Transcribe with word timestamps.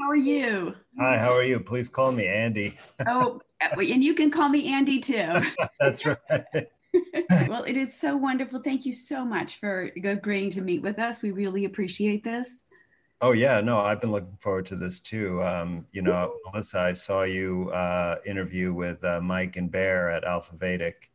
how 0.00 0.10
are 0.10 0.16
you? 0.16 0.74
Hi, 0.98 1.16
how 1.18 1.34
are 1.34 1.42
you? 1.42 1.60
Please 1.60 1.88
call 1.88 2.12
me 2.12 2.26
Andy. 2.26 2.74
oh, 3.06 3.40
and 3.60 4.04
you 4.04 4.14
can 4.14 4.30
call 4.30 4.48
me 4.48 4.72
Andy 4.72 4.98
too. 4.98 5.40
That's 5.80 6.04
right. 6.04 6.18
well, 7.48 7.64
it 7.64 7.76
is 7.76 7.94
so 7.94 8.16
wonderful. 8.16 8.60
Thank 8.60 8.84
you 8.84 8.92
so 8.92 9.24
much 9.24 9.58
for 9.58 9.90
agreeing 10.04 10.50
to 10.50 10.60
meet 10.60 10.82
with 10.82 10.98
us. 10.98 11.22
We 11.22 11.30
really 11.30 11.64
appreciate 11.64 12.24
this. 12.24 12.64
Oh 13.20 13.32
yeah, 13.32 13.60
no, 13.60 13.80
I've 13.80 14.00
been 14.00 14.12
looking 14.12 14.36
forward 14.38 14.66
to 14.66 14.76
this 14.76 15.00
too. 15.00 15.42
Um, 15.42 15.86
you 15.90 16.02
know, 16.02 16.34
Melissa, 16.46 16.78
I 16.80 16.92
saw 16.92 17.22
you 17.22 17.68
uh, 17.70 18.16
interview 18.24 18.72
with 18.72 19.02
uh, 19.02 19.20
Mike 19.20 19.56
and 19.56 19.70
Bear 19.70 20.10
at 20.10 20.22
Alpha 20.22 20.54
Vedic, 20.56 21.10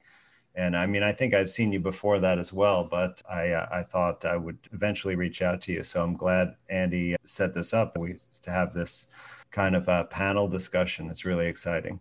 and 0.55 0.77
I 0.77 0.85
mean, 0.85 1.01
I 1.01 1.11
think 1.11 1.33
I've 1.33 1.49
seen 1.49 1.71
you 1.71 1.79
before 1.79 2.19
that 2.19 2.37
as 2.37 2.53
well, 2.53 2.83
but 2.83 3.21
I 3.29 3.51
uh, 3.51 3.67
I 3.71 3.83
thought 3.83 4.23
I 4.23 4.37
would 4.37 4.57
eventually 4.71 5.15
reach 5.15 5.41
out 5.41 5.61
to 5.61 5.73
you. 5.73 5.83
So 5.83 6.03
I'm 6.03 6.15
glad 6.15 6.55
Andy 6.69 7.15
set 7.23 7.53
this 7.53 7.73
up. 7.73 7.97
We 7.97 8.17
to 8.43 8.51
have 8.51 8.71
this 8.71 9.07
kind 9.51 9.75
of 9.75 9.87
a 9.87 10.05
panel 10.05 10.47
discussion. 10.47 11.09
It's 11.09 11.25
really 11.25 11.47
exciting. 11.47 11.99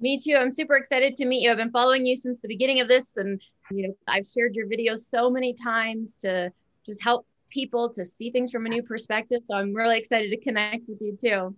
Me 0.00 0.18
too. 0.18 0.34
I'm 0.36 0.50
super 0.50 0.76
excited 0.76 1.14
to 1.16 1.26
meet 1.26 1.42
you. 1.42 1.50
I've 1.50 1.58
been 1.58 1.70
following 1.70 2.06
you 2.06 2.16
since 2.16 2.40
the 2.40 2.48
beginning 2.48 2.80
of 2.80 2.88
this, 2.88 3.18
and 3.18 3.40
you 3.70 3.88
know, 3.88 3.94
I've 4.08 4.26
shared 4.26 4.54
your 4.54 4.66
videos 4.66 5.00
so 5.00 5.28
many 5.28 5.52
times 5.52 6.16
to 6.18 6.50
just 6.86 7.02
help 7.02 7.26
people 7.50 7.92
to 7.92 8.04
see 8.04 8.30
things 8.30 8.50
from 8.50 8.64
a 8.64 8.68
new 8.70 8.82
perspective. 8.82 9.42
So 9.44 9.56
I'm 9.56 9.74
really 9.74 9.98
excited 9.98 10.30
to 10.30 10.38
connect 10.38 10.88
with 10.88 11.02
you 11.02 11.18
too. 11.20 11.54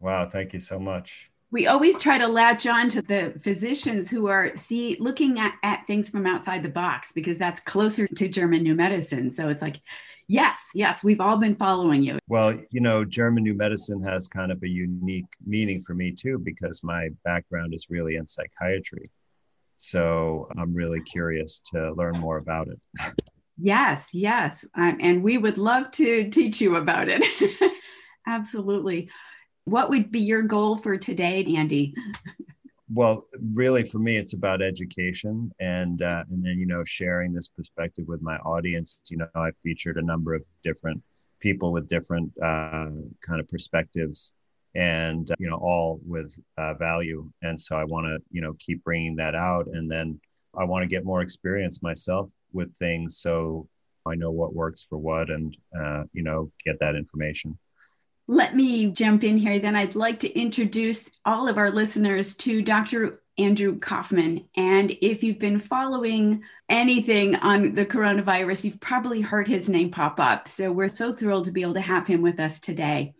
Wow, 0.00 0.26
thank 0.26 0.54
you 0.54 0.60
so 0.60 0.78
much. 0.78 1.31
We 1.52 1.66
always 1.66 1.98
try 1.98 2.16
to 2.16 2.26
latch 2.26 2.66
on 2.66 2.88
to 2.88 3.02
the 3.02 3.34
physicians 3.38 4.08
who 4.08 4.26
are 4.26 4.56
see 4.56 4.96
looking 4.98 5.38
at, 5.38 5.52
at 5.62 5.86
things 5.86 6.08
from 6.08 6.26
outside 6.26 6.62
the 6.62 6.70
box 6.70 7.12
because 7.12 7.36
that's 7.36 7.60
closer 7.60 8.08
to 8.08 8.26
German 8.26 8.62
new 8.62 8.74
medicine. 8.74 9.30
So 9.30 9.50
it's 9.50 9.60
like, 9.60 9.76
yes, 10.28 10.58
yes, 10.74 11.04
we've 11.04 11.20
all 11.20 11.36
been 11.36 11.54
following 11.54 12.02
you. 12.02 12.18
Well, 12.26 12.58
you 12.70 12.80
know, 12.80 13.04
German 13.04 13.44
new 13.44 13.52
medicine 13.52 14.02
has 14.02 14.28
kind 14.28 14.50
of 14.50 14.62
a 14.62 14.68
unique 14.68 15.26
meaning 15.46 15.82
for 15.82 15.94
me 15.94 16.12
too, 16.12 16.38
because 16.38 16.82
my 16.82 17.10
background 17.22 17.74
is 17.74 17.88
really 17.90 18.16
in 18.16 18.26
psychiatry. 18.26 19.10
So 19.76 20.48
I'm 20.56 20.72
really 20.72 21.02
curious 21.02 21.60
to 21.72 21.92
learn 21.92 22.18
more 22.18 22.38
about 22.38 22.68
it. 22.68 22.80
Yes, 23.58 24.08
yes. 24.12 24.64
Um, 24.74 24.96
and 25.00 25.22
we 25.22 25.36
would 25.36 25.58
love 25.58 25.90
to 25.92 26.30
teach 26.30 26.62
you 26.62 26.76
about 26.76 27.08
it. 27.10 27.22
Absolutely. 28.26 29.10
What 29.64 29.90
would 29.90 30.10
be 30.10 30.20
your 30.20 30.42
goal 30.42 30.76
for 30.76 30.96
today, 30.96 31.44
Andy? 31.56 31.94
well, 32.90 33.26
really, 33.54 33.84
for 33.84 33.98
me, 33.98 34.16
it's 34.16 34.34
about 34.34 34.60
education 34.62 35.52
and 35.60 36.02
uh, 36.02 36.24
and 36.30 36.44
then 36.44 36.58
you 36.58 36.66
know 36.66 36.82
sharing 36.84 37.32
this 37.32 37.48
perspective 37.48 38.06
with 38.08 38.22
my 38.22 38.36
audience. 38.38 39.00
You 39.08 39.18
know, 39.18 39.28
I've 39.34 39.56
featured 39.62 39.98
a 39.98 40.02
number 40.02 40.34
of 40.34 40.42
different 40.64 41.02
people 41.40 41.72
with 41.72 41.88
different 41.88 42.32
uh, 42.42 42.90
kind 43.20 43.40
of 43.40 43.48
perspectives, 43.48 44.34
and 44.74 45.30
uh, 45.30 45.34
you 45.38 45.48
know, 45.48 45.56
all 45.56 46.00
with 46.04 46.36
uh, 46.58 46.74
value. 46.74 47.30
And 47.42 47.58
so 47.58 47.76
I 47.76 47.84
want 47.84 48.06
to 48.06 48.18
you 48.30 48.42
know 48.42 48.54
keep 48.58 48.82
bringing 48.82 49.16
that 49.16 49.34
out, 49.34 49.68
and 49.68 49.90
then 49.90 50.20
I 50.58 50.64
want 50.64 50.82
to 50.82 50.88
get 50.88 51.04
more 51.04 51.22
experience 51.22 51.82
myself 51.82 52.30
with 52.52 52.74
things 52.76 53.18
so 53.18 53.68
I 54.06 54.14
know 54.14 54.30
what 54.30 54.54
works 54.54 54.82
for 54.82 54.98
what 54.98 55.30
and, 55.30 55.56
uh, 55.78 56.04
you 56.12 56.22
know, 56.22 56.50
get 56.64 56.78
that 56.80 56.96
information. 56.96 57.58
Let 58.28 58.54
me 58.54 58.90
jump 58.90 59.24
in 59.24 59.36
here. 59.36 59.58
Then 59.58 59.76
I'd 59.76 59.94
like 59.94 60.20
to 60.20 60.38
introduce 60.38 61.10
all 61.24 61.48
of 61.48 61.58
our 61.58 61.70
listeners 61.70 62.34
to 62.36 62.62
Dr. 62.62 63.20
Andrew 63.38 63.78
Kaufman. 63.78 64.48
And 64.56 64.92
if 65.02 65.22
you've 65.22 65.38
been 65.38 65.58
following 65.58 66.42
anything 66.68 67.34
on 67.36 67.74
the 67.74 67.86
coronavirus, 67.86 68.64
you've 68.64 68.80
probably 68.80 69.20
heard 69.20 69.48
his 69.48 69.68
name 69.68 69.90
pop 69.90 70.20
up. 70.20 70.48
So 70.48 70.70
we're 70.70 70.88
so 70.88 71.12
thrilled 71.12 71.46
to 71.46 71.52
be 71.52 71.62
able 71.62 71.74
to 71.74 71.80
have 71.80 72.06
him 72.06 72.22
with 72.22 72.38
us 72.38 72.60
today. 72.60 73.14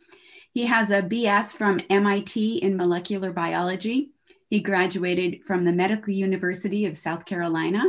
He 0.53 0.67
has 0.67 0.91
a 0.91 1.03
BS 1.03 1.56
from 1.56 1.81
MIT 1.89 2.59
in 2.59 2.77
molecular 2.77 3.33
biology. 3.33 4.11
He 4.50 4.61
graduated 4.61 5.44
from 5.44 5.64
the 5.64 5.72
Medical 5.72 6.12
University 6.12 6.84
of 6.84 6.97
South 6.97 7.25
Carolina 7.25 7.83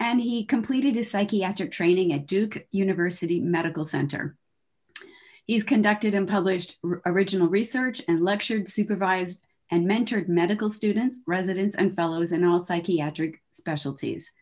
and 0.00 0.20
he 0.20 0.44
completed 0.44 0.96
his 0.96 1.10
psychiatric 1.10 1.70
training 1.70 2.12
at 2.12 2.26
Duke 2.26 2.66
University 2.70 3.40
Medical 3.40 3.84
Center. 3.84 4.36
He's 5.46 5.64
conducted 5.64 6.14
and 6.14 6.28
published 6.28 6.78
original 7.04 7.48
research 7.48 8.02
and 8.08 8.22
lectured, 8.22 8.68
supervised, 8.68 9.42
and 9.70 9.86
mentored 9.86 10.28
medical 10.28 10.68
students, 10.68 11.20
residents, 11.26 11.76
and 11.76 11.94
fellows 11.94 12.32
in 12.32 12.44
all 12.44 12.62
psychiatric 12.62 13.40
specialties. 13.52 14.32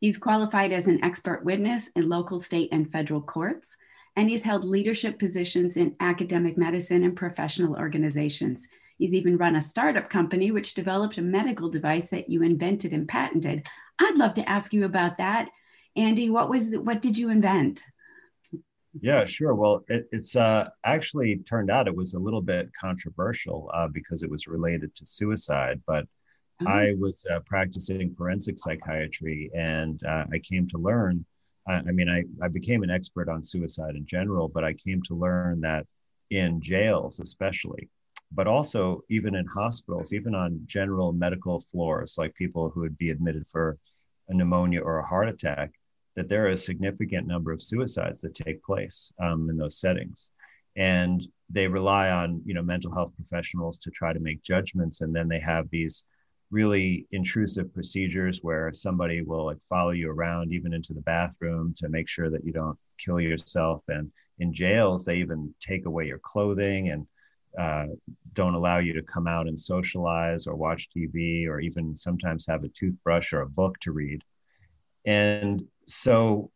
He's 0.00 0.16
qualified 0.16 0.72
as 0.72 0.86
an 0.86 1.02
expert 1.04 1.44
witness 1.44 1.88
in 1.96 2.08
local, 2.08 2.38
state, 2.38 2.68
and 2.72 2.90
federal 2.90 3.20
courts, 3.20 3.76
and 4.16 4.28
he's 4.28 4.42
held 4.42 4.64
leadership 4.64 5.18
positions 5.18 5.76
in 5.76 5.96
academic 6.00 6.56
medicine 6.56 7.04
and 7.04 7.16
professional 7.16 7.76
organizations. 7.76 8.66
He's 8.98 9.12
even 9.12 9.36
run 9.36 9.56
a 9.56 9.62
startup 9.62 10.10
company 10.10 10.50
which 10.50 10.74
developed 10.74 11.18
a 11.18 11.22
medical 11.22 11.70
device 11.70 12.10
that 12.10 12.28
you 12.28 12.42
invented 12.42 12.92
and 12.92 13.08
patented 13.08 13.66
I'd 14.00 14.16
love 14.16 14.34
to 14.34 14.48
ask 14.48 14.72
you 14.72 14.86
about 14.86 15.18
that. 15.18 15.50
Andy, 15.94 16.30
what 16.30 16.48
was 16.48 16.70
the, 16.70 16.80
what 16.80 17.02
did 17.02 17.18
you 17.18 17.28
invent? 17.28 17.84
Yeah, 18.98 19.24
sure. 19.24 19.54
Well, 19.54 19.84
it, 19.88 20.08
it's 20.10 20.34
uh, 20.34 20.68
actually 20.84 21.38
turned 21.38 21.70
out 21.70 21.86
it 21.86 21.94
was 21.94 22.14
a 22.14 22.18
little 22.18 22.42
bit 22.42 22.70
controversial 22.78 23.70
uh, 23.72 23.88
because 23.88 24.22
it 24.22 24.30
was 24.30 24.48
related 24.48 24.94
to 24.96 25.06
suicide. 25.06 25.80
But 25.86 26.06
oh. 26.62 26.66
I 26.66 26.94
was 26.98 27.24
uh, 27.32 27.40
practicing 27.46 28.14
forensic 28.14 28.58
psychiatry, 28.58 29.50
and 29.54 30.02
uh, 30.02 30.24
I 30.32 30.38
came 30.38 30.66
to 30.68 30.78
learn. 30.78 31.24
I, 31.68 31.74
I 31.74 31.92
mean, 31.92 32.08
I, 32.08 32.24
I 32.44 32.48
became 32.48 32.82
an 32.82 32.90
expert 32.90 33.28
on 33.28 33.44
suicide 33.44 33.94
in 33.94 34.06
general, 34.06 34.48
but 34.48 34.64
I 34.64 34.72
came 34.72 35.02
to 35.02 35.14
learn 35.14 35.60
that 35.60 35.86
in 36.30 36.60
jails, 36.60 37.20
especially, 37.20 37.88
but 38.32 38.48
also 38.48 39.02
even 39.08 39.36
in 39.36 39.46
hospitals, 39.46 40.12
even 40.12 40.34
on 40.34 40.62
general 40.66 41.12
medical 41.12 41.60
floors, 41.60 42.16
like 42.18 42.34
people 42.34 42.70
who 42.70 42.80
would 42.80 42.98
be 42.98 43.10
admitted 43.10 43.46
for 43.46 43.78
a 44.28 44.34
pneumonia 44.34 44.80
or 44.80 44.98
a 44.98 45.06
heart 45.06 45.28
attack, 45.28 45.72
that 46.16 46.28
there 46.28 46.44
are 46.44 46.50
a 46.50 46.56
significant 46.56 47.26
number 47.26 47.52
of 47.52 47.62
suicides 47.62 48.20
that 48.20 48.34
take 48.34 48.62
place 48.62 49.12
um, 49.20 49.48
in 49.48 49.56
those 49.56 49.78
settings. 49.78 50.32
And 50.76 51.26
they 51.48 51.68
rely 51.68 52.10
on, 52.10 52.42
you 52.44 52.54
know, 52.54 52.62
mental 52.62 52.92
health 52.92 53.14
professionals 53.16 53.78
to 53.78 53.90
try 53.90 54.12
to 54.12 54.20
make 54.20 54.42
judgments. 54.42 55.00
And 55.00 55.14
then 55.14 55.28
they 55.28 55.40
have 55.40 55.68
these 55.70 56.04
really 56.50 57.06
intrusive 57.12 57.72
procedures 57.72 58.40
where 58.42 58.72
somebody 58.72 59.22
will 59.22 59.46
like 59.46 59.62
follow 59.68 59.90
you 59.90 60.10
around 60.10 60.52
even 60.52 60.72
into 60.72 60.92
the 60.92 61.00
bathroom 61.02 61.72
to 61.76 61.88
make 61.88 62.08
sure 62.08 62.28
that 62.28 62.44
you 62.44 62.52
don't 62.52 62.78
kill 62.98 63.20
yourself. 63.20 63.82
And 63.88 64.10
in 64.40 64.52
jails, 64.52 65.04
they 65.04 65.16
even 65.16 65.54
take 65.60 65.86
away 65.86 66.06
your 66.06 66.18
clothing 66.18 66.90
and 66.90 67.06
uh, 67.58 67.86
don't 68.32 68.54
allow 68.54 68.78
you 68.78 68.92
to 68.92 69.02
come 69.02 69.26
out 69.26 69.48
and 69.48 69.58
socialize 69.58 70.46
or 70.46 70.54
watch 70.54 70.88
TV 70.96 71.46
or 71.46 71.60
even 71.60 71.96
sometimes 71.96 72.46
have 72.46 72.64
a 72.64 72.68
toothbrush 72.68 73.32
or 73.32 73.42
a 73.42 73.48
book 73.48 73.78
to 73.80 73.92
read. 73.92 74.22
And 75.04 75.64
so 75.86 76.50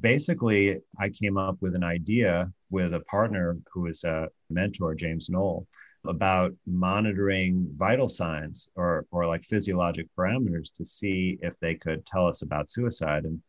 basically, 0.00 0.78
I 0.98 1.08
came 1.08 1.36
up 1.36 1.56
with 1.60 1.74
an 1.74 1.84
idea 1.84 2.52
with 2.70 2.94
a 2.94 3.00
partner 3.00 3.58
who 3.72 3.86
is 3.86 4.04
a 4.04 4.28
mentor, 4.50 4.94
James 4.94 5.28
Knoll, 5.30 5.66
about 6.06 6.54
monitoring 6.66 7.68
vital 7.76 8.08
signs 8.08 8.68
or, 8.76 9.04
or 9.10 9.26
like 9.26 9.44
physiologic 9.44 10.06
parameters 10.16 10.72
to 10.74 10.86
see 10.86 11.38
if 11.42 11.58
they 11.58 11.74
could 11.74 12.06
tell 12.06 12.26
us 12.26 12.42
about 12.42 12.70
suicide. 12.70 13.24
And 13.24 13.42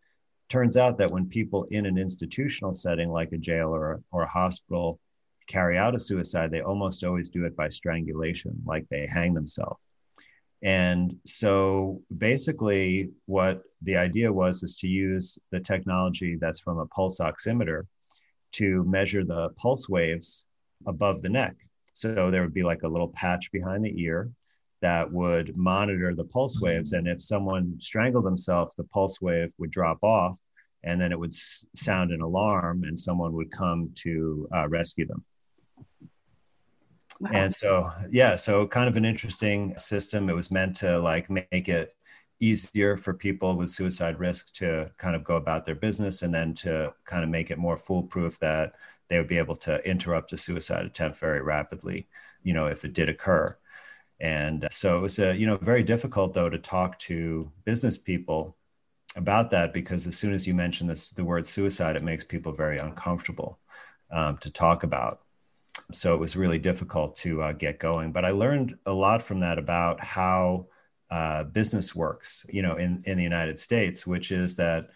turns 0.49 0.77
out 0.77 0.97
that 0.97 1.11
when 1.11 1.29
people 1.29 1.65
in 1.65 1.85
an 1.85 1.97
institutional 1.97 2.73
setting 2.73 3.09
like 3.09 3.31
a 3.31 3.37
jail 3.37 3.69
or, 3.69 4.01
or 4.11 4.23
a 4.23 4.29
hospital 4.29 4.99
carry 5.47 5.77
out 5.77 5.95
a 5.95 5.99
suicide, 5.99 6.51
they 6.51 6.61
almost 6.61 7.03
always 7.03 7.29
do 7.29 7.45
it 7.45 7.55
by 7.55 7.69
strangulation, 7.69 8.61
like 8.65 8.85
they 8.89 9.07
hang 9.07 9.33
themselves. 9.33 9.79
And 10.61 11.15
so 11.25 12.01
basically, 12.17 13.09
what 13.25 13.61
the 13.81 13.95
idea 13.95 14.31
was 14.31 14.61
is 14.63 14.75
to 14.77 14.87
use 14.87 15.39
the 15.51 15.59
technology 15.59 16.37
that's 16.39 16.59
from 16.59 16.79
a 16.79 16.85
pulse 16.87 17.19
oximeter 17.19 17.83
to 18.53 18.83
measure 18.85 19.23
the 19.23 19.49
pulse 19.57 19.87
waves 19.87 20.45
above 20.85 21.21
the 21.21 21.29
neck. 21.29 21.55
So 21.93 22.29
there 22.29 22.41
would 22.41 22.53
be 22.53 22.63
like 22.63 22.83
a 22.83 22.87
little 22.87 23.09
patch 23.09 23.51
behind 23.51 23.85
the 23.85 24.01
ear 24.01 24.29
that 24.81 25.11
would 25.11 25.55
monitor 25.57 26.15
the 26.15 26.25
pulse 26.25 26.59
waves. 26.61 26.93
And 26.93 27.07
if 27.07 27.21
someone 27.21 27.75
strangled 27.79 28.25
themselves, 28.25 28.75
the 28.75 28.85
pulse 28.85 29.21
wave 29.21 29.51
would 29.57 29.71
drop 29.71 30.03
off 30.03 30.37
and 30.83 30.99
then 30.99 31.11
it 31.11 31.19
would 31.19 31.31
s- 31.31 31.65
sound 31.75 32.11
an 32.11 32.21
alarm 32.21 32.83
and 32.83 32.97
someone 32.97 33.33
would 33.33 33.51
come 33.51 33.91
to 33.95 34.47
uh, 34.55 34.67
rescue 34.69 35.05
them. 35.05 35.23
And 37.33 37.53
so, 37.53 37.91
yeah, 38.09 38.35
so 38.35 38.65
kind 38.67 38.87
of 38.87 38.95
an 38.97 39.05
interesting 39.05 39.77
system. 39.77 40.29
It 40.29 40.35
was 40.35 40.51
meant 40.51 40.75
to 40.77 40.99
like 40.99 41.29
make 41.29 41.67
it 41.67 41.95
easier 42.39 42.95
for 42.95 43.13
people 43.13 43.57
with 43.57 43.69
suicide 43.69 44.19
risk 44.19 44.53
to 44.53 44.89
kind 44.97 45.15
of 45.15 45.23
go 45.23 45.35
about 45.35 45.65
their 45.65 45.75
business 45.75 46.21
and 46.21 46.33
then 46.33 46.53
to 46.53 46.93
kind 47.05 47.23
of 47.23 47.29
make 47.29 47.51
it 47.51 47.57
more 47.57 47.75
foolproof 47.77 48.39
that 48.39 48.73
they 49.09 49.17
would 49.17 49.27
be 49.27 49.37
able 49.37 49.55
to 49.55 49.85
interrupt 49.89 50.31
a 50.33 50.37
suicide 50.37 50.85
attempt 50.85 51.17
very 51.19 51.41
rapidly, 51.41 52.07
you 52.43 52.53
know, 52.53 52.67
if 52.67 52.85
it 52.85 52.93
did 52.93 53.09
occur. 53.09 53.55
And 54.21 54.67
so 54.71 54.97
it 54.97 55.01
was 55.01 55.19
a, 55.19 55.35
you 55.35 55.45
know, 55.45 55.57
very 55.57 55.83
difficult 55.83 56.33
though 56.33 56.49
to 56.49 56.57
talk 56.59 56.97
to 56.99 57.51
business 57.65 57.97
people 57.97 58.57
about 59.15 59.49
that 59.51 59.73
because 59.73 60.07
as 60.07 60.17
soon 60.17 60.33
as 60.33 60.47
you 60.47 60.53
mention 60.53 60.87
this, 60.87 61.09
the 61.11 61.23
word 61.25 61.47
suicide, 61.47 61.95
it 61.95 62.03
makes 62.03 62.23
people 62.23 62.51
very 62.53 62.77
uncomfortable 62.77 63.59
um, 64.11 64.37
to 64.37 64.49
talk 64.51 64.83
about. 64.83 65.21
So 65.91 66.13
it 66.13 66.19
was 66.19 66.35
really 66.35 66.59
difficult 66.59 67.15
to 67.17 67.41
uh, 67.41 67.53
get 67.53 67.79
going. 67.79 68.11
But 68.11 68.25
I 68.25 68.31
learned 68.31 68.77
a 68.85 68.93
lot 68.93 69.23
from 69.23 69.39
that 69.39 69.57
about 69.57 70.03
how 70.03 70.67
uh, 71.09 71.45
business 71.45 71.95
works, 71.95 72.45
you 72.49 72.61
know, 72.61 72.75
in, 72.75 72.99
in 73.05 73.17
the 73.17 73.23
United 73.23 73.57
States, 73.57 74.05
which 74.05 74.31
is 74.31 74.55
that 74.57 74.89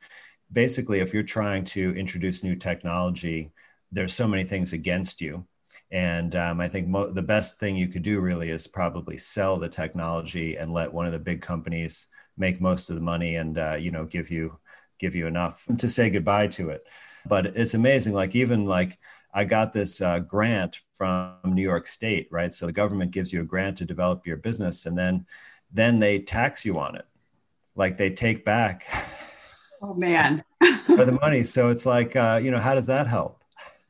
basically 0.52 1.00
if 1.00 1.14
you're 1.14 1.24
trying 1.24 1.64
to 1.64 1.96
introduce 1.96 2.44
new 2.44 2.56
technology, 2.56 3.52
there's 3.92 4.14
so 4.14 4.28
many 4.28 4.44
things 4.44 4.74
against 4.74 5.20
you. 5.22 5.46
And 5.92 6.36
um, 6.36 6.60
I 6.60 6.68
think 6.68 6.88
mo- 6.88 7.12
the 7.12 7.22
best 7.22 7.60
thing 7.60 7.76
you 7.76 7.88
could 7.88 8.04
do 8.04 8.20
really 8.20 8.50
is 8.50 8.68
probably 8.68 9.18
sell 9.18 9.58
the 9.58 9.70
technology 9.70 10.56
and 10.58 10.72
let 10.72 10.94
one 10.94 11.06
of 11.06 11.12
the 11.12 11.20
big 11.20 11.42
companies 11.42 12.08
make 12.38 12.62
most 12.62 12.90
of 12.90 12.96
the 12.96 13.02
money 13.02 13.36
and 13.36 13.58
uh, 13.60 13.76
you 13.80 13.92
know 13.92 14.06
give 14.06 14.32
you 14.32 14.58
give 15.00 15.14
you 15.14 15.28
enough 15.28 15.68
to 15.78 15.88
say 15.88 16.10
goodbye 16.10 16.48
to 16.48 16.70
it. 16.70 16.88
But 17.28 17.46
it's 17.46 17.76
amazing. 17.76 18.14
Like 18.14 18.36
even 18.36 18.66
like 18.66 18.98
I 19.34 19.46
got 19.46 19.74
this 19.74 20.02
uh, 20.02 20.20
grant 20.20 20.80
from 20.94 21.38
New 21.46 21.64
York 21.64 21.88
State, 21.88 22.28
right? 22.32 22.54
So 22.54 22.66
the 22.66 22.74
government 22.74 23.12
gives 23.12 23.34
you 23.34 23.42
a 23.42 23.46
grant 23.46 23.78
to 23.80 23.86
develop 23.86 24.28
your 24.28 24.38
business, 24.38 24.86
and 24.86 24.98
then 24.98 25.26
then 25.72 26.00
they 26.00 26.20
tax 26.20 26.64
you 26.66 26.78
on 26.80 26.96
it. 26.96 27.06
Like 27.76 27.98
they 27.98 28.12
take 28.12 28.46
back. 28.46 28.86
Oh 29.82 29.94
man. 29.94 30.44
for 30.86 31.06
the 31.06 31.18
money. 31.22 31.44
So 31.44 31.70
it's 31.70 31.86
like, 31.86 32.16
uh, 32.16 32.40
you 32.42 32.52
know, 32.52 32.60
how 32.60 32.76
does 32.76 32.86
that 32.88 33.08
help? 33.08 33.44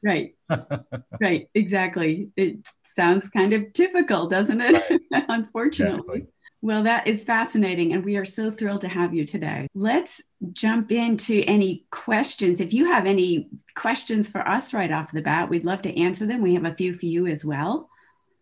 Right. 0.04 0.36
right. 1.22 1.48
Exactly. 1.54 2.30
It 2.36 2.57
sounds 2.96 3.30
kind 3.30 3.54
of 3.54 3.74
typical, 3.74 4.28
doesn't 4.28 4.62
it? 4.62 5.01
Right. 5.12 5.25
Unfortunately. 5.30 6.00
Exactly. 6.00 6.28
Well, 6.63 6.83
that 6.83 7.07
is 7.07 7.25
fascinating. 7.25 7.92
And 7.92 8.06
we 8.06 8.15
are 8.15 8.24
so 8.24 8.50
thrilled 8.50 8.80
to 8.81 8.88
have 8.88 9.13
you 9.13 9.25
today. 9.25 9.68
Let's 9.75 10.21
jump 10.54 10.94
into 10.94 11.44
any 11.45 11.86
questions. 11.92 12.62
If 12.62 12.71
you 12.71 12.86
have 12.86 13.06
any 13.06 13.50
questions 13.75 14.30
for 14.30 14.48
us 14.48 14.74
right 14.74 14.89
off 14.89 15.12
the 15.12 15.21
bat, 15.21 15.50
we'd 15.50 15.65
love 15.65 15.81
to 15.81 16.00
answer 16.00 16.25
them. 16.25 16.42
We 16.42 16.54
have 16.54 16.63
a 16.63 16.74
few 16.74 16.94
for 16.94 17.06
you 17.06 17.27
as 17.27 17.44
well. 17.44 17.89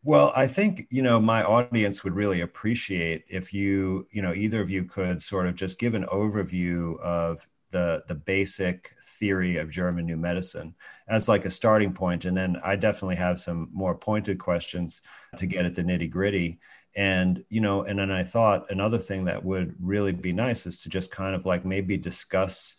Well, 0.03 0.31
I 0.35 0.45
think, 0.45 0.85
you 0.91 1.01
know, 1.01 1.19
my 1.19 1.43
audience 1.43 2.03
would 2.03 2.13
really 2.13 2.41
appreciate 2.41 3.23
if 3.27 3.55
you, 3.55 4.05
you 4.11 4.21
know, 4.21 4.35
either 4.35 4.61
of 4.61 4.69
you 4.69 4.83
could 4.83 5.19
sort 5.19 5.47
of 5.47 5.55
just 5.55 5.79
give 5.79 5.95
an 5.95 6.03
overview 6.03 6.99
of 6.99 7.47
the 7.71 8.03
the 8.07 8.15
basic 8.15 8.93
theory 9.01 9.57
of 9.57 9.69
German 9.69 10.05
new 10.05 10.17
medicine 10.17 10.75
as 11.07 11.27
like 11.27 11.45
a 11.45 11.49
starting 11.49 11.93
point, 11.93 12.25
and 12.25 12.37
then 12.37 12.57
I 12.63 12.75
definitely 12.75 13.15
have 13.15 13.39
some 13.39 13.69
more 13.73 13.95
pointed 13.95 14.37
questions 14.37 15.01
to 15.37 15.47
get 15.47 15.65
at 15.65 15.73
the 15.73 15.83
nitty 15.83 16.09
gritty. 16.09 16.59
And 16.95 17.43
you 17.49 17.61
know, 17.61 17.83
and 17.83 17.97
then 17.97 18.11
I 18.11 18.23
thought 18.23 18.69
another 18.69 18.97
thing 18.97 19.25
that 19.25 19.43
would 19.43 19.75
really 19.79 20.11
be 20.11 20.33
nice 20.33 20.65
is 20.65 20.81
to 20.83 20.89
just 20.89 21.11
kind 21.11 21.35
of 21.35 21.45
like 21.45 21.65
maybe 21.65 21.97
discuss. 21.97 22.75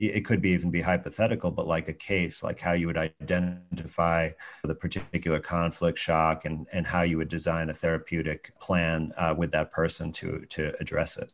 It 0.00 0.26
could 0.26 0.42
be 0.42 0.50
even 0.50 0.70
be 0.70 0.82
hypothetical, 0.82 1.50
but 1.50 1.66
like 1.66 1.88
a 1.88 1.94
case, 1.94 2.42
like 2.42 2.60
how 2.60 2.72
you 2.74 2.86
would 2.88 2.98
identify 2.98 4.30
the 4.62 4.74
particular 4.74 5.40
conflict 5.40 5.98
shock 5.98 6.44
and 6.44 6.66
and 6.72 6.86
how 6.86 7.02
you 7.02 7.16
would 7.16 7.28
design 7.28 7.70
a 7.70 7.74
therapeutic 7.74 8.52
plan 8.60 9.12
uh, 9.16 9.34
with 9.36 9.50
that 9.52 9.72
person 9.72 10.12
to 10.12 10.44
to 10.50 10.74
address 10.80 11.16
it. 11.16 11.32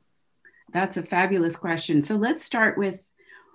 That's 0.72 0.96
a 0.96 1.02
fabulous 1.02 1.56
question. 1.56 2.00
So 2.00 2.16
let's 2.16 2.44
start 2.44 2.78
with 2.78 3.02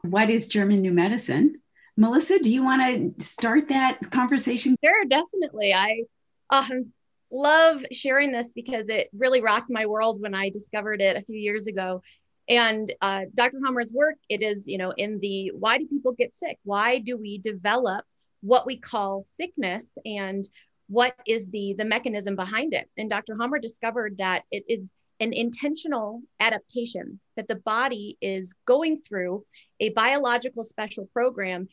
what 0.01 0.29
is 0.29 0.47
German 0.47 0.81
New 0.81 0.91
Medicine? 0.91 1.61
Melissa, 1.97 2.39
do 2.39 2.49
you 2.49 2.63
want 2.63 3.17
to 3.17 3.25
start 3.25 3.67
that 3.67 3.99
conversation? 4.11 4.75
Sure, 4.83 5.05
definitely. 5.05 5.73
I 5.73 6.03
um, 6.49 6.93
love 7.31 7.83
sharing 7.91 8.31
this 8.31 8.51
because 8.51 8.89
it 8.89 9.09
really 9.13 9.41
rocked 9.41 9.69
my 9.69 9.85
world 9.85 10.21
when 10.21 10.33
I 10.33 10.49
discovered 10.49 11.01
it 11.01 11.15
a 11.15 11.21
few 11.21 11.37
years 11.37 11.67
ago. 11.67 12.01
And 12.47 12.91
uh, 13.01 13.25
Dr. 13.35 13.59
Hamer's 13.63 13.93
work, 13.93 14.15
it 14.27 14.41
is, 14.41 14.67
you 14.67 14.79
know, 14.79 14.91
in 14.91 15.19
the 15.19 15.51
why 15.53 15.77
do 15.77 15.85
people 15.85 16.13
get 16.13 16.33
sick? 16.33 16.57
Why 16.63 16.97
do 16.97 17.15
we 17.15 17.37
develop 17.37 18.03
what 18.41 18.65
we 18.65 18.77
call 18.77 19.23
sickness? 19.39 19.95
And 20.05 20.47
what 20.87 21.15
is 21.27 21.49
the 21.49 21.75
the 21.77 21.85
mechanism 21.85 22.35
behind 22.35 22.73
it? 22.73 22.89
And 22.97 23.09
Dr. 23.09 23.37
Hamer 23.39 23.59
discovered 23.59 24.17
that 24.17 24.43
it 24.51 24.63
is 24.67 24.91
an 25.19 25.33
intentional 25.33 26.21
adaptation 26.39 27.19
that 27.35 27.47
the 27.47 27.55
body 27.55 28.17
is 28.21 28.55
going 28.65 29.01
through 29.07 29.45
a 29.79 29.89
biological 29.89 30.63
special 30.63 31.07
program 31.13 31.67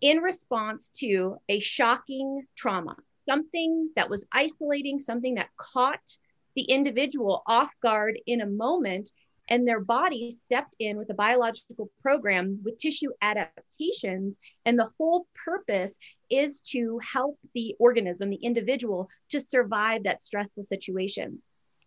in 0.00 0.18
response 0.18 0.90
to 0.90 1.36
a 1.48 1.60
shocking 1.60 2.46
trauma, 2.56 2.96
something 3.30 3.90
that 3.94 4.10
was 4.10 4.26
isolating, 4.32 4.98
something 4.98 5.34
that 5.34 5.50
caught 5.56 6.16
the 6.56 6.62
individual 6.62 7.42
off 7.46 7.72
guard 7.80 8.18
in 8.26 8.40
a 8.40 8.46
moment. 8.46 9.12
And 9.48 9.66
their 9.66 9.80
body 9.80 10.30
stepped 10.30 10.76
in 10.78 10.96
with 10.96 11.10
a 11.10 11.14
biological 11.14 11.90
program 12.02 12.60
with 12.64 12.78
tissue 12.78 13.10
adaptations. 13.20 14.38
And 14.64 14.78
the 14.78 14.90
whole 14.96 15.26
purpose 15.44 15.98
is 16.28 16.60
to 16.72 17.00
help 17.02 17.36
the 17.54 17.74
organism, 17.78 18.30
the 18.30 18.36
individual, 18.36 19.08
to 19.30 19.40
survive 19.40 20.04
that 20.04 20.22
stressful 20.22 20.64
situation. 20.64 21.40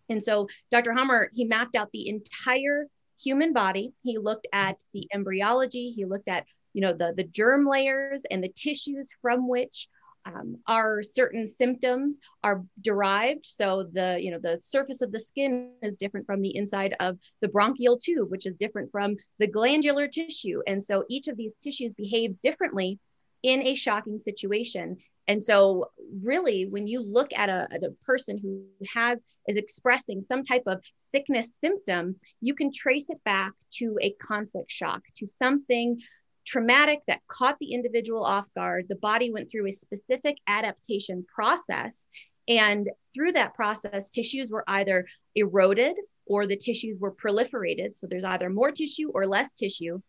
And 0.09 0.21
so 0.21 0.47
Dr. 0.71 0.93
Hamer, 0.93 1.29
he 1.33 1.45
mapped 1.45 1.75
out 1.75 1.89
the 1.91 2.09
entire 2.09 2.87
human 3.21 3.53
body. 3.53 3.93
He 4.03 4.17
looked 4.17 4.47
at 4.51 4.81
the 4.93 5.07
embryology, 5.13 5.91
he 5.91 6.03
looked 6.03 6.27
at, 6.27 6.45
you 6.73 6.81
know, 6.81 6.93
the, 6.93 7.13
the 7.15 7.23
germ 7.23 7.65
layers 7.65 8.23
and 8.29 8.43
the 8.43 8.53
tissues 8.53 9.11
from 9.21 9.47
which 9.47 9.87
um, 10.25 10.57
our 10.67 11.03
certain 11.03 11.45
symptoms 11.45 12.19
are 12.43 12.63
derived. 12.81 13.45
So 13.45 13.87
the, 13.91 14.17
you 14.21 14.31
know, 14.31 14.39
the 14.39 14.59
surface 14.59 15.01
of 15.01 15.11
the 15.11 15.19
skin 15.19 15.71
is 15.81 15.97
different 15.97 16.25
from 16.25 16.41
the 16.41 16.55
inside 16.55 16.95
of 16.99 17.17
the 17.41 17.47
bronchial 17.47 17.97
tube, 17.97 18.29
which 18.31 18.45
is 18.45 18.53
different 18.55 18.91
from 18.91 19.17
the 19.39 19.47
glandular 19.47 20.07
tissue. 20.07 20.61
And 20.67 20.81
so 20.81 21.03
each 21.09 21.27
of 21.27 21.37
these 21.37 21.53
tissues 21.61 21.93
behave 21.93 22.39
differently 22.41 22.99
in 23.43 23.61
a 23.67 23.75
shocking 23.75 24.17
situation. 24.17 24.97
And 25.27 25.43
so, 25.43 25.91
really, 26.21 26.65
when 26.65 26.87
you 26.87 27.01
look 27.01 27.31
at 27.33 27.49
a, 27.49 27.67
at 27.71 27.83
a, 27.83 27.91
person 28.05 28.37
who 28.37 28.63
has 28.93 29.25
is 29.47 29.57
expressing 29.57 30.21
some 30.21 30.43
type 30.43 30.63
of 30.65 30.81
sickness 30.95 31.57
symptom, 31.59 32.15
you 32.41 32.55
can 32.55 32.71
trace 32.73 33.09
it 33.09 33.23
back 33.23 33.53
to 33.77 33.97
a 34.01 34.11
conflict 34.13 34.71
shock, 34.71 35.01
to 35.17 35.27
something 35.27 36.01
traumatic 36.45 36.99
that 37.07 37.21
caught 37.27 37.57
the 37.59 37.73
individual 37.73 38.23
off 38.23 38.47
guard. 38.53 38.85
The 38.89 38.95
body 38.95 39.31
went 39.31 39.49
through 39.51 39.67
a 39.67 39.71
specific 39.71 40.37
adaptation 40.47 41.25
process. 41.33 42.09
And 42.47 42.89
through 43.13 43.33
that 43.33 43.53
process, 43.53 44.09
tissues 44.09 44.49
were 44.49 44.65
either 44.67 45.07
eroded 45.35 45.95
or 46.25 46.45
the 46.45 46.57
tissues 46.57 46.99
were 46.99 47.13
proliferated. 47.13 47.95
So 47.95 48.07
there's 48.07 48.23
either 48.23 48.49
more 48.49 48.71
tissue 48.71 49.09
or 49.13 49.27
less 49.27 49.55
tissue 49.55 50.01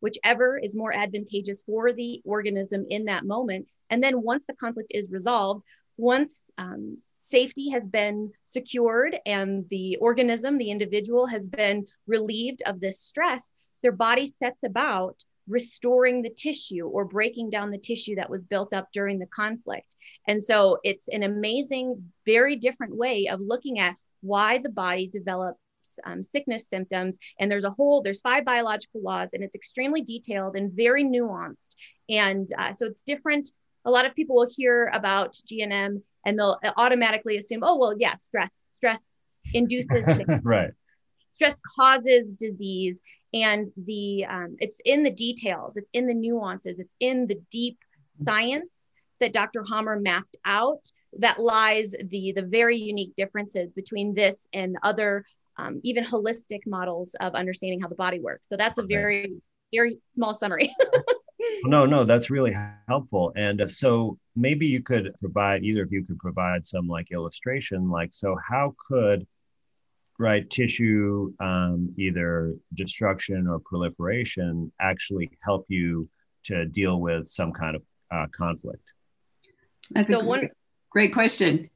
whichever 0.00 0.58
is 0.58 0.74
more 0.74 0.94
advantageous 0.94 1.62
for 1.62 1.92
the 1.92 2.20
organism 2.24 2.84
in 2.88 3.04
that 3.04 3.24
moment. 3.24 3.68
And 3.90 4.02
then 4.02 4.22
once 4.22 4.46
the 4.46 4.54
conflict 4.54 4.90
is 4.94 5.10
resolved, 5.10 5.64
once 5.96 6.42
um, 6.58 6.98
safety 7.20 7.70
has 7.70 7.86
been 7.86 8.32
secured 8.42 9.16
and 9.26 9.66
the 9.68 9.96
organism, 9.96 10.56
the 10.56 10.70
individual 10.70 11.26
has 11.26 11.46
been 11.46 11.86
relieved 12.06 12.62
of 12.66 12.80
this 12.80 13.00
stress, 13.00 13.52
their 13.82 13.92
body 13.92 14.26
sets 14.26 14.64
about 14.64 15.22
restoring 15.50 16.22
the 16.22 16.30
tissue 16.30 16.86
or 16.86 17.04
breaking 17.04 17.50
down 17.50 17.70
the 17.70 17.78
tissue 17.78 18.14
that 18.14 18.30
was 18.30 18.44
built 18.44 18.72
up 18.72 18.88
during 18.92 19.18
the 19.18 19.26
conflict. 19.26 19.96
And 20.26 20.42
so 20.42 20.78
it's 20.84 21.08
an 21.08 21.22
amazing, 21.22 22.12
very 22.24 22.56
different 22.56 22.96
way 22.96 23.26
of 23.26 23.40
looking 23.40 23.78
at 23.80 23.96
why 24.22 24.58
the 24.58 24.68
body 24.68 25.08
develops 25.08 25.58
um, 26.04 26.22
sickness 26.22 26.68
symptoms. 26.68 27.18
And 27.38 27.50
there's 27.50 27.64
a 27.64 27.70
whole, 27.70 28.02
there's 28.02 28.20
five 28.20 28.44
biological 28.44 29.02
laws, 29.02 29.30
and 29.32 29.42
it's 29.42 29.56
extremely 29.56 30.02
detailed 30.02 30.56
and 30.56 30.72
very 30.72 31.04
nuanced. 31.04 31.70
And 32.08 32.48
uh, 32.56 32.72
so 32.72 32.86
it's 32.86 33.02
different. 33.02 33.50
A 33.84 33.90
lot 33.90 34.06
of 34.06 34.14
people 34.14 34.36
will 34.36 34.48
hear 34.48 34.90
about 34.92 35.34
GNM 35.50 36.02
and 36.26 36.38
they'll 36.38 36.58
automatically 36.76 37.36
assume, 37.36 37.62
oh, 37.64 37.76
well, 37.76 37.94
yeah, 37.98 38.16
stress, 38.16 38.68
stress 38.76 39.16
induces 39.54 40.22
right. 40.42 40.70
Stress 41.40 41.58
causes 41.78 42.32
disease, 42.34 43.02
and 43.32 43.70
the 43.86 44.26
um, 44.26 44.56
it's 44.60 44.80
in 44.84 45.02
the 45.02 45.10
details, 45.10 45.76
it's 45.76 45.90
in 45.92 46.06
the 46.06 46.14
nuances, 46.14 46.78
it's 46.78 46.94
in 47.00 47.26
the 47.26 47.40
deep 47.50 47.78
science 48.08 48.92
that 49.20 49.32
Dr. 49.32 49.64
Hamer 49.64 49.98
mapped 49.98 50.36
out 50.44 50.90
that 51.18 51.40
lies 51.40 51.94
the 52.10 52.32
the 52.32 52.42
very 52.42 52.76
unique 52.76 53.14
differences 53.16 53.72
between 53.72 54.14
this 54.14 54.48
and 54.52 54.76
other 54.82 55.24
um, 55.60 55.80
even 55.82 56.04
holistic 56.04 56.60
models 56.66 57.14
of 57.20 57.34
understanding 57.34 57.80
how 57.80 57.88
the 57.88 57.94
body 57.94 58.20
works. 58.20 58.48
So 58.48 58.56
that's 58.56 58.78
a 58.78 58.82
very, 58.82 59.34
very 59.72 59.98
small 60.08 60.34
summary. 60.34 60.74
no, 61.64 61.86
no, 61.86 62.04
that's 62.04 62.30
really 62.30 62.56
helpful. 62.88 63.32
And 63.36 63.62
uh, 63.62 63.68
so 63.68 64.18
maybe 64.36 64.66
you 64.66 64.82
could 64.82 65.12
provide, 65.20 65.62
either 65.62 65.82
of 65.82 65.92
you 65.92 66.04
could 66.04 66.18
provide 66.18 66.64
some 66.64 66.86
like 66.86 67.12
illustration, 67.12 67.90
like, 67.90 68.10
so 68.12 68.36
how 68.48 68.74
could, 68.88 69.26
right, 70.20 70.48
tissue, 70.50 71.32
um, 71.40 71.94
either 71.96 72.54
destruction 72.74 73.48
or 73.48 73.58
proliferation 73.58 74.70
actually 74.78 75.30
help 75.42 75.64
you 75.68 76.08
to 76.44 76.66
deal 76.66 77.00
with 77.00 77.26
some 77.26 77.52
kind 77.52 77.74
of 77.74 77.82
uh, 78.10 78.26
conflict? 78.30 78.92
That's 79.90 80.08
so 80.08 80.20
a 80.20 80.22
great, 80.22 80.28
one, 80.28 80.48
great 80.90 81.12
question. 81.14 81.70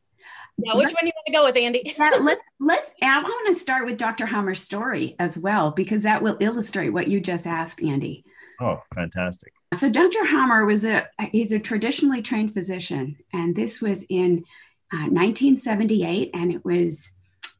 Yeah, 0.58 0.74
which 0.74 0.84
one 0.84 0.94
do 1.00 1.06
you 1.06 1.12
want 1.16 1.26
to 1.26 1.32
go 1.32 1.44
with, 1.44 1.56
Andy? 1.56 1.94
yeah, 1.98 2.10
let's 2.20 2.46
let's. 2.60 2.94
I 3.02 3.22
want 3.22 3.54
to 3.54 3.58
start 3.58 3.86
with 3.86 3.96
Dr. 3.96 4.26
Hamer's 4.26 4.60
story 4.60 5.16
as 5.18 5.36
well 5.36 5.72
because 5.72 6.04
that 6.04 6.22
will 6.22 6.36
illustrate 6.38 6.90
what 6.90 7.08
you 7.08 7.20
just 7.20 7.46
asked, 7.46 7.82
Andy. 7.82 8.24
Oh, 8.60 8.80
fantastic! 8.94 9.52
So 9.76 9.90
Dr. 9.90 10.24
Hamer 10.24 10.64
was 10.64 10.84
a 10.84 11.08
he's 11.32 11.50
a 11.50 11.58
traditionally 11.58 12.22
trained 12.22 12.52
physician, 12.52 13.16
and 13.32 13.56
this 13.56 13.80
was 13.80 14.04
in 14.08 14.44
uh, 14.92 15.08
1978, 15.10 16.30
and 16.34 16.52
it 16.52 16.64
was 16.64 17.10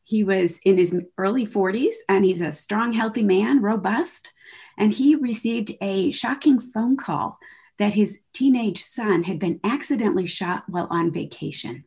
he 0.05 0.23
was 0.23 0.59
in 0.59 0.77
his 0.77 1.01
early 1.19 1.47
40s, 1.47 1.95
and 2.09 2.25
he's 2.25 2.43
a 2.43 2.53
strong, 2.53 2.93
healthy 2.93 3.23
man, 3.23 3.63
robust, 3.63 4.33
and 4.79 4.93
he 4.93 5.17
received 5.17 5.73
a 5.81 6.11
shocking 6.11 6.59
phone 6.59 6.97
call 6.97 7.39
that 7.79 7.95
his 7.95 8.21
teenage 8.33 8.83
son 8.83 9.23
had 9.25 9.39
been 9.39 9.61
accidentally 9.65 10.27
shot 10.27 10.65
while 10.69 10.87
on 10.91 11.11
vacation. 11.11 11.85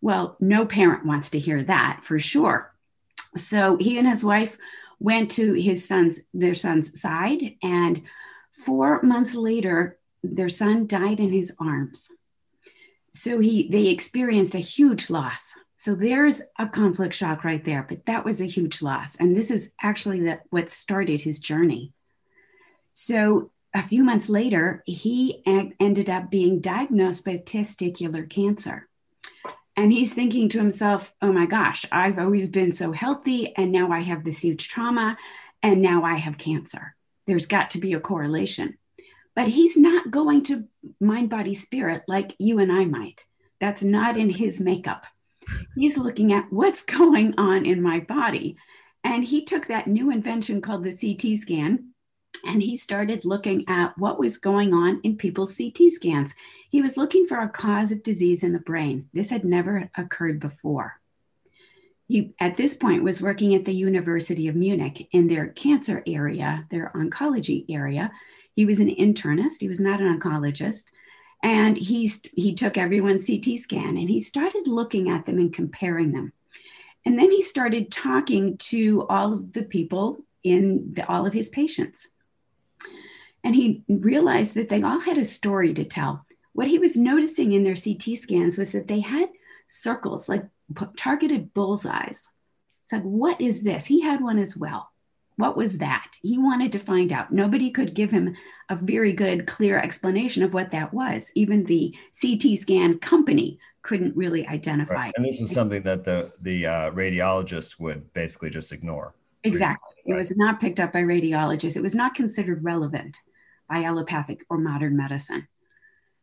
Well, 0.00 0.36
no 0.40 0.64
parent 0.64 1.04
wants 1.04 1.30
to 1.30 1.38
hear 1.38 1.62
that 1.64 2.00
for 2.04 2.18
sure. 2.18 2.72
So 3.36 3.76
he 3.76 3.98
and 3.98 4.08
his 4.08 4.24
wife 4.24 4.56
went 5.00 5.32
to 5.32 5.52
his 5.52 5.86
son's 5.86 6.20
their 6.32 6.54
son's 6.54 6.98
side 6.98 7.56
and 7.62 8.02
4 8.64 9.02
months 9.02 9.34
later 9.34 9.98
their 10.22 10.48
son 10.48 10.86
died 10.86 11.20
in 11.20 11.32
his 11.32 11.54
arms. 11.58 12.08
So 13.12 13.40
he 13.40 13.68
they 13.68 13.88
experienced 13.88 14.54
a 14.54 14.58
huge 14.58 15.10
loss. 15.10 15.52
So 15.76 15.94
there's 15.94 16.42
a 16.58 16.66
conflict 16.66 17.14
shock 17.14 17.44
right 17.44 17.64
there, 17.64 17.84
but 17.88 18.06
that 18.06 18.24
was 18.24 18.40
a 18.40 18.46
huge 18.46 18.82
loss 18.82 19.16
and 19.16 19.36
this 19.36 19.50
is 19.50 19.72
actually 19.80 20.20
the, 20.20 20.40
what 20.50 20.70
started 20.70 21.20
his 21.20 21.38
journey. 21.38 21.92
So 22.94 23.50
a 23.74 23.82
few 23.82 24.02
months 24.02 24.30
later, 24.30 24.82
he 24.86 25.42
ended 25.46 26.08
up 26.08 26.30
being 26.30 26.60
diagnosed 26.60 27.26
with 27.26 27.44
testicular 27.44 28.28
cancer. 28.28 28.88
And 29.76 29.92
he's 29.92 30.14
thinking 30.14 30.48
to 30.48 30.58
himself, 30.58 31.12
oh 31.20 31.30
my 31.30 31.44
gosh, 31.44 31.84
I've 31.92 32.18
always 32.18 32.48
been 32.48 32.72
so 32.72 32.92
healthy, 32.92 33.54
and 33.54 33.70
now 33.70 33.92
I 33.92 34.00
have 34.00 34.24
this 34.24 34.42
huge 34.42 34.68
trauma, 34.68 35.18
and 35.62 35.82
now 35.82 36.04
I 36.04 36.14
have 36.14 36.38
cancer. 36.38 36.96
There's 37.26 37.46
got 37.46 37.70
to 37.70 37.78
be 37.78 37.92
a 37.92 38.00
correlation. 38.00 38.78
But 39.34 39.48
he's 39.48 39.76
not 39.76 40.10
going 40.10 40.44
to 40.44 40.66
mind, 40.98 41.28
body, 41.28 41.52
spirit 41.52 42.04
like 42.08 42.34
you 42.38 42.58
and 42.58 42.72
I 42.72 42.86
might. 42.86 43.26
That's 43.60 43.84
not 43.84 44.16
in 44.16 44.30
his 44.30 44.58
makeup. 44.58 45.04
He's 45.74 45.98
looking 45.98 46.32
at 46.32 46.52
what's 46.52 46.82
going 46.82 47.34
on 47.38 47.66
in 47.66 47.82
my 47.82 48.00
body. 48.00 48.56
And 49.04 49.22
he 49.22 49.44
took 49.44 49.66
that 49.66 49.86
new 49.86 50.10
invention 50.10 50.60
called 50.60 50.82
the 50.84 50.92
CT 50.92 51.38
scan 51.38 51.92
and 52.46 52.62
he 52.62 52.76
started 52.76 53.24
looking 53.24 53.64
at 53.68 53.96
what 53.98 54.18
was 54.18 54.38
going 54.38 54.72
on 54.72 55.00
in 55.02 55.16
people's 55.16 55.56
CT 55.56 55.90
scans. 55.90 56.34
He 56.70 56.82
was 56.82 56.96
looking 56.96 57.26
for 57.26 57.38
a 57.38 57.48
cause 57.48 57.90
of 57.92 58.02
disease 58.02 58.42
in 58.42 58.52
the 58.52 58.60
brain. 58.60 59.08
This 59.12 59.30
had 59.30 59.44
never 59.44 59.90
occurred 59.96 60.40
before. 60.40 61.00
He, 62.08 62.34
at 62.38 62.56
this 62.56 62.74
point, 62.74 63.02
was 63.02 63.20
working 63.20 63.54
at 63.54 63.64
the 63.64 63.74
University 63.74 64.46
of 64.46 64.54
Munich 64.54 65.08
in 65.10 65.26
their 65.26 65.48
cancer 65.48 66.02
area, 66.06 66.66
their 66.70 66.92
oncology 66.94 67.64
area. 67.68 68.12
He 68.54 68.64
was 68.64 68.78
an 68.78 68.94
internist, 68.94 69.60
he 69.60 69.68
was 69.68 69.80
not 69.80 70.00
an 70.00 70.18
oncologist. 70.18 70.84
And 71.46 71.76
he, 71.76 72.10
he 72.34 72.56
took 72.56 72.76
everyone's 72.76 73.24
CT 73.24 73.56
scan 73.56 73.96
and 73.96 74.10
he 74.10 74.18
started 74.18 74.66
looking 74.66 75.10
at 75.10 75.26
them 75.26 75.38
and 75.38 75.52
comparing 75.52 76.10
them. 76.10 76.32
And 77.04 77.16
then 77.16 77.30
he 77.30 77.40
started 77.40 77.92
talking 77.92 78.56
to 78.56 79.06
all 79.06 79.32
of 79.32 79.52
the 79.52 79.62
people 79.62 80.24
in 80.42 80.94
the, 80.94 81.06
all 81.06 81.24
of 81.24 81.32
his 81.32 81.48
patients. 81.48 82.08
And 83.44 83.54
he 83.54 83.84
realized 83.88 84.54
that 84.54 84.68
they 84.68 84.82
all 84.82 84.98
had 84.98 85.18
a 85.18 85.24
story 85.24 85.72
to 85.74 85.84
tell. 85.84 86.26
What 86.52 86.66
he 86.66 86.80
was 86.80 86.96
noticing 86.96 87.52
in 87.52 87.62
their 87.62 87.76
CT 87.76 88.18
scans 88.18 88.58
was 88.58 88.72
that 88.72 88.88
they 88.88 88.98
had 88.98 89.28
circles, 89.68 90.28
like 90.28 90.46
targeted 90.96 91.54
bullseyes. 91.54 92.28
It's 92.82 92.92
like, 92.92 93.02
what 93.02 93.40
is 93.40 93.62
this? 93.62 93.86
He 93.86 94.00
had 94.00 94.20
one 94.20 94.40
as 94.40 94.56
well. 94.56 94.90
What 95.36 95.56
was 95.56 95.78
that? 95.78 96.12
He 96.22 96.38
wanted 96.38 96.72
to 96.72 96.78
find 96.78 97.12
out. 97.12 97.32
Nobody 97.32 97.70
could 97.70 97.94
give 97.94 98.10
him 98.10 98.36
a 98.70 98.76
very 98.76 99.12
good, 99.12 99.46
clear 99.46 99.78
explanation 99.78 100.42
of 100.42 100.54
what 100.54 100.70
that 100.70 100.94
was. 100.94 101.30
Even 101.34 101.64
the 101.64 101.94
CT 102.20 102.58
scan 102.58 102.98
company 102.98 103.58
couldn't 103.82 104.16
really 104.16 104.46
identify. 104.48 104.94
Right. 104.94 105.12
And 105.16 105.24
this 105.24 105.40
was 105.40 105.52
something 105.52 105.82
that 105.82 106.04
the 106.04 106.32
the 106.40 106.66
uh, 106.66 106.90
radiologists 106.90 107.78
would 107.78 108.12
basically 108.14 108.50
just 108.50 108.72
ignore. 108.72 109.14
Exactly. 109.44 109.94
Right. 110.06 110.14
It 110.14 110.18
was 110.18 110.36
not 110.36 110.58
picked 110.58 110.80
up 110.80 110.92
by 110.92 111.02
radiologists. 111.02 111.76
It 111.76 111.82
was 111.82 111.94
not 111.94 112.14
considered 112.14 112.64
relevant 112.64 113.18
by 113.68 113.84
allopathic 113.84 114.44
or 114.48 114.58
modern 114.58 114.96
medicine. 114.96 115.46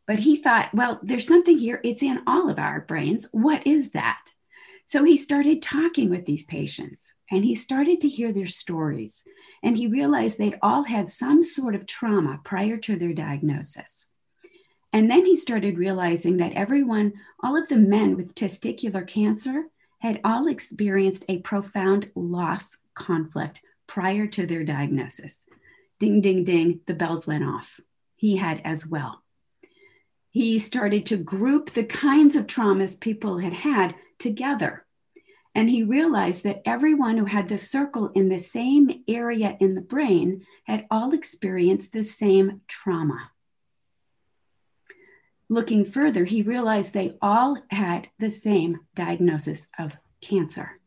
But 0.06 0.20
he 0.20 0.36
thought, 0.36 0.74
well, 0.74 1.00
there's 1.02 1.28
something 1.28 1.58
here. 1.58 1.80
It's 1.84 2.04
in 2.04 2.22
all 2.28 2.50
of 2.50 2.60
our 2.60 2.82
brains. 2.82 3.28
What 3.32 3.66
is 3.66 3.92
that? 3.92 4.32
So 4.94 5.04
he 5.04 5.18
started 5.18 5.64
talking 5.64 6.12
with 6.12 6.28
these 6.28 6.44
patients 6.44 7.16
and 7.32 7.44
he 7.44 7.56
started 7.56 8.00
to 8.02 8.08
hear 8.08 8.32
their 8.32 8.46
stories. 8.46 9.24
And 9.64 9.76
he 9.76 9.88
realized 9.88 10.38
they'd 10.38 10.60
all 10.62 10.84
had 10.84 11.10
some 11.10 11.42
sort 11.42 11.74
of 11.74 11.88
trauma 11.88 12.40
prior 12.44 12.78
to 12.78 12.96
their 12.96 13.12
diagnosis. 13.12 14.10
And 14.92 15.10
then 15.10 15.26
he 15.26 15.36
started 15.36 15.80
realizing 15.80 16.38
that 16.38 16.54
everyone, 16.54 17.14
all 17.42 17.58
of 17.58 17.70
the 17.70 17.76
men 17.76 18.16
with 18.16 18.36
testicular 18.36 19.08
cancer, 19.08 19.64
had 19.98 20.22
all 20.24 20.46
experienced 20.46 21.26
a 21.28 21.40
profound 21.40 22.12
loss 22.14 22.78
conflict 22.94 23.62
prior 23.88 24.28
to 24.28 24.46
their 24.46 24.64
diagnosis 24.64 25.48
ding, 25.98 26.22
ding, 26.22 26.44
ding, 26.44 26.82
the 26.86 26.94
bells 26.94 27.26
went 27.26 27.44
off. 27.44 27.80
He 28.16 28.38
had 28.38 28.62
as 28.64 28.86
well. 28.86 29.24
He 30.30 30.60
started 30.60 31.08
to 31.08 31.18
group 31.18 31.72
the 31.72 31.84
kinds 31.84 32.36
of 32.36 32.46
traumas 32.46 33.00
people 33.00 33.40
had 33.40 33.54
had 33.54 33.96
together. 34.24 34.86
And 35.54 35.70
he 35.70 35.84
realized 35.84 36.44
that 36.44 36.64
everyone 36.66 37.18
who 37.18 37.26
had 37.26 37.48
the 37.48 37.60
circle 37.60 38.08
in 38.16 38.30
the 38.30 38.40
same 38.40 39.04
area 39.08 39.56
in 39.60 39.76
the 39.76 39.82
brain 39.82 40.46
had 40.64 40.88
all 40.90 41.14
experienced 41.14 41.94
the 41.94 42.04
same 42.04 42.62
trauma. 42.68 43.30
Looking 45.50 45.86
further, 45.86 46.24
he 46.24 46.42
realized 46.42 46.94
they 46.94 47.18
all 47.22 47.62
had 47.70 48.08
the 48.18 48.32
same 48.32 48.80
diagnosis 48.96 49.68
of 49.78 49.98
cancer. 50.22 50.80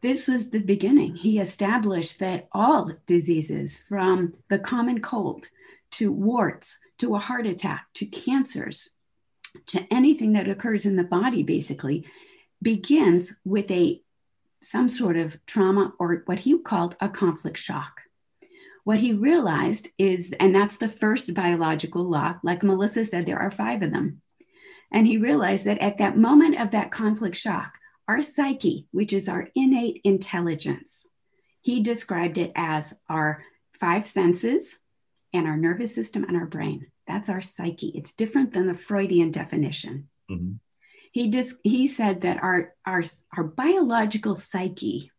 This 0.00 0.26
was 0.26 0.50
the 0.50 0.58
beginning. 0.58 1.14
He 1.14 1.38
established 1.38 2.18
that 2.18 2.48
all 2.50 2.90
diseases, 3.06 3.78
from 3.78 4.34
the 4.48 4.58
common 4.58 5.00
cold 5.00 5.48
to 5.92 6.10
warts 6.10 6.78
to 6.98 7.14
a 7.14 7.20
heart 7.20 7.46
attack 7.46 7.86
to 7.94 8.06
cancers 8.06 8.90
to 9.66 9.86
anything 9.92 10.32
that 10.34 10.48
occurs 10.48 10.86
in 10.86 10.96
the 10.96 11.04
body, 11.04 11.42
basically, 11.42 12.06
begins 12.62 13.34
with 13.44 13.70
a 13.70 14.00
some 14.60 14.88
sort 14.88 15.16
of 15.16 15.36
trauma 15.46 15.92
or 15.98 16.22
what 16.24 16.38
he 16.38 16.58
called 16.58 16.96
a 17.00 17.08
conflict 17.08 17.58
shock. 17.58 18.00
What 18.84 18.98
he 18.98 19.12
realized 19.12 19.88
is, 19.98 20.32
and 20.40 20.54
that's 20.54 20.78
the 20.78 20.88
first 20.88 21.32
biological 21.34 22.02
law, 22.04 22.36
like 22.42 22.62
Melissa 22.62 23.04
said, 23.04 23.26
there 23.26 23.38
are 23.38 23.50
five 23.50 23.82
of 23.82 23.92
them. 23.92 24.22
And 24.92 25.06
he 25.06 25.18
realized 25.18 25.64
that 25.64 25.78
at 25.78 25.98
that 25.98 26.16
moment 26.16 26.60
of 26.60 26.70
that 26.70 26.90
conflict 26.90 27.36
shock, 27.36 27.78
our 28.08 28.22
psyche, 28.22 28.86
which 28.90 29.12
is 29.12 29.28
our 29.28 29.48
innate 29.54 30.00
intelligence, 30.04 31.06
he 31.60 31.80
described 31.80 32.38
it 32.38 32.52
as 32.54 32.94
our 33.08 33.42
five 33.80 34.06
senses 34.06 34.78
and 35.32 35.46
our 35.46 35.56
nervous 35.56 35.94
system 35.94 36.24
and 36.24 36.36
our 36.36 36.46
brain. 36.46 36.86
That's 37.06 37.28
our 37.28 37.40
psyche. 37.40 37.92
It's 37.94 38.14
different 38.14 38.52
than 38.52 38.66
the 38.66 38.74
Freudian 38.74 39.30
definition. 39.30 40.08
Mm-hmm. 40.30 40.54
He, 41.12 41.28
dis- 41.28 41.56
he 41.62 41.86
said 41.86 42.22
that 42.22 42.42
our, 42.42 42.74
our, 42.84 43.02
our 43.36 43.44
biological 43.44 44.36
psyche 44.36 45.10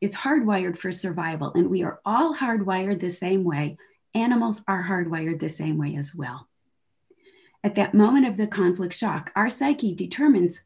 is 0.00 0.14
hardwired 0.14 0.78
for 0.78 0.92
survival, 0.92 1.52
and 1.54 1.68
we 1.68 1.82
are 1.82 2.00
all 2.04 2.34
hardwired 2.34 3.00
the 3.00 3.10
same 3.10 3.44
way. 3.44 3.76
Animals 4.14 4.62
are 4.66 4.84
hardwired 4.84 5.40
the 5.40 5.48
same 5.48 5.78
way 5.78 5.96
as 5.96 6.14
well. 6.14 6.48
At 7.64 7.74
that 7.74 7.94
moment 7.94 8.26
of 8.26 8.36
the 8.36 8.46
conflict 8.46 8.94
shock, 8.94 9.32
our 9.34 9.50
psyche 9.50 9.94
determines 9.94 10.64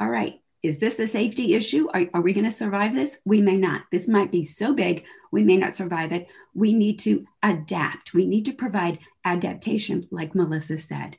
all 0.00 0.08
right, 0.08 0.40
is 0.62 0.78
this 0.78 0.98
a 0.98 1.06
safety 1.06 1.54
issue? 1.54 1.88
Are, 1.94 2.06
are 2.14 2.22
we 2.22 2.32
going 2.32 2.44
to 2.44 2.50
survive 2.50 2.94
this? 2.94 3.18
We 3.24 3.40
may 3.40 3.56
not. 3.56 3.82
This 3.92 4.08
might 4.08 4.32
be 4.32 4.44
so 4.44 4.74
big, 4.74 5.04
we 5.30 5.44
may 5.44 5.56
not 5.56 5.74
survive 5.74 6.12
it. 6.12 6.28
We 6.54 6.72
need 6.74 6.98
to 7.00 7.26
adapt. 7.42 8.14
We 8.14 8.26
need 8.26 8.46
to 8.46 8.52
provide 8.52 8.98
adaptation, 9.24 10.08
like 10.10 10.34
Melissa 10.34 10.78
said. 10.78 11.16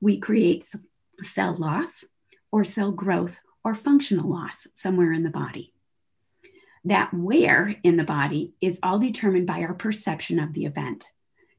We 0.00 0.18
create 0.18 0.64
cell 1.22 1.54
loss 1.54 2.04
or 2.52 2.64
cell 2.64 2.92
growth 2.92 3.40
or 3.64 3.74
functional 3.74 4.30
loss 4.30 4.66
somewhere 4.74 5.12
in 5.12 5.24
the 5.24 5.30
body. 5.30 5.72
That 6.84 7.12
where 7.12 7.74
in 7.82 7.96
the 7.96 8.04
body 8.04 8.54
is 8.60 8.78
all 8.82 8.98
determined 8.98 9.46
by 9.46 9.62
our 9.62 9.74
perception 9.74 10.38
of 10.38 10.52
the 10.52 10.64
event. 10.64 11.04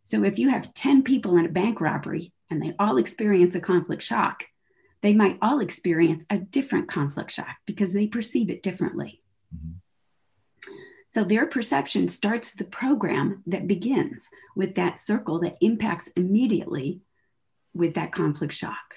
So 0.01 0.24
if 0.24 0.39
you 0.39 0.50
have 0.50 0.74
10 0.74 1.03
people 1.03 1.38
in 1.38 1.45
a 1.45 1.50
bank 1.50 1.81
robbery 1.81 2.31
and 2.50 2.62
they 2.62 2.74
all 2.79 2.98
experience 2.98 3.53
a 3.55 3.59
conflict 3.59 4.01
shock, 4.01 4.45
they 5.01 5.13
might 5.13 5.38
all 5.41 5.60
experience 5.60 6.24
a 6.29 6.38
different 6.38 6.88
conflict 6.88 7.32
shock 7.32 7.56
because 7.65 7.94
they 7.94 8.08
perceive 8.08 8.50
it 8.50 8.63
differently. 8.63 9.20
Mm-hmm. 9.56 9.77
So 11.12 11.24
their 11.24 11.48
perception 11.48 12.08
starts 12.08 12.51
the 12.51 12.65
program 12.65 13.41
that 13.48 13.68
begins 13.68 14.29
with 14.56 14.75
that 14.75 15.01
circle 15.01 15.39
that 15.39 15.58
impacts 15.62 16.08
immediately 16.10 17.01
with 17.74 17.96
that 17.96 18.12
conflict 18.12 18.53
shock. 18.53 18.96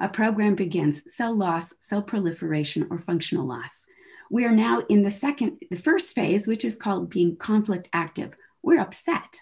A 0.00 0.08
program 0.08 0.56
begins 0.56 1.02
cell 1.06 1.36
loss, 1.36 1.74
cell 1.80 2.02
proliferation, 2.02 2.88
or 2.90 2.98
functional 2.98 3.46
loss. 3.46 3.86
We 4.30 4.44
are 4.44 4.50
now 4.50 4.82
in 4.88 5.02
the 5.02 5.10
second, 5.10 5.62
the 5.70 5.76
first 5.76 6.14
phase, 6.14 6.48
which 6.48 6.64
is 6.64 6.74
called 6.74 7.10
being 7.10 7.36
conflict 7.36 7.88
active. 7.92 8.34
We're 8.62 8.80
upset. 8.80 9.38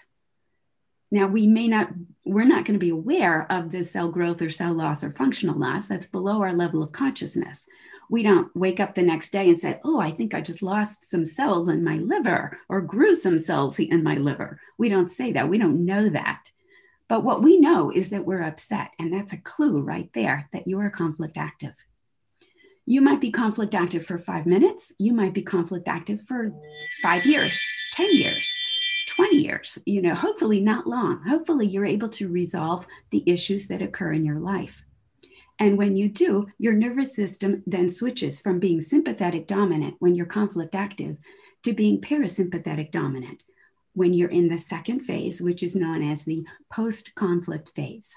Now, 1.11 1.27
we 1.27 1.47
may 1.47 1.67
not, 1.67 1.91
we're 2.25 2.45
not 2.45 2.65
going 2.65 2.79
to 2.79 2.85
be 2.85 2.91
aware 2.91 3.51
of 3.51 3.71
the 3.71 3.83
cell 3.83 4.11
growth 4.11 4.41
or 4.41 4.51
cell 4.51 4.73
loss 4.73 5.03
or 5.03 5.11
functional 5.11 5.59
loss. 5.59 5.89
That's 5.89 6.07
below 6.07 6.41
our 6.43 6.53
level 6.53 6.83
of 6.83 6.93
consciousness. 6.93 7.67
We 8.09 8.23
don't 8.23 8.55
wake 8.57 8.81
up 8.81 8.95
the 8.95 9.03
next 9.03 9.31
day 9.31 9.49
and 9.49 9.59
say, 9.59 9.81
Oh, 9.85 10.01
I 10.01 10.11
think 10.11 10.35
I 10.35 10.41
just 10.41 10.63
lost 10.63 11.09
some 11.09 11.25
cells 11.25 11.69
in 11.69 11.85
my 11.85 11.97
liver 11.97 12.59
or 12.69 12.81
grew 12.81 13.15
some 13.15 13.39
cells 13.39 13.79
in 13.79 14.03
my 14.03 14.17
liver. 14.17 14.61
We 14.79 14.89
don't 14.89 15.13
say 15.13 15.33
that. 15.33 15.49
We 15.49 15.59
don't 15.59 15.85
know 15.85 16.09
that. 16.09 16.51
But 17.09 17.25
what 17.25 17.43
we 17.43 17.59
know 17.59 17.91
is 17.91 18.11
that 18.11 18.25
we're 18.25 18.43
upset. 18.43 18.91
And 18.99 19.13
that's 19.13 19.33
a 19.33 19.37
clue 19.37 19.81
right 19.81 20.11
there 20.13 20.49
that 20.53 20.69
you 20.69 20.79
are 20.81 20.91
conflict 20.91 21.37
active. 21.37 21.75
You 22.87 23.01
might 23.01 23.21
be 23.21 23.31
conflict 23.31 23.75
active 23.75 24.07
for 24.07 24.19
five 24.19 24.47
minutes. 24.47 24.93
You 24.99 25.13
might 25.13 25.35
be 25.35 25.43
conflict 25.43 25.87
active 25.89 26.23
for 26.23 26.53
five 27.03 27.25
years, 27.27 27.65
10 27.95 28.17
years 28.17 28.70
20 29.11 29.37
years, 29.37 29.79
you 29.87 30.01
know, 30.01 30.15
hopefully 30.15 30.61
not 30.61 30.87
long. 30.87 31.23
Hopefully 31.27 31.67
you're 31.67 31.85
able 31.85 32.09
to 32.11 32.29
resolve 32.29 32.87
the 33.11 33.25
issues 33.27 33.67
that 33.67 33.83
occur 33.83 34.13
in 34.13 34.25
your 34.25 34.39
life. 34.39 34.83
And 35.59 35.77
when 35.77 35.97
you 35.97 36.09
do, 36.09 36.47
your 36.59 36.73
nervous 36.73 37.15
system 37.15 37.63
then 37.67 37.91
switches 37.91 38.41
from 38.41 38.61
being 38.61 38.81
sympathetic 38.81 39.47
dominant 39.47 39.97
when 39.99 40.15
you're 40.15 40.27
conflict 40.27 40.75
active 40.75 41.17
to 41.65 41.73
being 41.73 42.01
parasympathetic 42.01 42.93
dominant 42.93 43.45
when 43.95 44.15
you're 44.15 44.31
in 44.31 44.49
the 44.49 44.59
second 44.59 45.01
phase, 45.01 45.43
which 45.43 45.63
is 45.63 45.75
known 45.75 46.09
as 46.09 46.25
the 46.25 46.47
post 46.73 47.13
conflict 47.17 47.73
phase. 47.75 48.15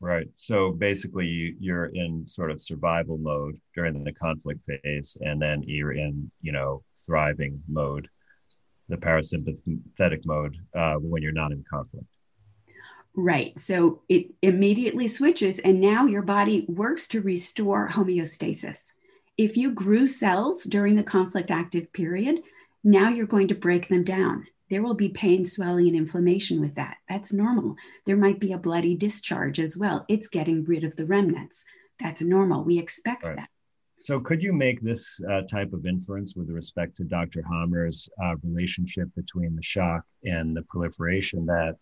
Right. 0.00 0.26
So 0.34 0.72
basically, 0.72 1.54
you're 1.60 1.86
in 1.94 2.26
sort 2.26 2.50
of 2.50 2.60
survival 2.60 3.18
mode 3.18 3.60
during 3.76 4.02
the 4.02 4.12
conflict 4.12 4.66
phase, 4.66 5.16
and 5.20 5.40
then 5.40 5.62
you're 5.62 5.92
in, 5.92 6.30
you 6.40 6.50
know, 6.50 6.82
thriving 7.06 7.62
mode 7.68 8.08
the 8.92 8.98
parasympathetic 8.98 10.26
mode 10.26 10.56
uh, 10.76 10.94
when 10.94 11.22
you're 11.22 11.32
not 11.32 11.50
in 11.50 11.64
conflict. 11.72 12.06
Right. 13.14 13.58
So 13.58 14.02
it 14.08 14.26
immediately 14.42 15.08
switches, 15.08 15.58
and 15.58 15.80
now 15.80 16.06
your 16.06 16.22
body 16.22 16.66
works 16.68 17.08
to 17.08 17.20
restore 17.20 17.88
homeostasis. 17.88 18.92
If 19.38 19.56
you 19.56 19.72
grew 19.72 20.06
cells 20.06 20.64
during 20.64 20.96
the 20.96 21.02
conflict 21.02 21.50
active 21.50 21.92
period, 21.92 22.42
now 22.84 23.08
you're 23.08 23.26
going 23.26 23.48
to 23.48 23.54
break 23.54 23.88
them 23.88 24.04
down. 24.04 24.46
There 24.70 24.82
will 24.82 24.94
be 24.94 25.08
pain, 25.10 25.44
swelling, 25.44 25.88
and 25.88 25.96
inflammation 25.96 26.60
with 26.60 26.74
that. 26.76 26.96
That's 27.08 27.32
normal. 27.32 27.76
There 28.06 28.16
might 28.16 28.40
be 28.40 28.52
a 28.52 28.58
bloody 28.58 28.94
discharge 28.94 29.60
as 29.60 29.76
well. 29.76 30.04
It's 30.08 30.28
getting 30.28 30.64
rid 30.64 30.84
of 30.84 30.96
the 30.96 31.06
remnants. 31.06 31.64
That's 31.98 32.22
normal. 32.22 32.64
We 32.64 32.78
expect 32.78 33.24
right. 33.24 33.36
that. 33.36 33.48
So, 34.02 34.18
could 34.18 34.42
you 34.42 34.52
make 34.52 34.80
this 34.80 35.20
uh, 35.30 35.42
type 35.42 35.72
of 35.72 35.86
inference 35.86 36.34
with 36.34 36.50
respect 36.50 36.96
to 36.96 37.04
Dr. 37.04 37.40
Hamer's 37.48 38.08
uh, 38.20 38.34
relationship 38.42 39.08
between 39.14 39.54
the 39.54 39.62
shock 39.62 40.02
and 40.24 40.56
the 40.56 40.62
proliferation? 40.62 41.46
That 41.46 41.76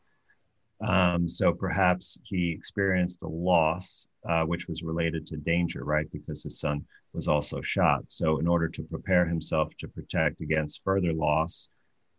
um, 0.87 1.27
so 1.27 1.55
perhaps 1.55 2.19
he 2.25 2.51
experienced 2.51 3.23
a 3.23 3.27
loss, 3.27 4.07
uh, 4.29 4.43
which 4.43 4.69
was 4.69 4.83
related 4.83 5.25
to 5.29 5.39
danger, 5.39 5.83
right? 5.83 6.13
Because 6.13 6.43
his 6.43 6.61
son 6.61 6.85
was 7.15 7.27
also 7.27 7.63
shot. 7.63 8.03
So, 8.09 8.39
in 8.39 8.47
order 8.47 8.69
to 8.69 8.83
prepare 8.83 9.25
himself 9.25 9.75
to 9.79 9.89
protect 9.89 10.43
against 10.43 10.85
further 10.85 11.15
loss, 11.15 11.71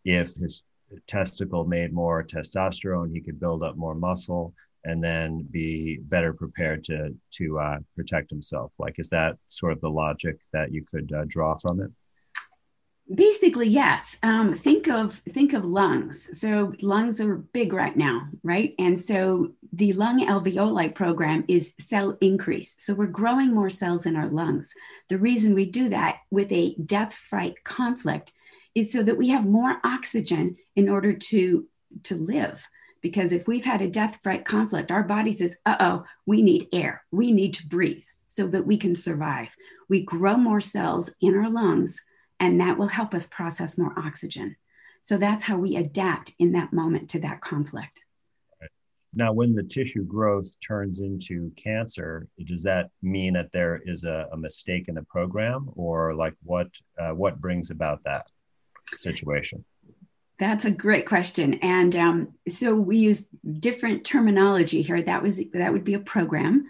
if 0.03 0.34
his 0.34 0.65
testicle 1.05 1.63
made 1.63 1.93
more 1.93 2.24
testosterone, 2.24 3.13
he 3.13 3.22
could 3.22 3.39
build 3.39 3.62
up 3.62 3.77
more 3.77 3.93
muscle 3.93 4.55
and 4.83 5.03
then 5.03 5.47
be 5.51 6.00
better 6.03 6.33
prepared 6.33 6.83
to 6.85 7.15
to 7.31 7.59
uh, 7.59 7.77
protect 7.95 8.29
himself. 8.29 8.71
Like 8.79 8.95
is 8.97 9.09
that 9.09 9.38
sort 9.50 9.73
of 9.73 9.81
the 9.81 9.89
logic 9.89 10.38
that 10.53 10.73
you 10.73 10.83
could 10.83 11.11
uh, 11.13 11.25
draw 11.27 11.55
from 11.57 11.81
it? 11.81 11.91
Basically 13.13 13.67
yes. 13.67 14.17
Um, 14.23 14.53
think 14.53 14.88
of 14.88 15.15
think 15.15 15.53
of 15.53 15.65
lungs. 15.65 16.39
So 16.39 16.73
lungs 16.81 17.19
are 17.19 17.38
big 17.38 17.73
right 17.73 17.95
now 17.95 18.29
right? 18.43 18.73
And 18.79 19.00
so 19.00 19.51
the 19.73 19.93
lung 19.93 20.25
alveoli 20.25 20.93
program 20.93 21.45
is 21.47 21.73
cell 21.79 22.17
increase. 22.21 22.75
So 22.79 22.93
we're 22.93 23.07
growing 23.07 23.53
more 23.53 23.69
cells 23.69 24.05
in 24.05 24.15
our 24.15 24.29
lungs. 24.29 24.73
The 25.09 25.17
reason 25.17 25.53
we 25.53 25.65
do 25.65 25.89
that 25.89 26.17
with 26.31 26.51
a 26.51 26.75
death 26.75 27.13
fright 27.13 27.63
conflict 27.63 28.31
is 28.75 28.91
so 28.91 29.03
that 29.03 29.17
we 29.17 29.29
have 29.29 29.46
more 29.46 29.77
oxygen 29.83 30.55
in 30.75 30.89
order 30.89 31.13
to 31.13 31.67
to 32.03 32.15
live 32.15 32.65
because 33.01 33.31
if 33.31 33.48
we've 33.48 33.66
had 33.66 33.81
a 33.81 33.90
death 33.90 34.20
fright 34.22 34.46
conflict, 34.46 34.92
our 34.92 35.03
body 35.03 35.31
says, 35.31 35.55
uh 35.66 35.77
oh, 35.79 36.05
we 36.25 36.42
need 36.42 36.68
air. 36.72 37.03
We 37.11 37.31
need 37.31 37.53
to 37.55 37.68
breathe 37.68 38.03
so 38.27 38.48
that 38.48 38.66
we 38.66 38.77
can 38.77 38.96
survive. 38.96 39.55
We 39.90 40.03
grow 40.03 40.37
more 40.37 40.61
cells 40.61 41.09
in 41.20 41.35
our 41.35 41.50
lungs, 41.50 42.00
and 42.40 42.59
that 42.61 42.77
will 42.77 42.87
help 42.87 43.14
us 43.14 43.27
process 43.27 43.77
more 43.77 43.94
oxygen. 43.98 44.55
So 45.01 45.18
that's 45.18 45.44
how 45.44 45.57
we 45.57 45.75
adapt 45.75 46.33
in 46.40 46.51
that 46.53 46.72
moment 46.72 47.09
to 47.09 47.20
that 47.22 47.42
conflict. 47.42 48.00
Now, 49.14 49.33
when 49.33 49.51
the 49.51 49.64
tissue 49.64 50.05
growth 50.05 50.55
turns 50.66 51.01
into 51.01 51.51
cancer, 51.57 52.27
does 52.46 52.64
that 52.64 52.92
mean 53.01 53.33
that 53.33 53.51
there 53.51 53.81
is 53.85 54.05
a, 54.05 54.27
a 54.31 54.37
mistake 54.37 54.87
in 54.87 54.96
the 54.96 55.03
program, 55.03 55.70
or 55.75 56.16
like 56.16 56.35
what 56.44 56.70
uh, 56.98 57.11
what 57.11 57.42
brings 57.42 57.72
about 57.72 58.01
that 58.05 58.27
situation? 58.96 59.66
That's 60.41 60.65
a 60.65 60.71
great 60.71 61.05
question, 61.05 61.53
and 61.61 61.95
um, 61.95 62.33
so 62.49 62.73
we 62.73 62.97
use 62.97 63.27
different 63.59 64.03
terminology 64.03 64.81
here. 64.81 64.99
That 64.99 65.21
was 65.21 65.39
that 65.53 65.71
would 65.71 65.83
be 65.83 65.93
a 65.93 65.99
program. 65.99 66.65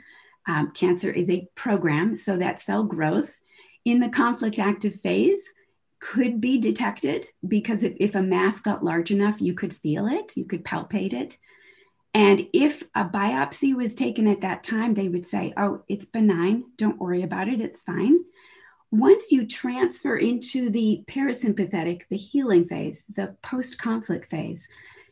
Um, 0.46 0.72
cancer 0.72 1.10
is 1.10 1.30
a 1.30 1.48
program, 1.56 2.18
so 2.18 2.36
that 2.36 2.60
cell 2.60 2.84
growth 2.84 3.40
in 3.86 4.02
the 4.02 4.10
conflict 4.10 4.60
active 4.60 4.94
phase 4.94 5.50
could 6.02 6.42
be 6.42 6.58
detected 6.58 7.28
because 7.48 7.84
if, 7.84 7.94
if 7.98 8.16
a 8.16 8.22
mass 8.22 8.60
got 8.60 8.84
large 8.84 9.10
enough, 9.10 9.40
you 9.40 9.54
could 9.54 9.74
feel 9.74 10.06
it, 10.06 10.36
you 10.36 10.44
could 10.44 10.66
palpate 10.66 11.14
it. 11.14 11.38
And 12.14 12.48
if 12.52 12.84
a 12.94 13.06
biopsy 13.06 13.74
was 13.74 13.96
taken 13.96 14.28
at 14.28 14.42
that 14.42 14.66
time, 14.66 14.96
they 14.96 15.08
would 15.08 15.26
say, 15.26 15.54
oh, 15.56 15.84
it's 15.88 16.04
benign. 16.04 16.66
Don't 16.76 17.00
worry 17.00 17.24
about 17.24 17.48
it. 17.48 17.62
It's 17.62 17.84
fine. 17.84 18.20
Once 18.92 19.32
you 19.32 19.48
transfer 19.48 20.18
into 20.18 20.70
the 20.70 21.04
parasympathetic, 21.08 22.02
the 22.10 22.18
healing 22.18 22.68
phase, 22.68 23.06
the 23.16 23.36
post 23.42 23.78
conflict 23.78 24.30
phase, 24.30 24.68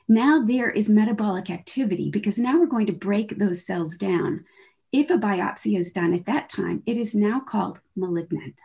now 0.09 0.43
there 0.43 0.69
is 0.69 0.89
metabolic 0.89 1.49
activity 1.49 2.09
because 2.09 2.37
now 2.37 2.59
we're 2.59 2.65
going 2.65 2.87
to 2.87 2.93
break 2.93 3.37
those 3.37 3.65
cells 3.65 3.95
down. 3.95 4.43
If 4.91 5.11
a 5.11 5.17
biopsy 5.17 5.77
is 5.77 5.93
done 5.93 6.13
at 6.13 6.25
that 6.25 6.49
time, 6.49 6.83
it 6.85 6.97
is 6.97 7.15
now 7.15 7.39
called 7.39 7.79
malignant. 7.95 8.59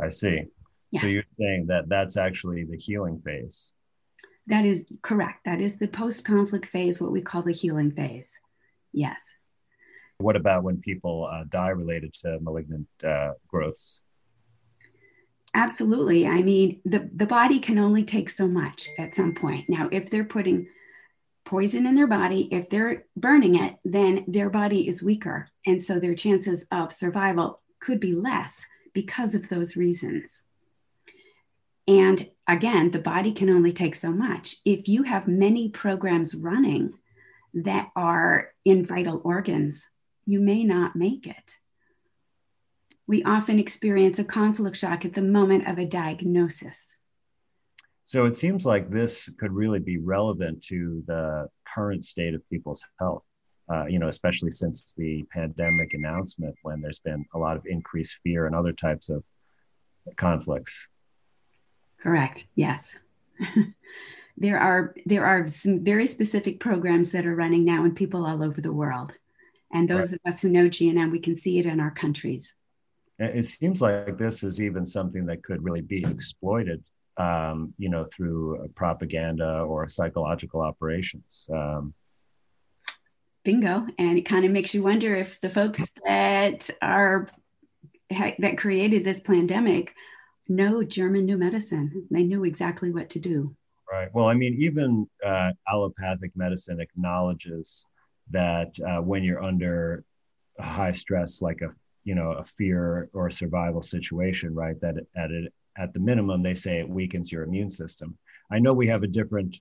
I 0.00 0.10
see. 0.10 0.44
So 0.94 1.06
you're 1.06 1.24
saying 1.38 1.66
that 1.68 1.88
that's 1.88 2.18
actually 2.18 2.64
the 2.64 2.76
healing 2.76 3.20
phase. 3.24 3.72
That 4.46 4.64
is 4.64 4.84
correct. 5.00 5.46
That 5.46 5.60
is 5.60 5.78
the 5.78 5.88
post 5.88 6.24
conflict 6.24 6.66
phase, 6.66 7.00
what 7.00 7.12
we 7.12 7.22
call 7.22 7.42
the 7.42 7.52
healing 7.52 7.92
phase. 7.92 8.38
Yes. 8.92 9.34
What 10.22 10.36
about 10.36 10.62
when 10.62 10.78
people 10.78 11.28
uh, 11.30 11.44
die 11.50 11.70
related 11.70 12.12
to 12.22 12.38
malignant 12.40 12.86
uh, 13.04 13.32
growths? 13.48 14.02
Absolutely. 15.54 16.26
I 16.26 16.42
mean, 16.42 16.80
the, 16.84 17.10
the 17.14 17.26
body 17.26 17.58
can 17.58 17.78
only 17.78 18.04
take 18.04 18.30
so 18.30 18.48
much 18.48 18.88
at 18.98 19.14
some 19.14 19.34
point. 19.34 19.68
Now, 19.68 19.88
if 19.92 20.08
they're 20.08 20.24
putting 20.24 20.66
poison 21.44 21.86
in 21.86 21.94
their 21.94 22.06
body, 22.06 22.48
if 22.50 22.70
they're 22.70 23.04
burning 23.16 23.56
it, 23.56 23.76
then 23.84 24.24
their 24.26 24.48
body 24.48 24.88
is 24.88 25.02
weaker. 25.02 25.48
And 25.66 25.82
so 25.82 25.98
their 25.98 26.14
chances 26.14 26.64
of 26.70 26.92
survival 26.92 27.60
could 27.80 28.00
be 28.00 28.14
less 28.14 28.64
because 28.94 29.34
of 29.34 29.48
those 29.48 29.76
reasons. 29.76 30.44
And 31.88 32.30
again, 32.46 32.90
the 32.90 33.00
body 33.00 33.32
can 33.32 33.50
only 33.50 33.72
take 33.72 33.94
so 33.94 34.10
much. 34.10 34.56
If 34.64 34.88
you 34.88 35.02
have 35.02 35.26
many 35.28 35.68
programs 35.68 36.34
running 36.34 36.94
that 37.54 37.90
are 37.96 38.50
in 38.64 38.84
vital 38.84 39.20
organs, 39.24 39.86
you 40.24 40.40
may 40.40 40.64
not 40.64 40.96
make 40.96 41.26
it. 41.26 41.56
We 43.06 43.22
often 43.24 43.58
experience 43.58 44.18
a 44.18 44.24
conflict 44.24 44.76
shock 44.76 45.04
at 45.04 45.12
the 45.12 45.22
moment 45.22 45.68
of 45.68 45.78
a 45.78 45.86
diagnosis. 45.86 46.96
So 48.04 48.26
it 48.26 48.36
seems 48.36 48.66
like 48.66 48.90
this 48.90 49.28
could 49.38 49.52
really 49.52 49.78
be 49.78 49.98
relevant 49.98 50.62
to 50.64 51.02
the 51.06 51.48
current 51.66 52.04
state 52.04 52.34
of 52.34 52.48
people's 52.48 52.84
health. 52.98 53.22
Uh, 53.72 53.86
you 53.86 53.98
know, 53.98 54.08
especially 54.08 54.50
since 54.50 54.92
the 54.96 55.24
pandemic 55.32 55.94
announcement, 55.94 56.54
when 56.62 56.80
there's 56.80 56.98
been 56.98 57.24
a 57.34 57.38
lot 57.38 57.56
of 57.56 57.64
increased 57.64 58.20
fear 58.22 58.46
and 58.46 58.54
other 58.54 58.72
types 58.72 59.08
of 59.08 59.22
conflicts. 60.16 60.88
Correct. 61.98 62.46
Yes. 62.56 62.98
there 64.36 64.58
are 64.58 64.94
there 65.06 65.24
are 65.24 65.46
some 65.46 65.84
very 65.84 66.06
specific 66.06 66.58
programs 66.60 67.12
that 67.12 67.24
are 67.24 67.36
running 67.36 67.64
now 67.64 67.84
in 67.84 67.94
people 67.94 68.26
all 68.26 68.42
over 68.42 68.60
the 68.60 68.72
world. 68.72 69.14
And 69.72 69.88
those 69.88 70.12
right. 70.12 70.20
of 70.24 70.32
us 70.32 70.40
who 70.40 70.48
know 70.48 70.66
GNM, 70.66 71.10
we 71.10 71.18
can 71.18 71.36
see 71.36 71.58
it 71.58 71.66
in 71.66 71.80
our 71.80 71.90
countries. 71.90 72.54
It 73.18 73.44
seems 73.44 73.80
like 73.80 74.18
this 74.18 74.42
is 74.42 74.60
even 74.60 74.84
something 74.84 75.26
that 75.26 75.42
could 75.42 75.62
really 75.62 75.80
be 75.80 76.04
exploited, 76.04 76.82
um, 77.16 77.72
you 77.78 77.88
know, 77.88 78.04
through 78.04 78.68
propaganda 78.74 79.60
or 79.60 79.88
psychological 79.88 80.60
operations. 80.60 81.48
Um, 81.54 81.94
Bingo. 83.44 83.86
And 83.98 84.18
it 84.18 84.22
kind 84.22 84.44
of 84.44 84.50
makes 84.50 84.74
you 84.74 84.82
wonder 84.82 85.14
if 85.14 85.40
the 85.40 85.50
folks 85.50 85.90
that 86.04 86.68
are 86.80 87.28
that 88.38 88.58
created 88.58 89.04
this 89.04 89.20
pandemic 89.20 89.94
know 90.48 90.82
German 90.82 91.24
new 91.24 91.36
medicine. 91.36 92.06
They 92.10 92.24
knew 92.24 92.44
exactly 92.44 92.90
what 92.90 93.10
to 93.10 93.18
do. 93.18 93.56
Right. 93.90 94.08
Well, 94.12 94.26
I 94.26 94.34
mean, 94.34 94.56
even 94.58 95.06
uh, 95.24 95.52
allopathic 95.68 96.32
medicine 96.34 96.80
acknowledges 96.80 97.86
that 98.32 98.74
uh, 98.86 99.00
when 99.00 99.22
you're 99.22 99.42
under 99.42 100.04
high 100.60 100.92
stress, 100.92 101.42
like 101.42 101.62
a 101.62 101.72
you 102.04 102.14
know 102.14 102.32
a 102.32 102.44
fear 102.44 103.08
or 103.12 103.28
a 103.28 103.32
survival 103.32 103.82
situation, 103.82 104.54
right? 104.54 104.80
That 104.80 104.96
at 105.16 105.30
it, 105.30 105.52
at 105.76 105.94
the 105.94 106.00
minimum, 106.00 106.42
they 106.42 106.54
say 106.54 106.78
it 106.78 106.88
weakens 106.88 107.30
your 107.30 107.44
immune 107.44 107.70
system. 107.70 108.16
I 108.50 108.58
know 108.58 108.74
we 108.74 108.88
have 108.88 109.02
a 109.02 109.08
different 109.08 109.60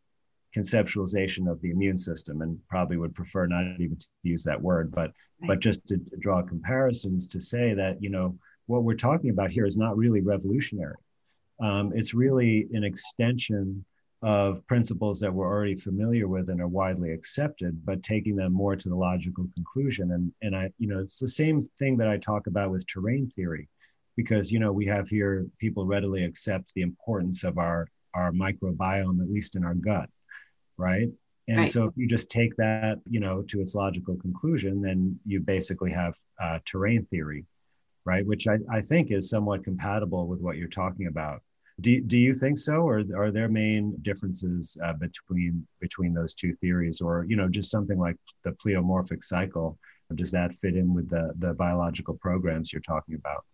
conceptualization 0.55 1.49
of 1.49 1.61
the 1.61 1.71
immune 1.71 1.97
system 1.97 2.41
and 2.41 2.59
probably 2.67 2.97
would 2.97 3.15
prefer 3.15 3.45
not 3.45 3.63
even 3.79 3.95
to 3.95 4.07
use 4.23 4.43
that 4.43 4.61
word 4.61 4.91
but 4.91 5.11
right. 5.41 5.47
but 5.47 5.59
just 5.59 5.85
to, 5.87 5.97
to, 5.97 6.17
draw 6.17 6.41
comparisons 6.41 7.25
to 7.25 7.39
say 7.39 7.73
that 7.73 8.01
you 8.01 8.09
know 8.09 8.37
what 8.65 8.83
we're 8.83 8.93
talking 8.93 9.29
about 9.29 9.49
here 9.49 9.65
is 9.65 9.77
not 9.77 9.97
really 9.97 10.21
revolutionary 10.21 10.97
um, 11.61 11.93
it's 11.95 12.13
really 12.13 12.67
an 12.73 12.83
extension 12.83 13.85
of 14.23 14.65
principles 14.67 15.19
that 15.19 15.33
we're 15.33 15.47
already 15.47 15.75
familiar 15.75 16.27
with 16.27 16.49
and 16.49 16.61
are 16.61 16.67
widely 16.67 17.11
accepted 17.11 17.83
but 17.85 18.03
taking 18.03 18.35
them 18.35 18.53
more 18.53 18.75
to 18.75 18.87
the 18.87 18.95
logical 18.95 19.47
conclusion 19.55 20.11
and 20.11 20.31
and 20.43 20.55
i 20.55 20.69
you 20.77 20.87
know 20.87 20.99
it's 20.99 21.17
the 21.17 21.27
same 21.27 21.61
thing 21.79 21.97
that 21.97 22.07
i 22.07 22.17
talk 22.17 22.45
about 22.45 22.69
with 22.69 22.85
terrain 22.85 23.27
theory 23.29 23.67
because 24.15 24.51
you 24.51 24.59
know 24.59 24.71
we 24.71 24.85
have 24.85 25.09
here 25.09 25.47
people 25.57 25.87
readily 25.87 26.23
accept 26.23 26.71
the 26.75 26.81
importance 26.81 27.43
of 27.43 27.57
our 27.57 27.87
our 28.13 28.31
microbiome 28.31 29.21
at 29.21 29.31
least 29.31 29.55
in 29.55 29.63
our 29.63 29.73
gut 29.73 30.07
right? 30.81 31.09
And 31.47 31.59
right. 31.59 31.69
so 31.69 31.85
if 31.85 31.93
you 31.95 32.07
just 32.07 32.29
take 32.29 32.55
that, 32.57 32.99
you 33.09 33.19
know, 33.19 33.43
to 33.43 33.61
its 33.61 33.75
logical 33.75 34.15
conclusion, 34.17 34.81
then 34.81 35.19
you 35.25 35.39
basically 35.39 35.91
have 35.91 36.15
uh, 36.41 36.59
terrain 36.65 37.05
theory, 37.05 37.45
right? 38.05 38.25
Which 38.25 38.47
I, 38.47 38.57
I 38.71 38.81
think 38.81 39.11
is 39.11 39.29
somewhat 39.29 39.63
compatible 39.63 40.27
with 40.27 40.41
what 40.41 40.57
you're 40.57 40.67
talking 40.67 41.07
about. 41.07 41.41
Do, 41.79 42.01
do 42.01 42.19
you 42.19 42.33
think 42.33 42.57
so, 42.57 42.73
or 42.73 43.03
are 43.15 43.31
there 43.31 43.47
main 43.47 43.95
differences 44.01 44.77
uh, 44.83 44.93
between 44.93 45.65
between 45.79 46.13
those 46.13 46.33
two 46.33 46.53
theories, 46.55 47.01
or 47.01 47.25
you 47.27 47.35
know, 47.35 47.47
just 47.47 47.71
something 47.71 47.97
like 47.97 48.17
the 48.43 48.51
pleomorphic 48.51 49.23
cycle? 49.23 49.79
Does 50.13 50.31
that 50.31 50.53
fit 50.53 50.75
in 50.75 50.93
with 50.93 51.09
the 51.09 51.33
the 51.37 51.53
biological 51.53 52.15
programs 52.15 52.73
you're 52.73 52.81
talking 52.81 53.15
about? 53.15 53.45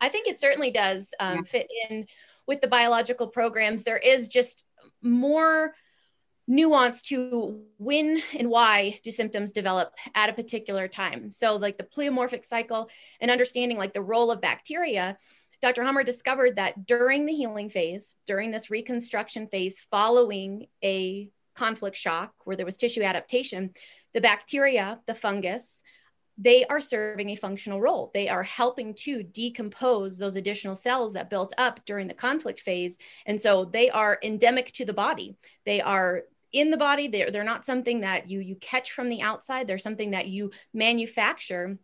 I 0.00 0.08
think 0.08 0.26
it 0.26 0.38
certainly 0.38 0.72
does 0.72 1.14
um, 1.20 1.36
yeah. 1.36 1.42
fit 1.42 1.68
in 1.88 2.06
with 2.46 2.60
the 2.60 2.66
biological 2.66 3.28
programs. 3.28 3.84
There 3.84 3.98
is 3.98 4.28
just 4.28 4.64
more 5.00 5.74
nuance 6.48 7.02
to 7.02 7.62
when 7.78 8.20
and 8.36 8.50
why 8.50 8.98
do 9.02 9.10
symptoms 9.10 9.52
develop 9.52 9.94
at 10.14 10.28
a 10.28 10.32
particular 10.32 10.88
time. 10.88 11.30
So, 11.30 11.56
like 11.56 11.78
the 11.78 11.84
pleomorphic 11.84 12.44
cycle 12.44 12.90
and 13.20 13.30
understanding 13.30 13.78
like 13.78 13.94
the 13.94 14.02
role 14.02 14.30
of 14.30 14.40
bacteria, 14.40 15.18
Dr. 15.62 15.84
Hamer 15.84 16.02
discovered 16.02 16.56
that 16.56 16.86
during 16.86 17.24
the 17.24 17.32
healing 17.32 17.68
phase, 17.68 18.16
during 18.26 18.50
this 18.50 18.68
reconstruction 18.68 19.46
phase 19.46 19.78
following 19.78 20.66
a 20.84 21.30
conflict 21.54 21.96
shock 21.96 22.32
where 22.44 22.56
there 22.56 22.66
was 22.66 22.76
tissue 22.76 23.02
adaptation, 23.02 23.70
the 24.12 24.20
bacteria, 24.20 25.00
the 25.06 25.14
fungus, 25.14 25.82
they 26.36 26.64
are 26.64 26.80
serving 26.80 27.30
a 27.30 27.36
functional 27.36 27.80
role. 27.80 28.10
They 28.12 28.28
are 28.28 28.42
helping 28.42 28.94
to 29.00 29.22
decompose 29.22 30.18
those 30.18 30.34
additional 30.34 30.74
cells 30.74 31.12
that 31.12 31.30
built 31.30 31.54
up 31.58 31.84
during 31.84 32.08
the 32.08 32.14
conflict 32.14 32.60
phase. 32.60 32.98
And 33.26 33.40
so 33.40 33.66
they 33.66 33.90
are 33.90 34.18
endemic 34.22 34.72
to 34.72 34.84
the 34.84 34.92
body. 34.92 35.36
They 35.64 35.80
are 35.80 36.22
in 36.52 36.70
the 36.70 36.76
body. 36.76 37.06
They're, 37.06 37.30
they're 37.30 37.44
not 37.44 37.64
something 37.64 38.00
that 38.00 38.28
you, 38.28 38.40
you 38.40 38.56
catch 38.56 38.92
from 38.92 39.08
the 39.08 39.22
outside. 39.22 39.66
They're 39.66 39.78
something 39.78 40.10
that 40.12 40.26
you 40.26 40.50
manufacture 40.74 41.78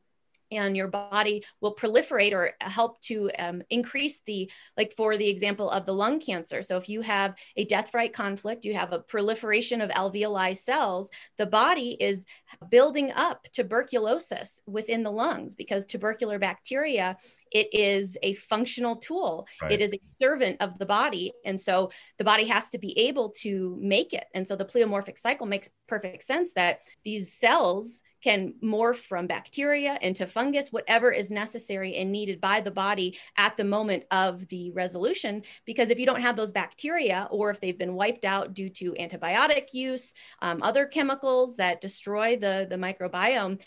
and 0.51 0.77
your 0.77 0.89
body 0.89 1.45
will 1.61 1.75
proliferate 1.75 2.33
or 2.33 2.53
help 2.61 3.01
to 3.03 3.31
um, 3.39 3.63
increase 3.71 4.21
the 4.27 4.51
like 4.77 4.93
for 4.97 5.17
the 5.17 5.29
example 5.29 5.71
of 5.71 5.87
the 5.87 5.93
lung 5.93 6.21
cancer. 6.21 6.63
So 6.63 6.77
if 6.77 6.89
you 6.89 7.01
have 7.03 7.35
a 7.57 7.65
death 7.65 7.91
fright 7.91 8.13
conflict 8.13 8.65
you 8.65 8.75
have 8.75 8.93
a 8.93 9.01
proliferation 9.01 9.81
of 9.81 9.91
alveoli 9.91 10.57
cells 10.57 11.11
the 11.37 11.47
body 11.47 11.97
is 12.01 12.27
building 12.71 13.13
up 13.13 13.47
tuberculosis 13.53 14.61
within 14.67 15.03
the 15.03 15.11
lungs 15.11 15.55
because 15.55 15.85
tubercular 15.85 16.39
bacteria 16.39 17.17
it 17.51 17.73
is 17.73 18.19
a 18.23 18.35
functional 18.35 18.97
tool. 18.97 19.47
Right. 19.63 19.73
it 19.73 19.81
is 19.81 19.95
a 19.95 20.01
servant 20.21 20.59
of 20.61 20.79
the 20.79 20.87
body 20.87 21.33
and 21.45 21.59
so 21.59 21.91
the 22.19 22.25
body 22.25 22.47
has 22.49 22.69
to 22.71 22.79
be 22.79 22.99
able 22.99 23.31
to 23.41 23.79
make 23.81 24.13
it. 24.13 24.25
And 24.35 24.47
so 24.47 24.57
the 24.57 24.65
pleomorphic 24.65 25.19
cycle 25.19 25.47
makes 25.47 25.71
perfect 25.87 26.25
sense 26.25 26.53
that 26.53 26.81
these 27.05 27.33
cells 27.33 28.03
can 28.23 28.55
morph 28.63 28.97
from 28.97 29.27
bacteria 29.27 29.99
into 30.03 30.27
fungus, 30.27 30.73
whatever 30.73 31.13
is 31.13 31.31
necessary 31.31 31.97
and 31.97 32.11
needed 32.11 32.41
by 32.41 32.61
the 32.61 32.71
body 32.71 33.19
at 33.37 33.57
the 33.57 33.65
moment 33.65 34.05
of 34.11 34.47
the 34.49 34.71
resolution. 34.73 35.43
Because 35.65 35.91
if 35.91 35.99
you 35.99 36.07
don't 36.07 36.21
have 36.21 36.37
those 36.37 36.53
bacteria, 36.53 37.29
or 37.31 37.51
if 37.51 37.61
they've 37.61 37.79
been 37.79 37.95
wiped 37.95 38.25
out 38.25 38.55
due 38.55 38.69
to 38.71 38.93
antibiotic 38.93 39.73
use, 39.73 40.15
um, 40.41 40.63
other 40.63 40.87
chemicals 40.87 41.57
that 41.57 41.81
destroy 41.81 42.37
the, 42.37 42.67
the 42.69 42.77
microbiome, 42.77 43.61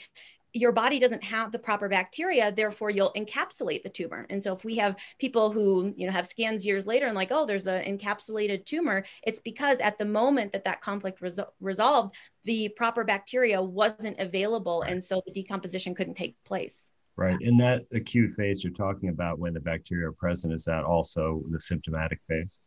your 0.54 0.72
body 0.72 1.00
doesn't 1.00 1.24
have 1.24 1.52
the 1.52 1.60
proper 1.60 1.88
bacteria 1.88 2.52
therefore 2.52 2.90
you'll 2.90 3.14
encapsulate 3.14 3.84
the 3.84 3.90
tumor. 3.90 4.26
And 4.30 4.42
so 4.42 4.54
if 4.54 4.64
we 4.64 4.76
have 4.78 4.98
people 5.20 5.52
who 5.52 5.94
you 5.96 6.06
know 6.06 6.14
have 6.14 6.28
scans 6.28 6.66
years 6.66 6.86
later 6.86 7.06
and 7.06 7.16
like 7.16 7.32
oh 7.32 7.46
there's 7.46 7.68
an 7.68 7.84
encapsulated 7.84 8.66
tumor 8.66 9.04
it's 9.24 9.40
because 9.40 9.80
at 9.80 9.98
the 9.98 10.06
moment 10.06 10.52
that 10.52 10.66
that 10.66 10.82
conflict 10.82 11.22
res- 11.22 11.40
resolved 11.60 12.16
the 12.44 12.70
proper 12.70 13.04
bacteria 13.04 13.62
wasn't 13.62 14.18
available 14.20 14.82
right. 14.82 14.92
and 14.92 15.04
so 15.04 15.22
the 15.26 15.32
decomposition 15.32 15.96
couldn't 15.96 16.16
take 16.16 16.36
place. 16.44 16.92
Right. 17.18 17.38
In 17.42 17.58
that 17.58 17.84
acute 17.94 18.34
phase 18.34 18.64
you're 18.64 18.74
talking 18.74 19.10
about 19.10 19.40
when 19.40 19.54
the 19.54 19.60
bacteria 19.60 20.08
are 20.08 20.14
present 20.14 20.54
is 20.54 20.66
that 20.66 20.84
also 20.84 21.44
the 21.50 21.60
symptomatic 21.60 22.20
phase? 22.28 22.62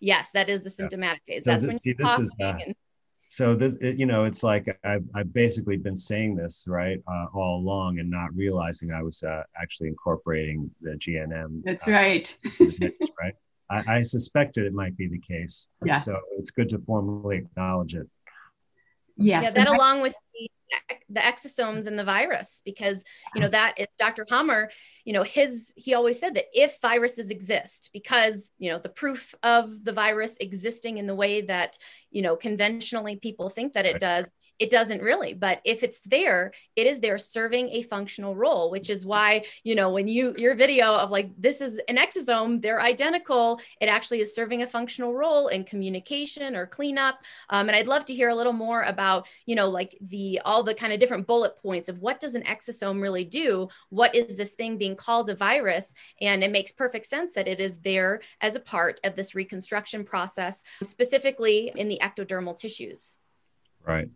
Yes 0.00 0.30
that 0.32 0.48
is 0.48 0.62
the 0.62 0.70
symptomatic 0.70 1.22
yeah. 1.26 1.34
phase. 1.34 1.44
So 1.44 1.50
that's 1.50 1.64
this, 1.64 1.68
when 1.68 1.78
see, 1.78 1.92
this 1.92 2.18
is 2.18 2.32
uh, 2.40 2.58
so 3.30 3.54
this 3.54 3.74
it, 3.80 3.96
you 3.96 4.06
know 4.06 4.24
it's 4.24 4.42
like 4.42 4.68
I've, 4.84 5.04
I've 5.14 5.32
basically 5.32 5.76
been 5.76 5.96
saying 5.96 6.36
this 6.36 6.66
right 6.68 7.00
uh, 7.06 7.26
all 7.32 7.60
along 7.60 7.98
and 8.00 8.10
not 8.10 8.34
realizing 8.34 8.92
i 8.92 9.02
was 9.02 9.22
uh, 9.22 9.42
actually 9.60 9.88
incorporating 9.88 10.70
the 10.82 10.90
gnm 10.90 11.62
that's 11.64 11.86
uh, 11.86 11.92
right. 11.92 12.36
mix, 12.58 13.06
right? 13.20 13.34
I, 13.70 13.84
I, 13.86 14.02
suspected 14.02 14.66
it 14.66 14.72
might 14.72 14.96
be 14.96 15.06
the 15.06 15.20
case. 15.20 15.68
Yeah. 15.84 15.96
So 15.96 16.18
it's 16.38 16.50
good 16.50 16.68
to 16.70 16.78
formally 16.80 17.38
acknowledge 17.38 17.94
it. 17.94 18.08
Yes. 19.16 19.44
yeah 19.44 19.50
that 19.50 19.68
along 19.68 20.00
with 20.00 20.14
the 21.08 21.20
exosomes 21.20 21.86
and 21.86 21.98
the 21.98 22.04
virus 22.04 22.62
because 22.64 23.02
you 23.34 23.40
know 23.40 23.48
that 23.48 23.74
is 23.78 23.88
dr 23.98 24.24
Hamer 24.30 24.70
you 25.04 25.12
know 25.12 25.22
his 25.22 25.72
he 25.76 25.94
always 25.94 26.18
said 26.18 26.34
that 26.34 26.46
if 26.52 26.76
viruses 26.80 27.30
exist 27.30 27.90
because 27.92 28.52
you 28.58 28.70
know 28.70 28.78
the 28.78 28.88
proof 28.88 29.34
of 29.42 29.84
the 29.84 29.92
virus 29.92 30.36
existing 30.40 30.98
in 30.98 31.06
the 31.06 31.14
way 31.14 31.40
that 31.40 31.76
you 32.10 32.22
know 32.22 32.36
conventionally 32.36 33.16
people 33.16 33.50
think 33.50 33.72
that 33.72 33.86
it 33.86 34.00
does 34.00 34.26
it 34.60 34.70
doesn't 34.70 35.02
really 35.02 35.32
but 35.32 35.60
if 35.64 35.82
it's 35.82 36.00
there 36.00 36.52
it 36.76 36.86
is 36.86 37.00
there 37.00 37.18
serving 37.18 37.68
a 37.70 37.82
functional 37.82 38.36
role 38.36 38.70
which 38.70 38.90
is 38.90 39.04
why 39.04 39.44
you 39.64 39.74
know 39.74 39.90
when 39.90 40.06
you 40.06 40.34
your 40.36 40.54
video 40.54 40.94
of 40.94 41.10
like 41.10 41.30
this 41.38 41.60
is 41.60 41.80
an 41.88 41.96
exosome 41.96 42.60
they're 42.62 42.80
identical 42.80 43.60
it 43.80 43.88
actually 43.88 44.20
is 44.20 44.34
serving 44.34 44.62
a 44.62 44.66
functional 44.66 45.12
role 45.14 45.48
in 45.48 45.64
communication 45.64 46.54
or 46.54 46.66
cleanup. 46.66 47.18
Um, 47.48 47.68
and 47.68 47.76
i'd 47.76 47.88
love 47.88 48.04
to 48.04 48.14
hear 48.14 48.28
a 48.28 48.34
little 48.34 48.52
more 48.52 48.82
about 48.82 49.26
you 49.46 49.56
know 49.56 49.68
like 49.68 49.96
the 50.00 50.40
all 50.44 50.62
the 50.62 50.74
kind 50.74 50.92
of 50.92 51.00
different 51.00 51.26
bullet 51.26 51.56
points 51.56 51.88
of 51.88 51.98
what 52.00 52.20
does 52.20 52.34
an 52.34 52.42
exosome 52.42 53.00
really 53.00 53.24
do? 53.24 53.68
What 53.88 54.14
is 54.14 54.36
this 54.36 54.52
thing 54.52 54.76
being 54.76 54.96
called 54.96 55.30
a 55.30 55.34
virus? 55.34 55.94
And 56.20 56.44
it 56.44 56.50
makes 56.50 56.72
perfect 56.72 57.06
sense 57.06 57.34
that 57.34 57.48
it 57.48 57.60
is 57.60 57.78
there 57.78 58.20
as 58.40 58.56
a 58.56 58.60
part 58.60 59.00
of 59.04 59.14
this 59.14 59.34
reconstruction 59.34 60.04
process 60.04 60.62
specifically 60.82 61.72
in 61.74 61.88
the 61.88 62.00
ectodermal 62.02 62.56
tissues. 62.56 63.16
Right 63.86 64.10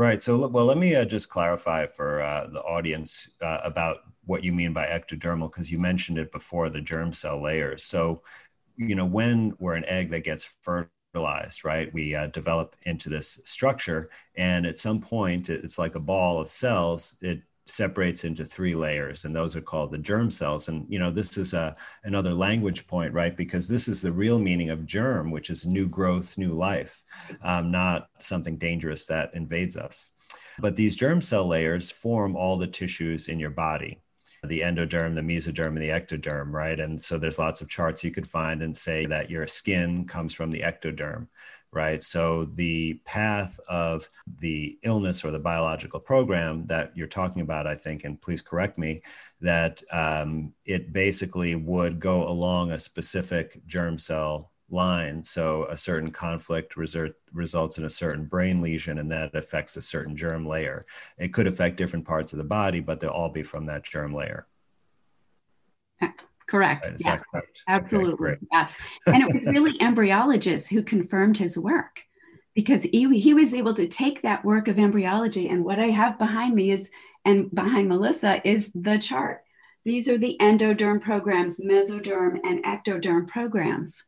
Right. 0.00 0.22
So, 0.22 0.48
well, 0.48 0.64
let 0.64 0.78
me 0.78 0.94
uh, 0.94 1.04
just 1.04 1.28
clarify 1.28 1.84
for 1.84 2.22
uh, 2.22 2.46
the 2.46 2.62
audience 2.62 3.28
uh, 3.42 3.58
about 3.62 3.98
what 4.24 4.42
you 4.42 4.50
mean 4.50 4.72
by 4.72 4.86
ectodermal, 4.86 5.52
because 5.52 5.70
you 5.70 5.78
mentioned 5.78 6.16
it 6.16 6.32
before 6.32 6.70
the 6.70 6.80
germ 6.80 7.12
cell 7.12 7.42
layers. 7.42 7.84
So, 7.84 8.22
you 8.76 8.94
know, 8.94 9.04
when 9.04 9.52
we're 9.58 9.74
an 9.74 9.84
egg 9.84 10.10
that 10.12 10.24
gets 10.24 10.56
fertilized, 10.62 11.66
right, 11.66 11.92
we 11.92 12.14
uh, 12.14 12.28
develop 12.28 12.76
into 12.86 13.10
this 13.10 13.42
structure, 13.44 14.08
and 14.36 14.64
at 14.64 14.78
some 14.78 15.02
point, 15.02 15.50
it's 15.50 15.78
like 15.78 15.96
a 15.96 16.00
ball 16.00 16.40
of 16.40 16.48
cells. 16.48 17.18
It 17.20 17.42
separates 17.66 18.24
into 18.24 18.44
three 18.44 18.74
layers 18.74 19.24
and 19.24 19.34
those 19.34 19.54
are 19.56 19.60
called 19.60 19.92
the 19.92 19.98
germ 19.98 20.30
cells. 20.30 20.68
And 20.68 20.86
you 20.88 20.98
know 20.98 21.10
this 21.10 21.36
is 21.36 21.54
a 21.54 21.74
another 22.04 22.34
language 22.34 22.86
point 22.86 23.12
right? 23.12 23.36
Because 23.36 23.68
this 23.68 23.88
is 23.88 24.02
the 24.02 24.12
real 24.12 24.38
meaning 24.38 24.70
of 24.70 24.86
germ 24.86 25.30
which 25.30 25.50
is 25.50 25.66
new 25.66 25.88
growth 25.88 26.36
new 26.38 26.52
life 26.52 27.02
um, 27.42 27.70
not 27.70 28.08
something 28.18 28.56
dangerous 28.56 29.06
that 29.06 29.34
invades 29.34 29.76
us. 29.76 30.10
But 30.58 30.76
these 30.76 30.96
germ 30.96 31.20
cell 31.20 31.46
layers 31.46 31.90
form 31.90 32.36
all 32.36 32.56
the 32.56 32.66
tissues 32.66 33.28
in 33.28 33.38
your 33.38 33.50
body 33.50 34.02
the 34.42 34.60
endoderm, 34.60 35.14
the 35.14 35.20
mesoderm, 35.20 35.68
and 35.68 35.82
the 35.82 35.90
ectoderm, 35.90 36.52
right? 36.52 36.80
And 36.80 37.00
so 37.00 37.18
there's 37.18 37.38
lots 37.38 37.60
of 37.60 37.68
charts 37.68 38.02
you 38.02 38.10
could 38.10 38.26
find 38.26 38.62
and 38.62 38.74
say 38.74 39.04
that 39.06 39.30
your 39.30 39.46
skin 39.46 40.06
comes 40.06 40.32
from 40.32 40.50
the 40.50 40.60
ectoderm 40.60 41.28
right? 41.72 42.02
So 42.02 42.46
the 42.46 43.00
path 43.04 43.58
of 43.68 44.08
the 44.38 44.78
illness 44.82 45.24
or 45.24 45.30
the 45.30 45.38
biological 45.38 46.00
program 46.00 46.66
that 46.66 46.96
you're 46.96 47.06
talking 47.06 47.42
about, 47.42 47.66
I 47.66 47.74
think, 47.74 48.04
and 48.04 48.20
please 48.20 48.42
correct 48.42 48.76
me, 48.78 49.02
that 49.40 49.82
um, 49.92 50.52
it 50.66 50.92
basically 50.92 51.54
would 51.54 52.00
go 52.00 52.28
along 52.28 52.72
a 52.72 52.80
specific 52.80 53.64
germ 53.66 53.98
cell 53.98 54.50
line. 54.68 55.22
So 55.22 55.66
a 55.66 55.76
certain 55.76 56.10
conflict 56.10 56.76
result, 56.76 57.12
results 57.32 57.78
in 57.78 57.84
a 57.84 57.90
certain 57.90 58.24
brain 58.24 58.60
lesion, 58.60 58.98
and 58.98 59.10
that 59.10 59.34
affects 59.34 59.76
a 59.76 59.82
certain 59.82 60.16
germ 60.16 60.46
layer. 60.46 60.82
It 61.18 61.32
could 61.32 61.46
affect 61.46 61.76
different 61.76 62.06
parts 62.06 62.32
of 62.32 62.38
the 62.38 62.44
body, 62.44 62.80
but 62.80 63.00
they'll 63.00 63.10
all 63.10 63.30
be 63.30 63.42
from 63.42 63.66
that 63.66 63.84
germ 63.84 64.14
layer. 64.14 64.46
Correct. 66.50 66.84
Right, 66.84 66.96
yes. 67.04 67.22
correct? 67.30 67.62
Absolutely. 67.68 68.30
Okay, 68.30 68.40
yes. 68.50 68.74
And 69.06 69.22
it 69.22 69.32
was 69.32 69.54
really 69.54 69.78
embryologists 69.78 70.68
who 70.68 70.82
confirmed 70.82 71.36
his 71.36 71.56
work 71.56 72.00
because 72.56 72.82
he, 72.82 73.08
he 73.20 73.34
was 73.34 73.54
able 73.54 73.72
to 73.74 73.86
take 73.86 74.22
that 74.22 74.44
work 74.44 74.66
of 74.66 74.76
embryology. 74.76 75.48
And 75.48 75.64
what 75.64 75.78
I 75.78 75.90
have 75.90 76.18
behind 76.18 76.56
me 76.56 76.72
is, 76.72 76.90
and 77.24 77.54
behind 77.54 77.88
Melissa, 77.88 78.40
is 78.44 78.72
the 78.74 78.98
chart. 78.98 79.44
These 79.84 80.08
are 80.08 80.18
the 80.18 80.36
endoderm 80.40 81.00
programs, 81.00 81.60
mesoderm, 81.60 82.40
and 82.42 82.64
ectoderm 82.64 83.28
programs. 83.28 84.02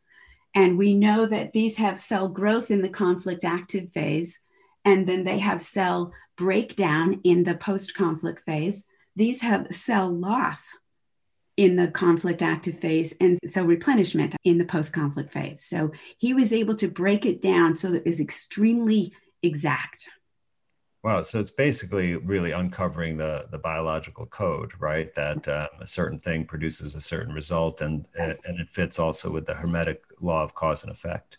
And 0.53 0.77
we 0.77 0.95
know 0.95 1.27
that 1.27 1.53
these 1.53 1.77
have 1.77 2.01
cell 2.01 2.29
growth 2.29 2.73
in 2.73 2.83
the 2.83 2.89
conflict 2.89 3.45
active 3.45 3.91
phase, 3.93 4.41
and 4.85 5.07
then 5.07 5.23
they 5.23 5.39
have 5.39 5.63
cell 5.63 6.13
breakdown 6.37 7.21
in 7.23 7.45
the 7.45 7.55
post 7.55 7.95
conflict 7.95 8.43
phase. 8.45 8.85
These 9.15 9.43
have 9.43 9.69
cell 9.71 10.11
loss 10.11 10.77
in 11.57 11.77
the 11.77 11.89
conflict 11.89 12.41
active 12.41 12.79
phase 12.79 13.15
and 13.21 13.39
so 13.47 13.63
replenishment 13.63 14.35
in 14.45 14.59
the 14.59 14.65
post 14.65 14.93
conflict 14.93 15.33
phase. 15.33 15.63
So 15.65 15.93
he 16.19 16.33
was 16.33 16.53
able 16.53 16.75
to 16.77 16.89
break 16.89 17.27
it 17.27 17.43
down 17.43 17.77
so 17.77 17.91
that 17.91 17.99
it 17.99 18.07
was 18.07 18.21
extremely 18.21 19.13
exact. 19.43 20.09
Wow. 21.03 21.23
So 21.23 21.41
it's 21.41 21.51
basically 21.51 22.17
really 22.17 22.53
uncovering 22.53 23.17
the, 23.17 23.49
the 23.51 23.59
biological 23.59 24.27
code, 24.27 24.73
right? 24.79 25.13
That 25.15 25.49
um, 25.49 25.69
a 25.81 25.87
certain 25.87 26.19
thing 26.19 26.45
produces 26.45 26.95
a 26.95 27.01
certain 27.01 27.35
result, 27.35 27.81
and 27.81 28.07
and 28.17 28.61
it 28.61 28.71
fits 28.71 29.01
also 29.01 29.29
with 29.29 29.47
the 29.47 29.55
hermetic 29.55 30.05
law 30.21 30.45
of 30.45 30.55
cause 30.55 30.85
and 30.85 30.93
effect 30.93 31.39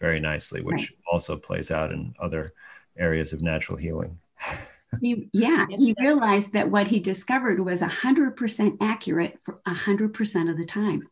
very 0.00 0.18
nicely, 0.18 0.60
which 0.60 0.90
right. 0.90 1.12
also 1.12 1.36
plays 1.36 1.70
out 1.70 1.92
in 1.92 2.14
other 2.18 2.52
areas 2.98 3.32
of 3.32 3.42
natural 3.42 3.78
healing. 3.78 4.18
he, 5.00 5.28
yeah, 5.32 5.66
he 5.68 5.94
realized 6.00 6.52
that 6.52 6.70
what 6.70 6.88
he 6.88 7.00
discovered 7.00 7.60
was 7.60 7.80
100% 7.80 8.76
accurate 8.80 9.38
for 9.42 9.60
100% 9.66 10.50
of 10.50 10.56
the 10.56 10.64
time. 10.64 11.08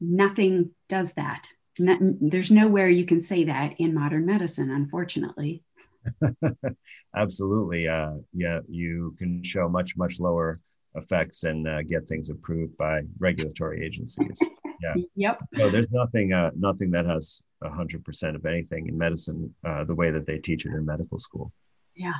Nothing 0.00 0.70
does 0.88 1.12
that. 1.14 1.46
Not, 1.78 1.98
there's 2.00 2.50
nowhere 2.50 2.88
you 2.88 3.04
can 3.04 3.22
say 3.22 3.44
that 3.44 3.74
in 3.78 3.94
modern 3.94 4.26
medicine, 4.26 4.70
unfortunately. 4.70 5.62
Absolutely. 7.16 7.88
Uh, 7.88 8.14
yeah, 8.32 8.60
you 8.68 9.14
can 9.18 9.42
show 9.42 9.68
much, 9.68 9.96
much 9.96 10.20
lower 10.20 10.60
effects 10.94 11.44
and 11.44 11.66
uh, 11.66 11.82
get 11.82 12.06
things 12.06 12.30
approved 12.30 12.76
by 12.76 13.02
regulatory 13.18 13.84
agencies. 13.84 14.40
Yeah. 14.82 14.94
Yep. 15.14 15.42
No, 15.52 15.70
there's 15.70 15.92
nothing, 15.92 16.32
uh, 16.32 16.50
nothing 16.56 16.90
that 16.90 17.06
has 17.06 17.40
100% 17.62 18.34
of 18.34 18.44
anything 18.46 18.88
in 18.88 18.98
medicine 18.98 19.54
uh, 19.64 19.84
the 19.84 19.94
way 19.94 20.10
that 20.10 20.26
they 20.26 20.38
teach 20.38 20.66
it 20.66 20.72
in 20.72 20.84
medical 20.84 21.20
school. 21.20 21.52
Yeah. 21.94 22.14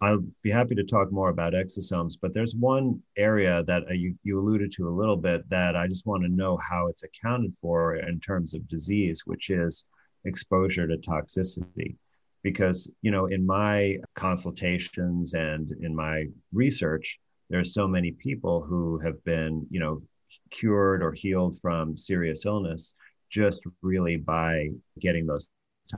I'll 0.00 0.24
be 0.42 0.50
happy 0.50 0.74
to 0.74 0.84
talk 0.84 1.12
more 1.12 1.30
about 1.30 1.52
exosomes, 1.52 2.14
but 2.20 2.32
there's 2.32 2.54
one 2.54 3.02
area 3.16 3.62
that 3.64 3.84
uh, 3.88 3.92
you, 3.92 4.14
you 4.22 4.38
alluded 4.38 4.72
to 4.72 4.88
a 4.88 4.96
little 4.98 5.16
bit 5.16 5.48
that 5.50 5.76
I 5.76 5.86
just 5.86 6.06
want 6.06 6.22
to 6.22 6.28
know 6.28 6.56
how 6.56 6.88
it's 6.88 7.04
accounted 7.04 7.54
for 7.60 7.96
in 7.96 8.20
terms 8.20 8.54
of 8.54 8.68
disease, 8.68 9.22
which 9.26 9.50
is 9.50 9.86
exposure 10.24 10.86
to 10.86 10.96
toxicity. 10.96 11.96
Because, 12.42 12.92
you 13.02 13.10
know, 13.10 13.26
in 13.26 13.44
my 13.44 13.98
consultations 14.14 15.34
and 15.34 15.72
in 15.80 15.94
my 15.94 16.26
research, 16.52 17.18
there's 17.50 17.74
so 17.74 17.88
many 17.88 18.12
people 18.12 18.64
who 18.64 18.98
have 18.98 19.22
been, 19.24 19.66
you 19.70 19.80
know, 19.80 20.02
cured 20.50 21.02
or 21.02 21.12
healed 21.12 21.58
from 21.60 21.96
serious 21.96 22.46
illness 22.46 22.94
just 23.30 23.64
really 23.82 24.16
by 24.16 24.70
getting 25.00 25.26
those 25.26 25.48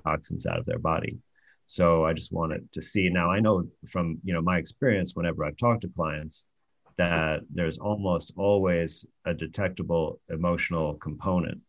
toxins 0.04 0.46
out 0.46 0.58
of 0.58 0.66
their 0.66 0.78
body. 0.78 1.18
So 1.68 2.06
I 2.06 2.14
just 2.14 2.32
wanted 2.32 2.72
to 2.72 2.80
see. 2.80 3.10
Now 3.10 3.30
I 3.30 3.40
know 3.40 3.68
from 3.90 4.18
you 4.24 4.32
know 4.32 4.40
my 4.40 4.56
experience, 4.56 5.14
whenever 5.14 5.44
I've 5.44 5.58
talked 5.58 5.82
to 5.82 5.88
clients, 5.88 6.46
that 6.96 7.42
there's 7.52 7.76
almost 7.76 8.32
always 8.36 9.06
a 9.26 9.34
detectable 9.34 10.18
emotional 10.30 10.94
component 10.94 11.60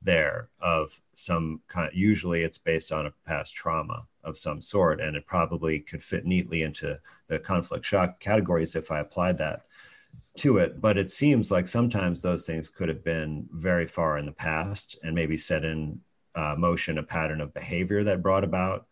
there 0.00 0.48
of 0.60 0.98
some 1.12 1.60
kind. 1.68 1.90
Usually, 1.92 2.42
it's 2.42 2.56
based 2.56 2.90
on 2.90 3.04
a 3.04 3.12
past 3.26 3.54
trauma 3.54 4.06
of 4.22 4.38
some 4.38 4.62
sort, 4.62 4.98
and 5.02 5.14
it 5.14 5.26
probably 5.26 5.80
could 5.80 6.02
fit 6.02 6.24
neatly 6.24 6.62
into 6.62 6.98
the 7.26 7.38
conflict 7.38 7.84
shock 7.84 8.20
categories 8.20 8.74
if 8.74 8.90
I 8.90 9.00
applied 9.00 9.36
that 9.38 9.66
to 10.38 10.56
it. 10.56 10.80
But 10.80 10.96
it 10.96 11.10
seems 11.10 11.50
like 11.50 11.66
sometimes 11.66 12.22
those 12.22 12.46
things 12.46 12.70
could 12.70 12.88
have 12.88 13.04
been 13.04 13.46
very 13.52 13.86
far 13.86 14.16
in 14.16 14.24
the 14.24 14.32
past 14.32 14.98
and 15.02 15.14
maybe 15.14 15.36
set 15.36 15.66
in 15.66 16.00
uh, 16.34 16.54
motion 16.56 16.96
a 16.96 17.02
pattern 17.02 17.42
of 17.42 17.52
behavior 17.52 18.02
that 18.04 18.22
brought 18.22 18.42
about 18.42 18.86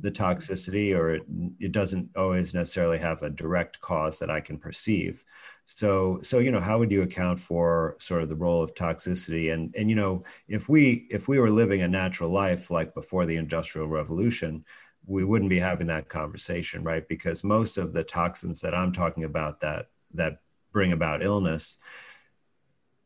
the 0.00 0.10
toxicity 0.10 0.96
or 0.96 1.14
it, 1.14 1.22
it 1.58 1.72
doesn't 1.72 2.08
always 2.16 2.54
necessarily 2.54 2.98
have 2.98 3.22
a 3.22 3.30
direct 3.30 3.80
cause 3.80 4.18
that 4.18 4.30
i 4.30 4.40
can 4.40 4.58
perceive. 4.58 5.24
So 5.64 6.20
so 6.22 6.38
you 6.38 6.50
know 6.50 6.60
how 6.60 6.78
would 6.78 6.90
you 6.90 7.02
account 7.02 7.38
for 7.40 7.96
sort 7.98 8.22
of 8.22 8.28
the 8.28 8.36
role 8.36 8.62
of 8.62 8.74
toxicity? 8.74 9.52
And 9.52 9.74
and 9.76 9.90
you 9.90 9.96
know 9.96 10.22
if 10.46 10.68
we 10.68 11.06
if 11.10 11.28
we 11.28 11.38
were 11.38 11.50
living 11.50 11.82
a 11.82 11.88
natural 11.88 12.30
life 12.30 12.70
like 12.70 12.94
before 12.94 13.26
the 13.26 13.36
industrial 13.36 13.88
revolution 13.88 14.64
we 15.06 15.24
wouldn't 15.24 15.50
be 15.50 15.58
having 15.58 15.86
that 15.88 16.08
conversation 16.08 16.82
right? 16.84 17.06
Because 17.08 17.44
most 17.44 17.78
of 17.78 17.92
the 17.92 18.04
toxins 18.04 18.60
that 18.60 18.74
i'm 18.74 18.92
talking 18.92 19.24
about 19.24 19.60
that 19.60 19.86
that 20.14 20.40
bring 20.72 20.92
about 20.92 21.22
illness 21.22 21.78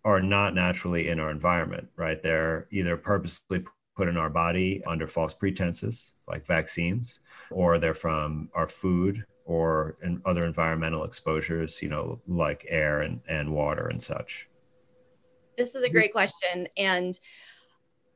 are 0.04 0.20
not 0.20 0.54
naturally 0.54 1.08
in 1.08 1.20
our 1.20 1.30
environment 1.30 1.88
right? 1.96 2.22
They're 2.22 2.66
either 2.70 2.96
purposely 2.96 3.64
put 3.96 4.08
in 4.08 4.16
our 4.16 4.30
body 4.30 4.82
under 4.84 5.06
false 5.06 5.34
pretenses, 5.34 6.12
like 6.26 6.46
vaccines, 6.46 7.20
or 7.50 7.78
they're 7.78 7.94
from 7.94 8.48
our 8.54 8.66
food 8.66 9.24
or 9.44 9.96
in 10.02 10.20
other 10.24 10.44
environmental 10.44 11.04
exposures, 11.04 11.82
you 11.82 11.88
know, 11.88 12.20
like 12.26 12.64
air 12.68 13.00
and, 13.00 13.20
and 13.28 13.52
water 13.52 13.88
and 13.88 14.00
such? 14.00 14.48
This 15.58 15.74
is 15.74 15.82
a 15.82 15.90
great 15.90 16.12
question. 16.12 16.68
And 16.76 17.18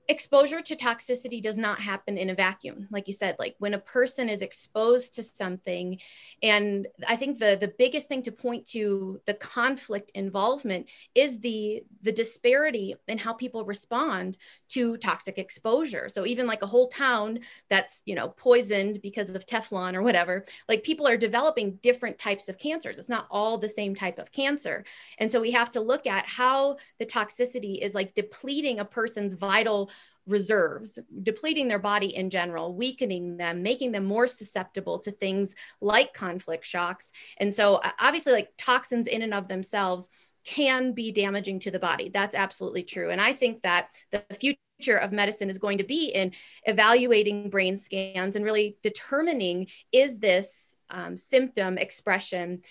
exposure 0.08 0.62
to 0.62 0.76
toxicity 0.76 1.42
does 1.42 1.56
not 1.56 1.80
happen 1.80 2.16
in 2.16 2.30
a 2.30 2.34
vacuum. 2.34 2.86
Like 2.90 3.08
you 3.08 3.14
said 3.14 3.36
like 3.38 3.56
when 3.58 3.74
a 3.74 3.78
person 3.78 4.28
is 4.28 4.42
exposed 4.42 5.14
to 5.14 5.22
something 5.22 5.98
and 6.42 6.86
i 7.06 7.16
think 7.16 7.38
the 7.38 7.56
the 7.60 7.72
biggest 7.78 8.08
thing 8.08 8.22
to 8.22 8.32
point 8.32 8.66
to 8.66 9.20
the 9.26 9.34
conflict 9.34 10.10
involvement 10.14 10.88
is 11.14 11.40
the 11.40 11.82
the 12.02 12.12
disparity 12.12 12.94
in 13.08 13.18
how 13.18 13.32
people 13.32 13.64
respond 13.64 14.38
to 14.68 14.96
toxic 14.98 15.38
exposure. 15.38 16.08
So 16.08 16.26
even 16.26 16.46
like 16.46 16.62
a 16.62 16.66
whole 16.66 16.88
town 16.88 17.40
that's 17.68 18.02
you 18.06 18.14
know 18.14 18.28
poisoned 18.28 19.00
because 19.02 19.34
of 19.34 19.46
teflon 19.46 19.94
or 19.94 20.02
whatever 20.02 20.44
like 20.68 20.82
people 20.82 21.06
are 21.06 21.16
developing 21.16 21.78
different 21.82 22.18
types 22.18 22.48
of 22.48 22.58
cancers. 22.58 22.98
It's 22.98 23.08
not 23.08 23.26
all 23.30 23.58
the 23.58 23.68
same 23.68 23.94
type 23.94 24.18
of 24.18 24.32
cancer. 24.32 24.84
And 25.18 25.30
so 25.30 25.40
we 25.40 25.50
have 25.52 25.70
to 25.72 25.80
look 25.80 26.06
at 26.06 26.26
how 26.26 26.76
the 26.98 27.06
toxicity 27.06 27.80
is 27.80 27.94
like 27.94 28.14
depleting 28.14 28.80
a 28.80 28.84
person's 28.84 29.34
vital 29.34 29.90
reserves, 30.26 30.98
depleting 31.22 31.68
their 31.68 31.78
body 31.78 32.14
in 32.14 32.30
general, 32.30 32.74
weakening 32.74 33.36
them, 33.36 33.62
making 33.62 33.92
them 33.92 34.04
more 34.04 34.26
susceptible 34.26 34.98
to 35.00 35.10
things 35.10 35.54
like 35.80 36.12
conflict 36.12 36.64
shocks. 36.64 37.12
And 37.38 37.52
so, 37.52 37.80
obviously, 38.00 38.32
like 38.32 38.50
toxins 38.58 39.06
in 39.06 39.22
and 39.22 39.34
of 39.34 39.48
themselves 39.48 40.10
can 40.44 40.92
be 40.92 41.10
damaging 41.12 41.58
to 41.60 41.70
the 41.70 41.78
body. 41.78 42.08
That's 42.08 42.36
absolutely 42.36 42.84
true. 42.84 43.10
And 43.10 43.20
I 43.20 43.32
think 43.32 43.62
that 43.62 43.88
the 44.12 44.24
future 44.34 44.96
of 44.96 45.12
medicine 45.12 45.50
is 45.50 45.58
going 45.58 45.78
to 45.78 45.84
be 45.84 46.06
in 46.06 46.32
evaluating 46.64 47.50
brain 47.50 47.76
scans 47.76 48.36
and 48.36 48.44
really 48.44 48.76
determining 48.82 49.66
is 49.92 50.18
this 50.18 50.74
um, 50.88 51.16
symptom 51.16 51.78
expression 51.78 52.62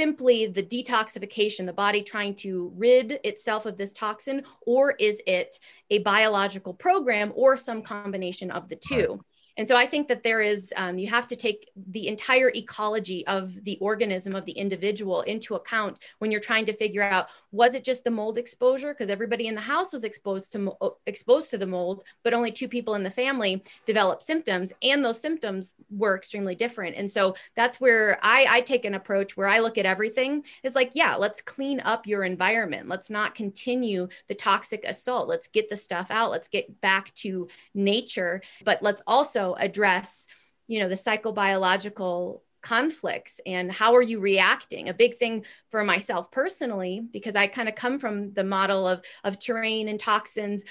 simply 0.00 0.46
the 0.46 0.62
detoxification, 0.62 1.66
the 1.66 1.74
body 1.74 2.00
trying 2.00 2.34
to 2.34 2.72
rid 2.74 3.20
itself 3.22 3.66
of 3.66 3.76
this 3.76 3.92
toxin, 3.92 4.42
or 4.62 4.92
is 4.92 5.20
it 5.26 5.60
a 5.90 5.98
biological 5.98 6.72
program 6.72 7.30
or 7.34 7.54
some 7.58 7.82
combination 7.82 8.50
of 8.50 8.66
the 8.70 8.76
two? 8.76 9.22
And 9.60 9.68
so 9.68 9.76
I 9.76 9.84
think 9.84 10.08
that 10.08 10.22
there 10.22 10.40
is, 10.40 10.72
um, 10.78 10.98
you 10.98 11.06
have 11.08 11.26
to 11.26 11.36
take 11.36 11.68
the 11.90 12.08
entire 12.08 12.50
ecology 12.54 13.26
of 13.26 13.62
the 13.62 13.76
organism 13.82 14.34
of 14.34 14.46
the 14.46 14.52
individual 14.52 15.20
into 15.20 15.54
account 15.54 15.98
when 16.18 16.30
you're 16.30 16.40
trying 16.40 16.64
to 16.64 16.72
figure 16.72 17.02
out 17.02 17.28
was 17.52 17.74
it 17.74 17.84
just 17.84 18.04
the 18.04 18.10
mold 18.10 18.38
exposure? 18.38 18.94
Because 18.94 19.10
everybody 19.10 19.48
in 19.48 19.54
the 19.54 19.60
house 19.60 19.92
was 19.92 20.02
exposed 20.02 20.52
to 20.52 20.72
exposed 21.04 21.50
to 21.50 21.58
the 21.58 21.66
mold, 21.66 22.04
but 22.22 22.32
only 22.32 22.50
two 22.50 22.68
people 22.68 22.94
in 22.94 23.02
the 23.02 23.10
family 23.10 23.62
developed 23.84 24.22
symptoms, 24.22 24.72
and 24.82 25.04
those 25.04 25.20
symptoms 25.20 25.74
were 25.90 26.16
extremely 26.16 26.54
different. 26.54 26.96
And 26.96 27.10
so 27.10 27.34
that's 27.54 27.82
where 27.82 28.18
I, 28.22 28.46
I 28.48 28.60
take 28.62 28.86
an 28.86 28.94
approach 28.94 29.36
where 29.36 29.48
I 29.48 29.58
look 29.58 29.76
at 29.76 29.84
everything 29.84 30.42
is 30.62 30.74
like, 30.74 30.92
yeah, 30.94 31.16
let's 31.16 31.42
clean 31.42 31.80
up 31.80 32.06
your 32.06 32.24
environment. 32.24 32.88
Let's 32.88 33.10
not 33.10 33.34
continue 33.34 34.08
the 34.28 34.34
toxic 34.34 34.84
assault. 34.86 35.28
Let's 35.28 35.48
get 35.48 35.68
the 35.68 35.76
stuff 35.76 36.06
out. 36.10 36.30
Let's 36.30 36.48
get 36.48 36.80
back 36.80 37.12
to 37.16 37.46
nature, 37.74 38.40
but 38.64 38.82
let's 38.82 39.02
also 39.06 39.49
address 39.58 40.26
you 40.66 40.78
know 40.78 40.88
the 40.88 40.94
psychobiological 40.94 42.40
conflicts 42.62 43.40
and 43.46 43.72
how 43.72 43.94
are 43.96 44.02
you 44.02 44.20
reacting? 44.20 44.88
A 44.88 44.94
big 44.94 45.16
thing 45.16 45.44
for 45.70 45.82
myself 45.82 46.30
personally 46.30 47.02
because 47.10 47.34
i 47.34 47.46
kind 47.46 47.68
of 47.68 47.74
come 47.74 47.98
from 47.98 48.32
the 48.34 48.44
model 48.44 48.86
of 48.86 49.02
of 49.24 49.38
terrain 49.38 49.88
and 49.88 49.98
toxins 49.98 50.64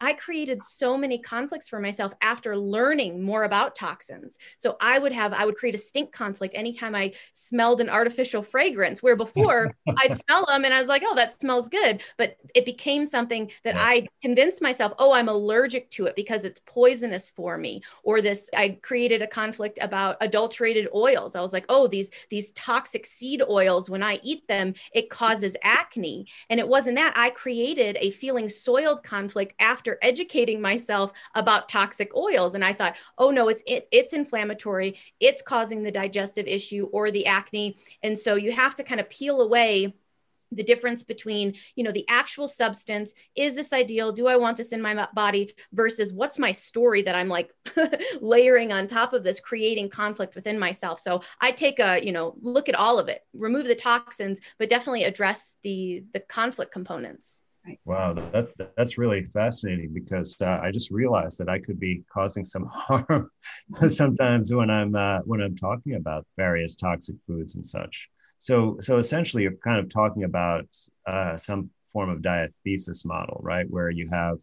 I 0.00 0.12
created 0.12 0.62
so 0.62 0.96
many 0.96 1.18
conflicts 1.18 1.68
for 1.68 1.80
myself 1.80 2.12
after 2.20 2.56
learning 2.56 3.22
more 3.22 3.44
about 3.44 3.74
toxins. 3.74 4.38
So 4.58 4.76
I 4.80 4.98
would 4.98 5.12
have, 5.12 5.32
I 5.32 5.44
would 5.44 5.56
create 5.56 5.74
a 5.74 5.78
stink 5.78 6.12
conflict 6.12 6.54
anytime 6.56 6.94
I 6.94 7.12
smelled 7.32 7.80
an 7.80 7.88
artificial 7.88 8.42
fragrance, 8.42 9.02
where 9.02 9.16
before 9.16 9.74
I'd 9.98 10.20
smell 10.26 10.46
them 10.46 10.64
and 10.64 10.72
I 10.72 10.80
was 10.80 10.88
like, 10.88 11.02
oh, 11.04 11.14
that 11.14 11.40
smells 11.40 11.68
good. 11.68 12.02
But 12.16 12.36
it 12.54 12.64
became 12.64 13.06
something 13.06 13.50
that 13.64 13.76
I 13.76 14.06
convinced 14.22 14.62
myself, 14.62 14.92
oh, 14.98 15.12
I'm 15.12 15.28
allergic 15.28 15.90
to 15.92 16.06
it 16.06 16.16
because 16.16 16.44
it's 16.44 16.60
poisonous 16.66 17.30
for 17.30 17.58
me. 17.58 17.82
Or 18.02 18.20
this, 18.20 18.50
I 18.56 18.78
created 18.82 19.22
a 19.22 19.26
conflict 19.26 19.78
about 19.80 20.16
adulterated 20.20 20.88
oils. 20.94 21.34
I 21.34 21.40
was 21.40 21.52
like, 21.52 21.66
oh, 21.68 21.86
these, 21.86 22.10
these 22.30 22.52
toxic 22.52 23.06
seed 23.06 23.42
oils, 23.48 23.90
when 23.90 24.02
I 24.02 24.20
eat 24.22 24.46
them, 24.48 24.74
it 24.92 25.10
causes 25.10 25.56
acne. 25.62 26.26
And 26.50 26.60
it 26.60 26.68
wasn't 26.68 26.96
that. 26.96 27.14
I 27.16 27.30
created 27.30 27.96
a 28.00 28.10
feeling 28.10 28.48
soiled 28.48 29.02
conflict 29.02 29.54
after 29.58 29.87
after 29.88 29.98
educating 30.02 30.60
myself 30.60 31.12
about 31.34 31.68
toxic 31.68 32.14
oils. 32.14 32.54
And 32.54 32.64
i 32.64 32.72
thought 32.72 32.96
oh 33.16 33.30
no 33.30 33.48
it's 33.48 33.62
it, 33.66 33.88
it's 33.90 34.12
inflammatory. 34.12 34.96
It's 35.20 35.42
causing 35.42 35.82
the 35.82 35.92
digestive 35.92 36.46
issue 36.46 36.88
or 36.92 37.10
the 37.10 37.26
acne. 37.26 37.78
And 38.02 38.18
so 38.18 38.34
you 38.34 38.52
have 38.52 38.74
to 38.76 38.84
kind 38.84 39.00
of 39.00 39.08
peel 39.08 39.40
away 39.40 39.94
the 40.50 40.62
difference 40.62 41.02
between 41.02 41.54
you 41.74 41.84
know 41.84 41.92
the 41.92 42.06
actual 42.08 42.48
substance. 42.48 43.12
Is 43.34 43.54
this 43.54 43.72
ideal? 43.72 44.12
Do 44.12 44.26
i 44.26 44.36
want 44.36 44.56
this 44.56 44.72
in 44.72 44.82
my 44.82 45.06
body 45.14 45.54
versus 45.72 46.12
what's 46.12 46.38
my 46.38 46.52
story 46.52 47.02
that 47.02 47.14
i'm 47.14 47.28
like 47.28 47.50
layering 48.20 48.72
on 48.72 48.86
top 48.86 49.12
of 49.12 49.22
this 49.22 49.40
creating 49.40 49.90
conflict 49.90 50.34
within 50.34 50.58
myself? 50.58 51.00
So 51.00 51.22
i 51.40 51.50
take 51.50 51.78
a 51.80 52.04
you 52.04 52.12
know 52.12 52.34
look 52.40 52.68
at 52.68 52.74
all 52.74 52.98
of 52.98 53.08
it 53.08 53.20
remove 53.32 53.66
the 53.66 53.74
toxins 53.74 54.40
but 54.58 54.70
definitely 54.70 55.04
address 55.04 55.56
the 55.62 56.04
the 56.12 56.20
conflict 56.20 56.72
components 56.72 57.42
Wow, 57.84 58.12
that, 58.12 58.50
that's 58.76 58.98
really 58.98 59.24
fascinating 59.24 59.92
because 59.92 60.40
uh, 60.40 60.60
I 60.62 60.70
just 60.70 60.90
realized 60.90 61.38
that 61.38 61.48
I 61.48 61.58
could 61.58 61.78
be 61.80 62.02
causing 62.12 62.44
some 62.44 62.68
harm 62.72 63.30
sometimes 63.88 64.52
when 64.52 64.70
I'm 64.70 64.94
uh, 64.94 65.20
when 65.24 65.40
I'm 65.40 65.56
talking 65.56 65.94
about 65.94 66.26
various 66.36 66.74
toxic 66.74 67.16
foods 67.26 67.54
and 67.56 67.64
such. 67.64 68.08
So 68.38 68.76
so 68.80 68.98
essentially, 68.98 69.42
you're 69.42 69.56
kind 69.64 69.78
of 69.78 69.88
talking 69.88 70.24
about 70.24 70.66
uh, 71.06 71.36
some 71.36 71.70
form 71.86 72.10
of 72.10 72.22
diathesis 72.22 73.04
model, 73.04 73.40
right, 73.42 73.68
where 73.68 73.90
you 73.90 74.08
have 74.12 74.38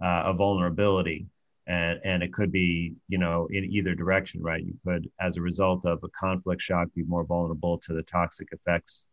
uh, 0.00 0.22
a 0.26 0.34
vulnerability, 0.34 1.26
and 1.66 2.00
and 2.04 2.22
it 2.22 2.32
could 2.32 2.52
be 2.52 2.94
you 3.08 3.18
know 3.18 3.46
in 3.50 3.64
either 3.64 3.94
direction, 3.94 4.42
right? 4.42 4.64
You 4.64 4.74
could, 4.86 5.10
as 5.20 5.36
a 5.36 5.42
result 5.42 5.84
of 5.84 6.02
a 6.04 6.08
conflict 6.10 6.62
shock, 6.62 6.88
be 6.94 7.02
more 7.02 7.24
vulnerable 7.24 7.78
to 7.78 7.92
the 7.92 8.02
toxic 8.02 8.48
effects 8.52 9.06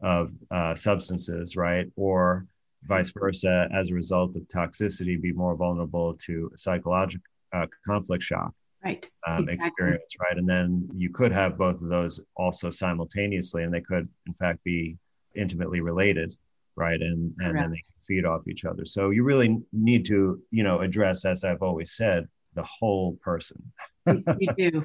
of 0.00 0.32
uh, 0.50 0.74
substances, 0.74 1.56
right, 1.56 1.86
or 1.96 2.46
vice 2.86 3.10
versa, 3.10 3.68
as 3.74 3.90
a 3.90 3.94
result 3.94 4.36
of 4.36 4.42
toxicity, 4.48 5.20
be 5.20 5.32
more 5.32 5.56
vulnerable 5.56 6.14
to 6.26 6.50
psychological 6.56 7.24
uh, 7.52 7.66
conflict 7.86 8.22
shock 8.22 8.52
right. 8.84 9.08
um, 9.26 9.48
exactly. 9.48 9.54
experience, 9.54 10.16
right? 10.20 10.36
And 10.36 10.48
then 10.48 10.88
you 10.94 11.10
could 11.10 11.32
have 11.32 11.58
both 11.58 11.80
of 11.80 11.88
those 11.88 12.24
also 12.36 12.70
simultaneously, 12.70 13.64
and 13.64 13.72
they 13.72 13.80
could, 13.80 14.08
in 14.26 14.34
fact, 14.34 14.62
be 14.64 14.96
intimately 15.34 15.80
related, 15.80 16.34
right? 16.76 17.00
And 17.00 17.32
and 17.40 17.58
then 17.58 17.70
they 17.70 17.82
feed 18.06 18.24
off 18.24 18.48
each 18.48 18.64
other. 18.64 18.84
So 18.84 19.10
you 19.10 19.24
really 19.24 19.62
need 19.72 20.04
to, 20.06 20.40
you 20.50 20.62
know, 20.62 20.80
address, 20.80 21.24
as 21.24 21.44
I've 21.44 21.62
always 21.62 21.92
said, 21.92 22.26
the 22.54 22.62
whole 22.62 23.18
person. 23.22 23.62
you 24.06 24.48
do. 24.56 24.84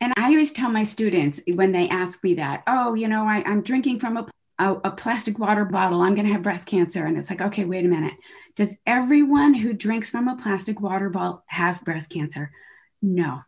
And 0.00 0.12
I 0.16 0.26
always 0.30 0.50
tell 0.50 0.70
my 0.70 0.82
students 0.82 1.40
when 1.54 1.70
they 1.70 1.88
ask 1.88 2.24
me 2.24 2.34
that, 2.34 2.64
oh, 2.66 2.94
you 2.94 3.06
know, 3.06 3.24
I, 3.24 3.42
I'm 3.46 3.62
drinking 3.62 4.00
from 4.00 4.16
a 4.16 4.26
a, 4.62 4.74
a 4.84 4.90
plastic 4.92 5.38
water 5.38 5.64
bottle, 5.64 6.00
I'm 6.00 6.14
going 6.14 6.26
to 6.26 6.32
have 6.32 6.42
breast 6.42 6.66
cancer. 6.66 7.04
And 7.04 7.18
it's 7.18 7.30
like, 7.30 7.40
okay, 7.40 7.64
wait 7.64 7.84
a 7.84 7.88
minute. 7.88 8.14
Does 8.54 8.76
everyone 8.86 9.54
who 9.54 9.72
drinks 9.72 10.10
from 10.10 10.28
a 10.28 10.36
plastic 10.36 10.80
water 10.80 11.10
bottle 11.10 11.42
have 11.46 11.84
breast 11.84 12.10
cancer? 12.10 12.52
No. 13.00 13.42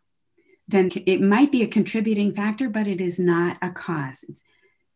Then 0.67 0.91
it 1.05 1.21
might 1.21 1.51
be 1.51 1.63
a 1.63 1.67
contributing 1.67 2.33
factor, 2.33 2.69
but 2.69 2.87
it 2.87 2.99
is 2.99 3.17
not 3.17 3.57
a 3.61 3.69
cause. 3.69 4.25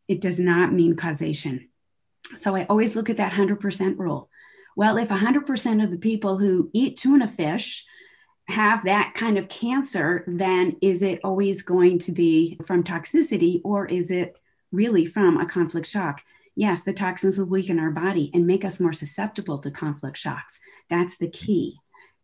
It 0.07 0.19
does 0.19 0.39
not 0.39 0.73
mean 0.73 0.95
causation. 0.95 1.69
So 2.35 2.55
I 2.55 2.65
always 2.65 2.95
look 2.95 3.09
at 3.09 3.17
that 3.17 3.31
100% 3.31 3.97
rule. 3.97 4.29
Well, 4.75 4.97
if 4.97 5.09
100% 5.09 5.83
of 5.83 5.91
the 5.91 5.97
people 5.97 6.37
who 6.37 6.69
eat 6.73 6.97
tuna 6.97 7.27
fish 7.27 7.85
have 8.47 8.83
that 8.85 9.13
kind 9.13 9.37
of 9.37 9.47
cancer, 9.47 10.23
then 10.27 10.75
is 10.81 11.01
it 11.01 11.21
always 11.23 11.61
going 11.61 11.99
to 11.99 12.11
be 12.11 12.59
from 12.65 12.83
toxicity 12.83 13.61
or 13.63 13.85
is 13.85 14.11
it 14.11 14.35
really 14.71 15.05
from 15.05 15.37
a 15.37 15.45
conflict 15.45 15.87
shock. 15.87 16.21
Yes, 16.55 16.81
the 16.81 16.93
toxins 16.93 17.37
will 17.37 17.47
weaken 17.47 17.79
our 17.79 17.91
body 17.91 18.31
and 18.33 18.45
make 18.45 18.65
us 18.65 18.79
more 18.79 18.93
susceptible 18.93 19.59
to 19.59 19.71
conflict 19.71 20.17
shocks. 20.17 20.59
That's 20.89 21.17
the 21.17 21.29
key. 21.29 21.77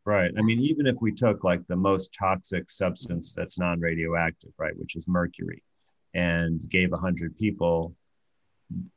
Right. 0.05 0.31
I 0.37 0.41
mean, 0.41 0.59
even 0.59 0.85
if 0.85 0.97
we 1.01 1.11
took 1.11 1.43
like 1.43 1.65
the 1.67 1.75
most 1.75 2.13
toxic 2.17 2.69
substance 2.69 3.33
that's 3.33 3.57
non 3.57 3.79
radioactive, 3.79 4.51
right, 4.59 4.77
which 4.77 4.95
is 4.95 5.07
mercury, 5.07 5.63
and 6.13 6.67
gave 6.69 6.91
100 6.91 7.37
people 7.37 7.95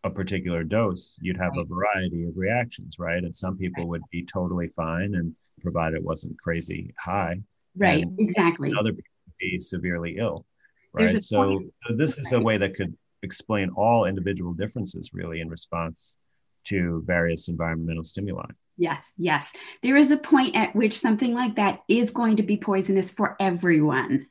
a 0.05 0.11
particular 0.11 0.65
dose, 0.65 1.17
you'd 1.21 1.39
have 1.39 1.53
right. 1.53 1.61
a 1.61 1.65
variety 1.65 2.25
of 2.25 2.37
reactions, 2.37 2.99
right? 2.99 3.23
And 3.23 3.35
some 3.35 3.57
people 3.57 3.85
right. 3.85 3.91
would 3.91 4.03
be 4.11 4.25
totally 4.25 4.69
fine 4.69 5.15
and 5.15 5.35
provided 5.63 5.97
it 5.97 6.05
wasn't 6.05 6.39
crazy 6.39 6.93
high. 6.99 7.41
Right, 7.77 8.05
exactly. 8.19 8.73
Other 8.79 8.93
people 8.93 9.13
would 9.27 9.39
be 9.39 9.59
severely 9.59 10.17
ill. 10.19 10.45
Right. 10.93 11.11
So, 11.11 11.63
so, 11.87 11.95
this 11.95 12.19
is 12.19 12.33
a 12.33 12.41
way 12.41 12.57
that 12.59 12.75
could 12.75 12.97
explain 13.23 13.71
all 13.77 14.05
individual 14.05 14.53
differences 14.53 15.11
really 15.13 15.41
in 15.41 15.49
response 15.49 16.19
to 16.65 17.03
various 17.07 17.49
environmental 17.49 18.05
stimuli. 18.05 18.47
Yes, 18.77 19.13
yes. 19.17 19.51
There 19.83 19.97
is 19.97 20.13
a 20.13 20.17
point 20.17 20.55
at 20.55 20.75
which 20.75 20.99
something 20.99 21.35
like 21.35 21.57
that 21.57 21.81
is 21.89 22.11
going 22.11 22.37
to 22.37 22.43
be 22.43 22.57
poisonous 22.57 23.11
for 23.11 23.37
everyone. 23.41 24.27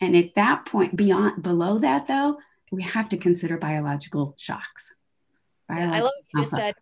And 0.00 0.16
at 0.16 0.34
that 0.34 0.66
point, 0.66 0.96
beyond 0.96 1.42
below 1.42 1.78
that 1.78 2.06
though, 2.06 2.38
we 2.70 2.82
have 2.82 3.08
to 3.10 3.16
consider 3.16 3.58
biological 3.58 4.34
shocks. 4.38 4.92
Biological 5.68 5.94
I 5.94 6.00
love 6.00 6.12
what 6.12 6.24
you 6.34 6.40
just 6.40 6.50
said, 6.50 6.74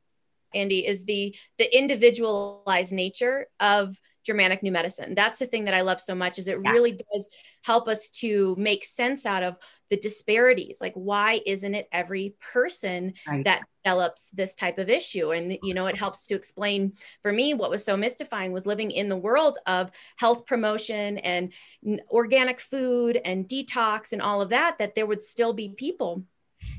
Andy, 0.54 0.86
is 0.86 1.04
the 1.04 1.34
the 1.58 1.76
individualized 1.76 2.92
nature 2.92 3.46
of 3.60 3.96
Germanic 4.28 4.62
New 4.62 4.70
Medicine. 4.70 5.14
That's 5.14 5.38
the 5.38 5.46
thing 5.46 5.64
that 5.64 5.74
I 5.74 5.80
love 5.80 6.02
so 6.02 6.14
much 6.14 6.38
is 6.38 6.48
it 6.48 6.58
yeah. 6.62 6.70
really 6.70 6.92
does 6.92 7.30
help 7.64 7.88
us 7.88 8.10
to 8.20 8.54
make 8.58 8.84
sense 8.84 9.24
out 9.24 9.42
of 9.42 9.56
the 9.88 9.96
disparities. 9.96 10.82
Like 10.82 10.92
why 10.92 11.40
isn't 11.46 11.74
it 11.74 11.88
every 11.90 12.34
person 12.52 13.14
right. 13.26 13.42
that 13.46 13.62
develops 13.82 14.28
this 14.28 14.54
type 14.54 14.76
of 14.76 14.90
issue? 14.90 15.32
And 15.32 15.56
you 15.62 15.72
know, 15.72 15.86
it 15.86 15.96
helps 15.96 16.26
to 16.26 16.34
explain 16.34 16.92
for 17.22 17.32
me 17.32 17.54
what 17.54 17.70
was 17.70 17.82
so 17.82 17.96
mystifying 17.96 18.52
was 18.52 18.66
living 18.66 18.90
in 18.90 19.08
the 19.08 19.16
world 19.16 19.56
of 19.66 19.90
health 20.18 20.44
promotion 20.44 21.16
and 21.16 21.54
organic 22.10 22.60
food 22.60 23.18
and 23.24 23.48
detox 23.48 24.12
and 24.12 24.20
all 24.20 24.42
of 24.42 24.50
that 24.50 24.76
that 24.76 24.94
there 24.94 25.06
would 25.06 25.22
still 25.22 25.54
be 25.54 25.70
people 25.70 26.22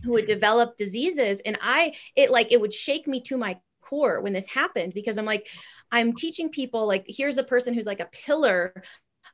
who 0.04 0.12
would 0.12 0.28
develop 0.28 0.78
diseases 0.78 1.42
and 1.46 1.58
I 1.62 1.96
it 2.16 2.30
like 2.30 2.52
it 2.52 2.62
would 2.62 2.74
shake 2.74 3.08
me 3.08 3.22
to 3.22 3.38
my 3.38 3.58
core 3.90 4.22
when 4.22 4.34
this 4.34 4.50
happened 4.50 4.94
because 4.94 5.18
I'm 5.18 5.26
like, 5.26 5.48
I'm 5.92 6.14
teaching 6.14 6.50
people 6.50 6.88
like, 6.88 7.06
here's 7.08 7.38
a 7.38 7.44
person 7.44 7.74
who's 7.74 7.86
like 7.86 8.00
a 8.00 8.10
pillar 8.12 8.84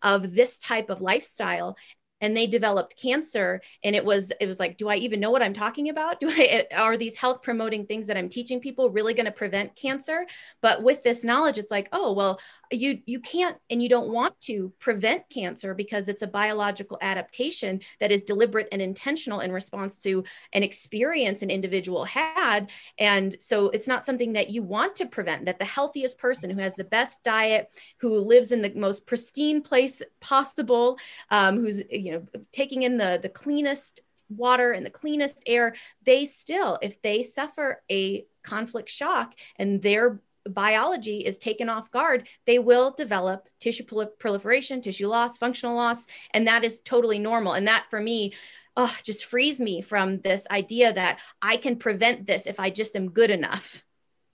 of 0.02 0.34
this 0.34 0.60
type 0.60 0.89
of 0.89 1.02
lifestyle 1.02 1.78
and 2.26 2.36
they 2.36 2.48
developed 2.48 3.00
cancer 3.02 3.62
and 3.84 3.96
it 3.96 4.04
was 4.04 4.32
it 4.42 4.48
was 4.48 4.60
like 4.60 4.78
do 4.78 4.90
i 4.90 4.96
even 4.96 5.20
know 5.20 5.32
what 5.32 5.44
i'm 5.44 5.54
talking 5.54 5.90
about? 5.90 6.20
Do 6.26 6.30
i 6.30 6.66
are 6.76 6.98
these 6.98 7.16
health 7.16 7.42
promoting 7.42 7.86
things 7.86 8.08
that 8.08 8.18
i'm 8.18 8.30
teaching 8.30 8.60
people 8.60 8.90
really 8.90 9.14
going 9.14 9.26
to 9.26 9.32
prevent 9.32 9.76
cancer? 9.76 10.26
But 10.62 10.84
with 10.84 11.04
this 11.04 11.24
knowledge 11.24 11.58
it's 11.58 11.72
like 11.72 11.88
oh 11.92 12.14
well 12.14 12.40
you 12.72 13.00
you 13.06 13.20
can't 13.20 13.58
and 13.70 13.82
you 13.82 13.90
don't 13.90 14.10
want 14.10 14.40
to 14.42 14.74
prevent 14.80 15.30
cancer 15.30 15.74
because 15.74 16.08
it's 16.08 16.24
a 16.24 16.28
biological 16.28 16.98
adaptation 17.02 17.82
that 18.00 18.12
is 18.12 18.24
deliberate 18.24 18.68
and 18.72 18.82
intentional 18.82 19.40
in 19.40 19.52
response 19.52 20.00
to 20.00 20.24
an 20.54 20.64
experience 20.64 21.42
an 21.42 21.50
individual 21.50 22.06
had. 22.06 22.72
And 22.98 23.36
so 23.40 23.70
it's 23.70 23.88
not 23.88 24.06
something 24.06 24.34
that 24.34 24.50
you 24.50 24.64
want 24.64 24.96
to 24.96 25.06
prevent 25.06 25.46
that 25.46 25.60
the 25.60 25.66
healthiest 25.66 26.18
person 26.18 26.50
who 26.50 26.62
has 26.62 26.76
the 26.76 26.84
best 26.84 27.24
diet 27.24 27.70
who 28.00 28.20
lives 28.20 28.52
in 28.52 28.62
the 28.62 28.74
most 28.76 29.06
pristine 29.06 29.62
place 29.62 30.02
possible 30.22 30.97
um, 31.30 31.60
who's 31.60 31.82
you 31.89 32.12
know 32.12 32.14
taking 32.51 32.84
in 32.84 32.97
the 32.97 33.20
the 33.22 33.30
cleanest 33.30 34.01
water 34.30 34.72
and 34.72 34.86
the 34.86 34.89
cleanest 34.91 35.41
air 35.45 35.76
they 36.03 36.26
still 36.26 36.80
if 36.82 37.01
they 37.01 37.22
suffer 37.22 37.84
a 37.91 38.26
conflict 38.43 38.89
shock 38.89 39.36
and 39.57 39.82
their 39.82 40.20
biology 40.47 41.20
is 41.20 41.38
taken 41.38 41.70
off 41.70 41.91
guard, 41.91 42.28
they 42.45 42.59
will 42.59 42.91
develop 42.91 43.49
tissue 43.59 43.84
proliferation, 44.20 44.82
tissue 44.82 45.07
loss, 45.07 45.38
functional 45.38 45.76
loss, 45.76 46.05
and 46.32 46.47
that 46.47 46.63
is 46.63 46.80
totally 46.82 47.20
normal. 47.20 47.53
And 47.53 47.68
that 47.68 47.88
for 47.89 47.99
me, 47.99 48.34
oh, 48.78 48.95
just 49.03 49.26
frees 49.26 49.59
me 49.59 49.82
from 49.82 50.20
this 50.20 50.45
idea 50.51 50.93
that 50.93 51.20
I 51.41 51.57
can 51.57 51.78
prevent 51.78 52.28
this 52.28 52.45
if 52.45 52.59
I 52.59 52.70
just 52.70 52.95
am 52.95 53.09
good 53.09 53.32
enough. 53.32 53.84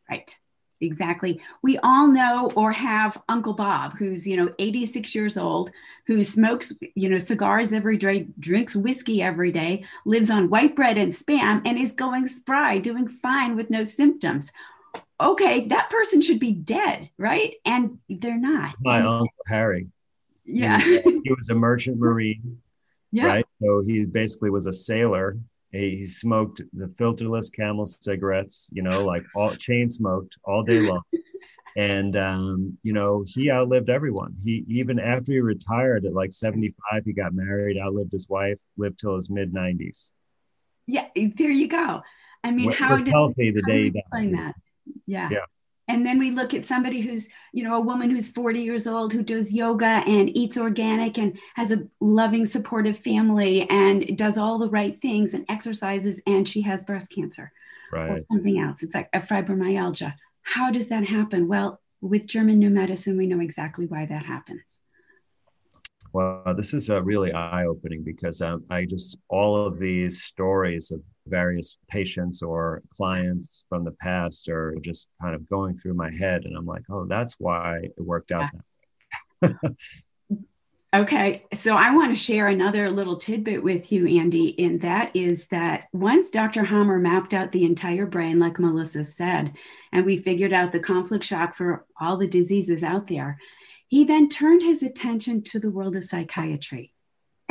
Right 0.10 0.38
exactly. 0.82 1.40
We 1.62 1.78
all 1.80 2.08
know 2.08 2.52
or 2.56 2.72
have 2.72 3.22
Uncle 3.30 3.54
Bob, 3.54 3.98
who's, 3.98 4.28
you 4.28 4.36
know, 4.36 4.54
86 4.60 5.14
years 5.16 5.38
old, 5.38 5.72
who 6.08 6.24
smokes, 6.24 6.74
you 6.96 7.08
know, 7.10 7.18
cigars 7.18 7.72
every 7.72 7.98
day, 7.98 8.28
drinks 8.40 8.76
whiskey 8.76 9.22
every 9.22 9.52
day, 9.52 9.86
lives 10.06 10.30
on 10.30 10.50
white 10.50 10.76
bread 10.76 10.98
and 10.98 11.12
spam, 11.12 11.62
and 11.66 11.78
is 11.78 11.92
going 11.92 12.28
spry, 12.28 12.80
doing 12.80 13.08
fine 13.08 13.56
with 13.56 13.70
no 13.70 13.84
symptoms. 13.84 14.52
okay, 15.20 15.68
that 15.68 15.90
person 15.90 16.20
should 16.22 16.40
be 16.40 16.52
dead, 16.52 17.10
right? 17.18 17.56
And 17.64 18.00
they're 18.10 18.38
not. 18.38 18.76
My 18.82 19.02
uncle 19.02 19.28
Harry. 19.48 19.88
Yeah. 20.46 20.80
He 20.80 20.98
was, 20.98 21.22
he 21.24 21.34
was 21.34 21.50
a 21.50 21.56
merchant 21.56 21.98
marine. 22.00 22.58
Yeah. 23.14 23.26
Right. 23.26 23.46
So 23.62 23.82
he 23.86 24.06
basically 24.06 24.52
was 24.52 24.68
a 24.68 24.72
sailor. 24.72 25.38
He, 25.72 26.06
smoked 26.06 26.62
the 26.74 26.88
filterless 26.88 27.50
camel 27.54 27.86
cigarettes, 27.86 28.70
you 28.74 28.84
know, 28.84 29.06
like 29.06 29.24
all 29.36 29.56
chain 29.56 29.90
smoked 29.90 30.38
all 30.44 30.64
day 30.64 30.80
long. 30.80 31.02
and 31.78 32.18
um, 32.18 32.78
you 32.84 32.92
know 32.92 33.24
he 33.26 33.50
outlived 33.50 33.90
everyone 33.90 34.36
he 34.42 34.66
even 34.68 35.00
after 35.00 35.32
he 35.32 35.40
retired 35.40 36.04
at 36.06 36.12
like 36.12 36.34
75 36.34 37.06
he 37.06 37.14
got 37.14 37.34
married 37.34 37.78
outlived 37.78 38.12
his 38.12 38.28
wife 38.28 38.62
lived 38.78 39.00
till 39.00 39.16
his 39.16 39.30
mid 39.30 39.54
90s 39.54 40.12
yeah 40.88 41.08
there 41.16 41.50
you 41.50 41.70
go 41.70 42.02
i 42.44 42.52
mean 42.52 42.68
was 42.68 42.76
how 42.78 42.94
did 42.94 43.08
healthy 43.08 43.52
the 43.52 43.62
day 43.62 43.84
he 43.84 43.90
died. 43.92 44.00
explain 44.02 44.32
that 44.34 44.56
yeah 45.06 45.30
Yeah. 45.32 45.38
And 45.92 46.06
then 46.06 46.18
we 46.18 46.32
look 46.32 46.54
at 46.54 46.66
somebody 46.66 47.02
who's 47.02 47.28
you 47.52 47.64
know 47.64 47.76
a 47.76 47.82
woman 47.82 48.10
who's 48.10 48.30
40 48.30 48.62
years 48.62 48.88
old 48.88 49.12
who 49.12 49.22
does 49.22 49.54
yoga 49.54 50.04
and 50.08 50.36
eats 50.36 50.58
organic 50.58 51.18
and 51.18 51.38
has 51.56 51.74
a 51.74 51.86
loving 52.00 52.46
supportive 52.46 52.98
family 52.98 53.70
and 53.70 54.18
does 54.18 54.38
all 54.38 54.58
the 54.58 54.70
right 54.70 55.00
things 55.02 55.34
and 55.34 55.46
exercises 55.50 56.22
and 56.26 56.48
she 56.48 56.62
has 56.62 56.86
breast 56.86 57.12
cancer 57.14 57.52
or 57.94 58.22
something 58.32 58.58
else. 58.58 58.84
It's 58.84 58.96
like 58.96 59.10
a 59.12 59.20
fibromyalgia. 59.20 60.14
How 60.44 60.72
does 60.72 60.88
that 60.88 61.04
happen? 61.04 61.48
Well 61.48 61.82
with 62.00 62.26
german 62.26 62.58
new 62.58 62.70
medicine 62.70 63.16
we 63.16 63.28
know 63.28 63.42
exactly 63.42 63.86
why 63.86 64.06
that 64.06 64.24
happens. 64.24 64.80
Well 66.14 66.54
this 66.56 66.74
is 66.74 66.90
uh, 66.90 67.02
really 67.04 67.34
eye-opening 67.34 68.04
because 68.04 68.42
um, 68.42 68.64
i 68.70 68.86
just 68.86 69.18
all 69.30 69.56
of 69.58 69.78
these 69.78 70.24
stories 70.24 70.92
of 70.92 71.02
various 71.28 71.78
patients 71.88 72.42
or 72.42 72.82
clients 72.90 73.64
from 73.70 73.84
the 73.84 73.92
past 73.92 74.50
are 74.50 74.76
just 74.82 75.08
kind 75.22 75.36
of 75.36 75.48
going 75.50 75.76
through 75.78 75.94
my 75.94 76.14
head 76.16 76.46
and 76.46 76.58
i'm 76.58 76.66
like 76.66 76.84
oh 76.90 77.06
that's 77.06 77.36
why 77.40 77.78
it 77.78 77.94
worked 77.98 78.32
out 78.32 78.50
that 79.42 79.62
way. 79.64 79.70
Okay, 80.94 81.46
so 81.54 81.78
I 81.78 81.96
want 81.96 82.12
to 82.12 82.20
share 82.20 82.50
another 82.50 82.92
little 82.92 83.16
tidbit 83.16 83.64
with 83.64 83.94
you, 83.94 84.06
Andy, 84.20 84.60
and 84.60 84.82
that 84.82 85.16
is 85.16 85.48
that 85.48 85.86
once 85.94 86.32
Dr. 86.32 86.66
Hamer 86.66 87.00
mapped 87.00 87.34
out 87.34 87.54
the 87.54 87.64
entire 87.64 88.06
brain, 88.06 88.40
like 88.40 88.60
Melissa 88.60 89.06
said, 89.06 89.54
and 89.94 90.06
we 90.06 90.18
figured 90.18 90.52
out 90.52 90.74
the 90.74 90.82
conflict 90.82 91.24
shock 91.24 91.56
for 91.56 91.86
all 92.02 92.18
the 92.18 92.28
diseases 92.28 92.84
out 92.84 93.08
there, 93.08 93.40
he 93.88 94.04
then 94.04 94.28
turned 94.28 94.64
his 94.64 94.84
attention 94.84 95.44
to 95.44 95.62
the 95.62 95.72
world 95.72 95.96
of 95.96 96.04
psychiatry. 96.04 96.94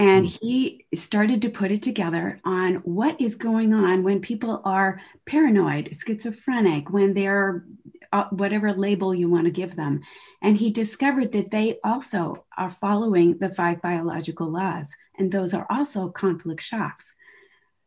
And 0.01 0.25
he 0.25 0.87
started 0.95 1.43
to 1.43 1.51
put 1.51 1.71
it 1.71 1.83
together 1.83 2.41
on 2.43 2.77
what 2.77 3.21
is 3.21 3.35
going 3.35 3.75
on 3.75 4.03
when 4.03 4.23
people 4.23 4.63
are 4.65 4.99
paranoid, 5.27 5.95
schizophrenic, 5.95 6.89
when 6.89 7.13
they're 7.13 7.67
uh, 8.11 8.25
whatever 8.31 8.73
label 8.73 9.15
you 9.15 9.29
want 9.29 9.45
to 9.45 9.51
give 9.51 9.77
them. 9.77 10.01
And 10.41 10.57
he 10.57 10.71
discovered 10.71 11.33
that 11.33 11.51
they 11.51 11.81
also 11.85 12.47
are 12.57 12.71
following 12.71 13.37
the 13.37 13.51
five 13.51 13.83
biological 13.83 14.51
laws, 14.51 14.97
and 15.19 15.31
those 15.31 15.53
are 15.53 15.67
also 15.69 16.09
conflict 16.09 16.63
shocks. 16.63 17.15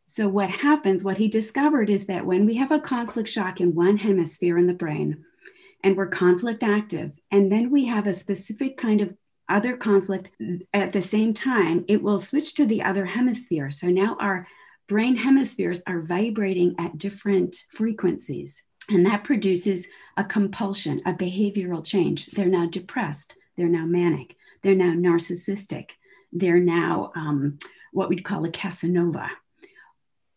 So, 0.06 0.30
what 0.30 0.52
happens, 0.52 1.04
what 1.04 1.18
he 1.18 1.28
discovered 1.28 1.90
is 1.90 2.06
that 2.06 2.28
when 2.28 2.46
we 2.46 2.54
have 2.58 2.72
a 2.72 2.80
conflict 2.80 3.28
shock 3.28 3.60
in 3.60 3.74
one 3.74 3.98
hemisphere 3.98 4.60
in 4.60 4.68
the 4.68 4.74
brain, 4.74 5.26
and 5.84 5.98
we're 5.98 6.10
conflict 6.10 6.62
active, 6.62 7.20
and 7.32 7.52
then 7.52 7.72
we 7.72 7.86
have 7.86 8.06
a 8.06 8.14
specific 8.14 8.78
kind 8.78 9.02
of 9.02 9.16
other 9.50 9.78
conflict 9.78 10.30
at 10.74 10.92
the 10.92 11.02
same 11.02 11.34
time, 11.34 11.86
it 11.88 12.02
will 12.02 12.20
switch 12.20 12.56
to 12.56 12.66
the 12.66 12.82
other 12.84 13.06
hemisphere. 13.06 13.72
So 13.72 13.88
now 13.88 14.18
our 14.20 14.48
brain 14.88 15.16
hemispheres 15.16 15.82
are 15.88 16.02
vibrating 16.02 16.76
at 16.80 16.98
different 16.98 17.56
frequencies. 17.70 18.64
And 18.90 19.06
that 19.06 19.24
produces 19.24 19.88
a 20.18 20.24
compulsion, 20.24 21.02
a 21.06 21.14
behavioral 21.14 21.86
change. 21.86 22.28
They're 22.28 22.46
now 22.46 22.68
depressed. 22.68 23.36
They're 23.56 23.70
now 23.70 23.86
manic. 23.86 24.36
They're 24.62 24.76
now 24.76 24.94
narcissistic. 24.94 25.92
They're 26.32 26.60
now 26.60 27.12
um, 27.16 27.58
what 27.92 28.10
we'd 28.10 28.26
call 28.26 28.44
a 28.46 28.50
Casanova. 28.50 29.30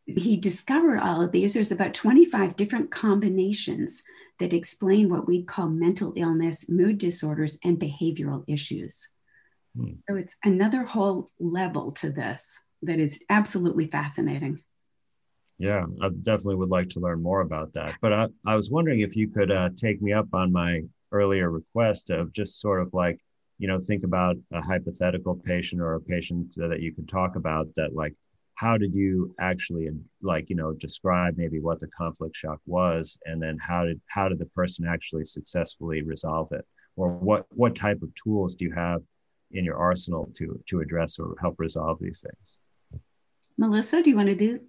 He 0.06 0.36
discovered 0.36 1.00
all 1.00 1.20
of 1.20 1.32
these. 1.32 1.54
There's 1.54 1.72
about 1.72 1.94
25 1.94 2.56
different 2.56 2.90
combinations 2.90 4.02
that 4.38 4.52
explain 4.52 5.08
what 5.08 5.26
we 5.26 5.42
call 5.42 5.68
mental 5.68 6.12
illness, 6.16 6.68
mood 6.68 6.98
disorders, 6.98 7.58
and 7.64 7.78
behavioral 7.78 8.44
issues. 8.46 9.08
Hmm. 9.76 9.94
So 10.08 10.16
it's 10.16 10.36
another 10.44 10.84
whole 10.84 11.30
level 11.40 11.90
to 11.92 12.10
this 12.10 12.58
that 12.82 13.00
is 13.00 13.20
absolutely 13.28 13.88
fascinating. 13.88 14.62
Yeah, 15.58 15.86
I 16.02 16.10
definitely 16.10 16.56
would 16.56 16.68
like 16.68 16.90
to 16.90 17.00
learn 17.00 17.22
more 17.22 17.40
about 17.40 17.72
that. 17.72 17.94
But 18.02 18.12
I, 18.12 18.28
I 18.44 18.54
was 18.56 18.70
wondering 18.70 19.00
if 19.00 19.16
you 19.16 19.28
could 19.28 19.50
uh, 19.50 19.70
take 19.74 20.02
me 20.02 20.12
up 20.12 20.28
on 20.34 20.52
my 20.52 20.82
earlier 21.12 21.50
request 21.50 22.10
of 22.10 22.32
just 22.32 22.60
sort 22.60 22.82
of 22.82 22.92
like, 22.92 23.18
you 23.58 23.66
know, 23.66 23.78
think 23.78 24.04
about 24.04 24.36
a 24.52 24.62
hypothetical 24.62 25.34
patient 25.34 25.80
or 25.80 25.94
a 25.94 26.00
patient 26.00 26.54
that 26.56 26.80
you 26.80 26.92
could 26.92 27.08
talk 27.08 27.36
about 27.36 27.68
that, 27.76 27.94
like, 27.94 28.14
how 28.56 28.76
did 28.78 28.94
you 28.94 29.34
actually 29.38 29.88
like 30.22 30.50
you 30.50 30.56
know 30.56 30.72
describe 30.72 31.34
maybe 31.36 31.60
what 31.60 31.78
the 31.78 31.88
conflict 31.88 32.34
shock 32.34 32.58
was 32.66 33.18
and 33.26 33.40
then 33.40 33.58
how 33.60 33.84
did 33.84 34.00
how 34.08 34.28
did 34.28 34.38
the 34.38 34.46
person 34.46 34.86
actually 34.86 35.24
successfully 35.24 36.02
resolve 36.02 36.50
it? 36.52 36.66
Or 36.96 37.12
what 37.12 37.46
what 37.50 37.76
type 37.76 38.02
of 38.02 38.12
tools 38.14 38.54
do 38.54 38.64
you 38.64 38.72
have 38.72 39.02
in 39.52 39.64
your 39.64 39.76
arsenal 39.76 40.30
to 40.36 40.60
to 40.66 40.80
address 40.80 41.18
or 41.18 41.36
help 41.40 41.56
resolve 41.58 41.98
these 42.00 42.24
things? 42.26 42.58
Melissa, 43.58 44.02
do 44.02 44.10
you 44.10 44.16
want 44.16 44.28
to 44.28 44.34
do 44.34 44.60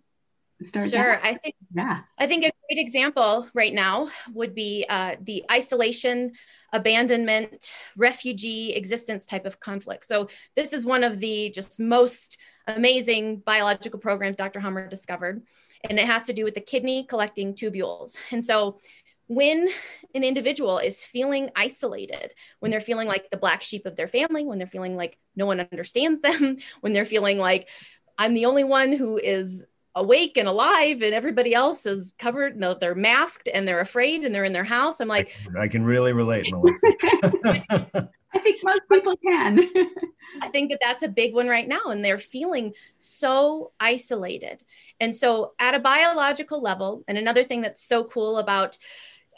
start? 0.65 0.89
Sure. 0.89 1.19
that? 1.21 1.21
I 1.23 1.35
think 1.35 1.55
Yeah. 1.75 1.99
I 2.17 2.27
think 2.27 2.43
a 2.43 2.51
great 2.67 2.79
example 2.79 3.47
right 3.53 3.73
now 3.73 4.09
would 4.33 4.55
be 4.55 4.85
uh, 4.89 5.15
the 5.21 5.43
isolation, 5.51 6.33
abandonment, 6.73 7.73
refugee 7.95 8.73
existence 8.73 9.25
type 9.25 9.45
of 9.45 9.59
conflict. 9.59 10.05
So 10.05 10.29
this 10.55 10.73
is 10.73 10.85
one 10.85 11.03
of 11.03 11.19
the 11.19 11.49
just 11.51 11.79
most 11.79 12.37
amazing 12.67 13.37
biological 13.45 13.99
programs 13.99 14.37
Dr. 14.37 14.59
Hamer 14.59 14.87
discovered, 14.87 15.43
and 15.83 15.99
it 15.99 16.05
has 16.05 16.23
to 16.25 16.33
do 16.33 16.43
with 16.43 16.55
the 16.55 16.61
kidney 16.61 17.05
collecting 17.05 17.53
tubules. 17.53 18.15
And 18.31 18.43
so 18.43 18.79
when 19.27 19.67
an 20.15 20.23
individual 20.23 20.79
is 20.79 21.03
feeling 21.03 21.49
isolated, 21.55 22.33
when 22.59 22.71
they're 22.71 22.81
feeling 22.81 23.07
like 23.07 23.29
the 23.29 23.37
black 23.37 23.61
sheep 23.61 23.85
of 23.85 23.95
their 23.95 24.07
family, 24.07 24.45
when 24.45 24.57
they're 24.57 24.67
feeling 24.67 24.95
like 24.95 25.17
no 25.35 25.45
one 25.45 25.59
understands 25.59 26.21
them, 26.21 26.57
when 26.81 26.93
they're 26.93 27.05
feeling 27.05 27.37
like 27.37 27.67
I'm 28.17 28.33
the 28.33 28.45
only 28.45 28.63
one 28.63 28.93
who 28.93 29.17
is 29.17 29.65
awake 29.97 30.37
and 30.37 30.47
alive 30.47 31.01
and 31.01 31.13
everybody 31.13 31.53
else 31.53 31.85
is 31.85 32.13
covered 32.17 32.57
no 32.57 32.73
they're 32.73 32.95
masked 32.95 33.49
and 33.53 33.67
they're 33.67 33.81
afraid 33.81 34.23
and 34.23 34.33
they're 34.33 34.43
in 34.43 34.53
their 34.53 34.63
house 34.63 34.99
i'm 34.99 35.07
like 35.07 35.35
i 35.59 35.67
can 35.67 35.83
really 35.83 36.13
relate 36.13 36.47
melissa 36.51 36.87
I 38.33 38.39
think 38.39 38.63
most 38.63 38.81
people 38.91 39.17
can. 39.17 39.59
I 40.41 40.49
think 40.49 40.69
that 40.69 40.79
that's 40.81 41.01
a 41.01 41.07
big 41.07 41.33
one 41.33 41.47
right 41.47 41.67
now. 41.67 41.85
And 41.87 42.03
they're 42.03 42.17
feeling 42.17 42.73
so 42.97 43.71
isolated. 43.79 44.63
And 44.99 45.15
so, 45.15 45.53
at 45.59 45.73
a 45.73 45.79
biological 45.79 46.61
level, 46.61 47.03
and 47.07 47.17
another 47.17 47.43
thing 47.43 47.61
that's 47.61 47.83
so 47.83 48.03
cool 48.03 48.37
about 48.37 48.77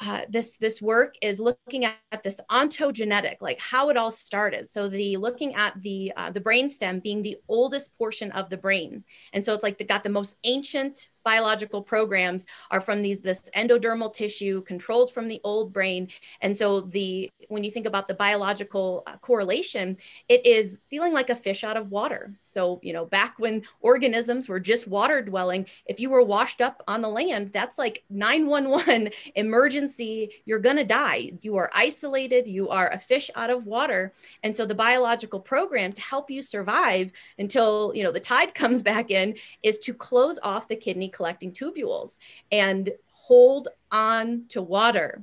uh, 0.01 0.21
this 0.29 0.57
this 0.57 0.81
work 0.81 1.15
is 1.21 1.39
looking 1.39 1.83
at 1.85 2.23
this 2.23 2.39
ontogenetic, 2.49 3.37
like 3.41 3.59
how 3.59 3.89
it 3.89 3.97
all 3.97 4.11
started. 4.11 4.69
So 4.69 4.87
the 4.87 5.17
looking 5.17 5.55
at 5.55 5.81
the 5.81 6.13
uh, 6.15 6.31
the 6.31 6.39
brainstem 6.39 7.03
being 7.03 7.21
the 7.21 7.37
oldest 7.47 7.97
portion 7.97 8.31
of 8.31 8.49
the 8.49 8.57
brain, 8.57 9.03
and 9.33 9.43
so 9.43 9.53
it's 9.53 9.63
like 9.63 9.77
they 9.77 9.85
got 9.85 10.03
the 10.03 10.09
most 10.09 10.37
ancient 10.43 11.09
biological 11.29 11.83
programs 11.83 12.47
are 12.71 12.81
from 12.81 13.03
these 13.03 13.19
this 13.19 13.51
endodermal 13.55 14.11
tissue 14.11 14.63
controlled 14.63 15.11
from 15.11 15.27
the 15.27 15.39
old 15.43 15.71
brain. 15.71 16.07
And 16.41 16.57
so 16.57 16.81
the 16.81 17.29
when 17.49 17.63
you 17.63 17.69
think 17.69 17.85
about 17.85 18.07
the 18.07 18.15
biological 18.15 19.03
uh, 19.05 19.17
correlation 19.17 19.97
it 20.27 20.43
is 20.43 20.79
feeling 20.89 21.13
like 21.13 21.29
a 21.29 21.35
fish 21.35 21.63
out 21.63 21.77
of 21.77 21.91
water. 21.91 22.33
So 22.43 22.79
you 22.81 22.93
know 22.93 23.05
back 23.05 23.37
when 23.37 23.61
organisms 23.81 24.49
were 24.49 24.59
just 24.59 24.87
water 24.87 25.21
dwelling 25.21 25.67
if 25.85 25.99
you 25.99 26.09
were 26.09 26.23
washed 26.23 26.61
up 26.61 26.81
on 26.87 27.03
the 27.03 27.09
land 27.19 27.51
that's 27.53 27.77
like 27.77 28.03
911 28.09 29.09
emergency 29.35 30.31
you're 30.45 30.65
going 30.67 30.77
to 30.77 30.83
die. 30.83 31.33
You 31.41 31.57
are 31.57 31.69
isolated 31.75 32.47
you 32.47 32.69
are 32.69 32.89
a 32.89 32.97
fish 32.97 33.29
out 33.35 33.51
of 33.51 33.67
water. 33.67 34.13
And 34.41 34.55
so 34.55 34.65
the 34.65 34.73
biological 34.73 35.39
program 35.39 35.93
to 35.93 36.01
help 36.01 36.31
you 36.31 36.41
survive 36.41 37.11
until 37.37 37.91
you 37.93 38.03
know 38.03 38.11
the 38.11 38.19
tide 38.19 38.55
comes 38.61 38.81
back 38.81 39.11
in 39.11 39.35
is 39.61 39.77
to 39.85 39.93
close 39.93 40.39
off 40.41 40.67
the 40.67 40.75
kidney 40.75 41.09
collecting 41.19 41.51
tubules 41.51 42.17
and 42.49 42.93
hold 43.11 43.67
on 43.91 44.45
to 44.47 44.61
water. 44.61 45.21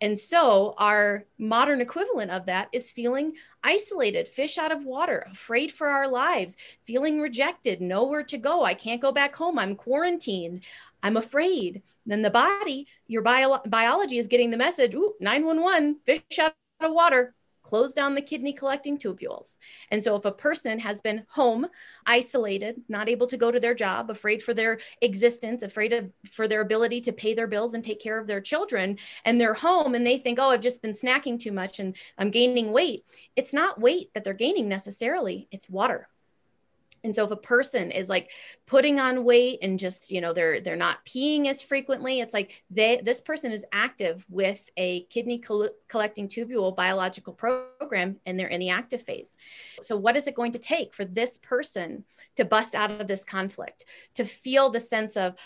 And 0.00 0.18
so, 0.18 0.74
our 0.78 1.26
modern 1.38 1.82
equivalent 1.82 2.30
of 2.30 2.46
that 2.46 2.68
is 2.72 2.90
feeling 2.90 3.34
isolated, 3.62 4.26
fish 4.26 4.56
out 4.56 4.72
of 4.72 4.86
water, 4.86 5.26
afraid 5.30 5.70
for 5.70 5.88
our 5.88 6.08
lives, 6.08 6.56
feeling 6.86 7.20
rejected, 7.20 7.82
nowhere 7.82 8.22
to 8.24 8.38
go. 8.38 8.64
I 8.64 8.72
can't 8.72 9.02
go 9.02 9.12
back 9.12 9.36
home. 9.36 9.58
I'm 9.58 9.76
quarantined. 9.76 10.62
I'm 11.02 11.18
afraid. 11.18 11.82
Then 12.06 12.22
the 12.22 12.30
body, 12.30 12.86
your 13.06 13.20
bio- 13.20 13.60
biology 13.66 14.16
is 14.16 14.26
getting 14.26 14.50
the 14.50 14.56
message 14.56 14.94
Ooh, 14.94 15.12
911, 15.20 15.98
fish 16.06 16.38
out 16.40 16.54
of 16.80 16.92
water. 16.92 17.34
Close 17.64 17.92
down 17.92 18.14
the 18.14 18.22
kidney 18.22 18.52
collecting 18.52 18.96
tubules. 18.96 19.58
And 19.90 20.02
so 20.02 20.14
if 20.14 20.24
a 20.24 20.30
person 20.30 20.78
has 20.78 21.00
been 21.00 21.24
home, 21.28 21.66
isolated, 22.06 22.82
not 22.88 23.08
able 23.08 23.26
to 23.26 23.36
go 23.36 23.50
to 23.50 23.58
their 23.58 23.74
job, 23.74 24.10
afraid 24.10 24.42
for 24.42 24.54
their 24.54 24.78
existence, 25.02 25.62
afraid 25.64 25.92
of 25.92 26.10
for 26.30 26.46
their 26.46 26.60
ability 26.60 27.00
to 27.02 27.12
pay 27.12 27.34
their 27.34 27.48
bills 27.48 27.74
and 27.74 27.82
take 27.82 28.00
care 28.00 28.18
of 28.18 28.28
their 28.28 28.40
children, 28.40 28.98
and 29.24 29.40
they're 29.40 29.54
home 29.54 29.94
and 29.96 30.06
they 30.06 30.18
think, 30.18 30.38
"Oh, 30.38 30.50
I've 30.50 30.60
just 30.60 30.82
been 30.82 30.92
snacking 30.92 31.40
too 31.40 31.52
much 31.52 31.80
and 31.80 31.96
I'm 32.18 32.30
gaining 32.30 32.70
weight." 32.70 33.04
It's 33.36 33.52
not 33.52 33.80
weight 33.80 34.12
that 34.14 34.24
they're 34.24 34.34
gaining 34.34 34.68
necessarily, 34.68 35.48
it's 35.50 35.68
water 35.68 36.08
and 37.04 37.14
so 37.14 37.24
if 37.24 37.30
a 37.30 37.36
person 37.36 37.90
is 37.90 38.08
like 38.08 38.32
putting 38.66 38.98
on 38.98 39.24
weight 39.24 39.58
and 39.62 39.78
just 39.78 40.10
you 40.10 40.20
know 40.20 40.32
they're 40.32 40.60
they're 40.60 40.74
not 40.74 41.04
peeing 41.04 41.46
as 41.46 41.62
frequently 41.62 42.20
it's 42.20 42.34
like 42.34 42.64
they 42.70 43.00
this 43.04 43.20
person 43.20 43.52
is 43.52 43.64
active 43.72 44.24
with 44.28 44.68
a 44.76 45.04
kidney 45.04 45.38
col- 45.38 45.70
collecting 45.88 46.26
tubule 46.26 46.74
biological 46.74 47.34
program 47.34 48.16
and 48.26 48.40
they're 48.40 48.48
in 48.48 48.60
the 48.60 48.70
active 48.70 49.02
phase 49.02 49.36
so 49.82 49.96
what 49.96 50.16
is 50.16 50.26
it 50.26 50.34
going 50.34 50.52
to 50.52 50.58
take 50.58 50.94
for 50.94 51.04
this 51.04 51.38
person 51.38 52.04
to 52.34 52.44
bust 52.44 52.74
out 52.74 52.90
of 52.90 53.06
this 53.06 53.24
conflict 53.24 53.84
to 54.14 54.24
feel 54.24 54.70
the 54.70 54.80
sense 54.80 55.16
of 55.16 55.36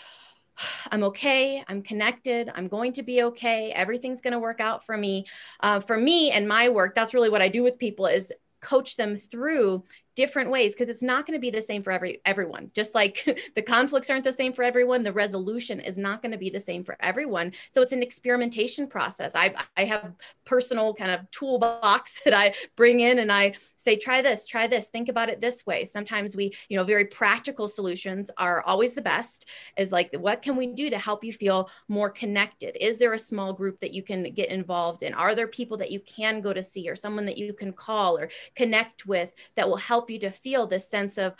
I'm 0.91 1.03
okay. 1.03 1.63
I'm 1.67 1.81
connected. 1.81 2.51
I'm 2.53 2.67
going 2.67 2.91
to 2.93 3.03
be 3.03 3.23
okay. 3.23 3.71
Everything's 3.71 4.19
going 4.19 4.33
to 4.33 4.39
work 4.39 4.59
out 4.59 4.85
for 4.85 4.97
me. 4.97 5.25
Uh, 5.61 5.79
for 5.79 5.97
me 5.97 6.31
and 6.31 6.47
my 6.49 6.67
work, 6.67 6.95
that's 6.95 7.13
really 7.13 7.29
what 7.29 7.41
I 7.41 7.47
do 7.47 7.63
with 7.63 7.77
people 7.77 8.07
is 8.07 8.33
coach 8.61 8.97
them 8.97 9.15
through 9.15 9.83
different 10.15 10.49
ways 10.49 10.73
because 10.73 10.89
it's 10.89 11.03
not 11.03 11.25
going 11.25 11.37
to 11.37 11.41
be 11.41 11.49
the 11.49 11.61
same 11.61 11.83
for 11.83 11.91
every 11.91 12.21
everyone. 12.25 12.71
Just 12.73 12.95
like 12.95 13.23
the 13.55 13.61
conflicts 13.61 14.09
aren't 14.09 14.23
the 14.23 14.33
same 14.33 14.53
for 14.53 14.63
everyone 14.63 15.03
the 15.03 15.13
resolution 15.13 15.79
is 15.79 15.97
not 15.97 16.21
going 16.21 16.31
to 16.31 16.37
be 16.37 16.49
the 16.49 16.59
same 16.59 16.83
for 16.83 16.97
everyone. 16.99 17.51
So 17.69 17.81
it's 17.81 17.93
an 17.93 18.03
experimentation 18.03 18.87
process. 18.87 19.33
I 19.35 19.53
i 19.77 19.85
have 19.85 20.13
personal 20.45 20.93
kind 20.93 21.11
of 21.11 21.29
toolbox 21.31 22.21
that 22.25 22.33
i 22.33 22.53
bring 22.75 22.99
in 22.99 23.19
and 23.19 23.31
i 23.31 23.53
say 23.75 23.95
try 23.95 24.21
this 24.21 24.45
try 24.45 24.67
this 24.67 24.87
think 24.87 25.09
about 25.09 25.29
it 25.29 25.41
this 25.41 25.65
way. 25.65 25.85
Sometimes 25.85 26.35
we 26.35 26.53
you 26.69 26.77
know 26.77 26.83
very 26.83 27.05
practical 27.05 27.67
solutions 27.67 28.29
are 28.37 28.61
always 28.63 28.93
the 28.93 29.01
best 29.01 29.47
is 29.77 29.91
like 29.91 30.13
what 30.15 30.41
can 30.41 30.55
we 30.55 30.67
do 30.67 30.89
to 30.89 30.97
help 30.97 31.23
you 31.23 31.33
feel 31.33 31.69
more 31.87 32.09
connected? 32.09 32.75
Is 32.83 32.97
there 32.97 33.13
a 33.13 33.19
small 33.19 33.53
group 33.53 33.79
that 33.79 33.93
you 33.93 34.03
can 34.03 34.23
get 34.33 34.49
involved 34.49 35.03
in? 35.03 35.13
Are 35.13 35.35
there 35.35 35.47
people 35.47 35.77
that 35.77 35.91
you 35.91 35.99
can 36.01 36.41
go 36.41 36.53
to 36.53 36.63
see 36.63 36.89
or 36.89 36.95
someone 36.95 37.25
that 37.25 37.37
you 37.37 37.53
can 37.53 37.71
call 37.71 38.17
or 38.17 38.29
connect 38.55 39.05
with 39.05 39.31
that 39.55 39.67
will 39.67 39.77
help 39.77 40.08
you 40.09 40.19
to 40.19 40.31
feel 40.31 40.67
this 40.67 40.89
sense 40.89 41.17
of 41.17 41.35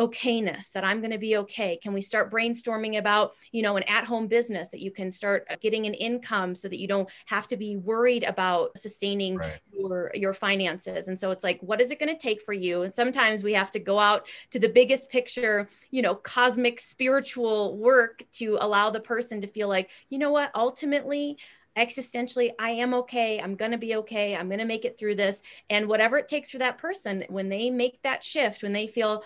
okayness 0.00 0.72
that 0.72 0.82
i'm 0.82 1.00
going 1.00 1.10
to 1.10 1.18
be 1.18 1.36
okay. 1.36 1.76
Can 1.76 1.92
we 1.92 2.00
start 2.00 2.32
brainstorming 2.32 2.96
about 2.98 3.34
you 3.52 3.60
know 3.60 3.76
an 3.76 3.82
at-home 3.82 4.28
business 4.28 4.70
that 4.70 4.80
you 4.80 4.90
can 4.90 5.10
start 5.10 5.46
getting 5.60 5.84
an 5.84 5.92
income 5.92 6.54
so 6.54 6.68
that 6.68 6.78
you 6.78 6.88
don't 6.88 7.10
have 7.26 7.46
to 7.48 7.56
be 7.56 7.76
worried 7.76 8.24
about 8.24 8.78
sustaining 8.78 9.36
right. 9.36 9.60
your 9.76 10.10
your 10.14 10.32
finances? 10.32 11.08
And 11.08 11.18
so 11.18 11.32
it's 11.32 11.44
like 11.44 11.60
what 11.60 11.82
is 11.82 11.90
it 11.90 11.98
going 11.98 12.14
to 12.14 12.20
take 12.20 12.40
for 12.40 12.54
you? 12.54 12.82
And 12.82 12.94
sometimes 12.94 13.42
we 13.42 13.52
have 13.52 13.70
to 13.72 13.78
go 13.78 13.98
out 13.98 14.26
to 14.52 14.58
the 14.58 14.68
biggest 14.68 15.10
picture 15.10 15.68
you 15.90 16.00
know 16.00 16.14
cosmic 16.14 16.80
spiritual 16.80 17.76
work 17.76 18.22
to 18.32 18.56
allow 18.60 18.88
the 18.88 19.00
person 19.00 19.42
to 19.42 19.46
feel 19.46 19.68
like 19.68 19.90
you 20.08 20.18
know 20.18 20.32
what? 20.32 20.50
Ultimately 20.54 21.36
existentially 21.84 22.50
i 22.58 22.70
am 22.70 22.94
okay 22.94 23.40
i'm 23.40 23.54
going 23.54 23.70
to 23.70 23.78
be 23.78 23.96
okay 23.96 24.36
i'm 24.36 24.48
going 24.48 24.58
to 24.58 24.64
make 24.64 24.84
it 24.84 24.98
through 24.98 25.14
this. 25.14 25.42
And 25.68 25.88
whatever 25.88 26.18
it 26.18 26.28
takes 26.28 26.50
for 26.50 26.58
that 26.58 26.78
person 26.78 27.24
when 27.28 27.48
they 27.48 27.70
make 27.70 28.02
that 28.02 28.22
shift 28.22 28.62
when 28.62 28.72
they 28.72 28.86
feel 28.86 29.24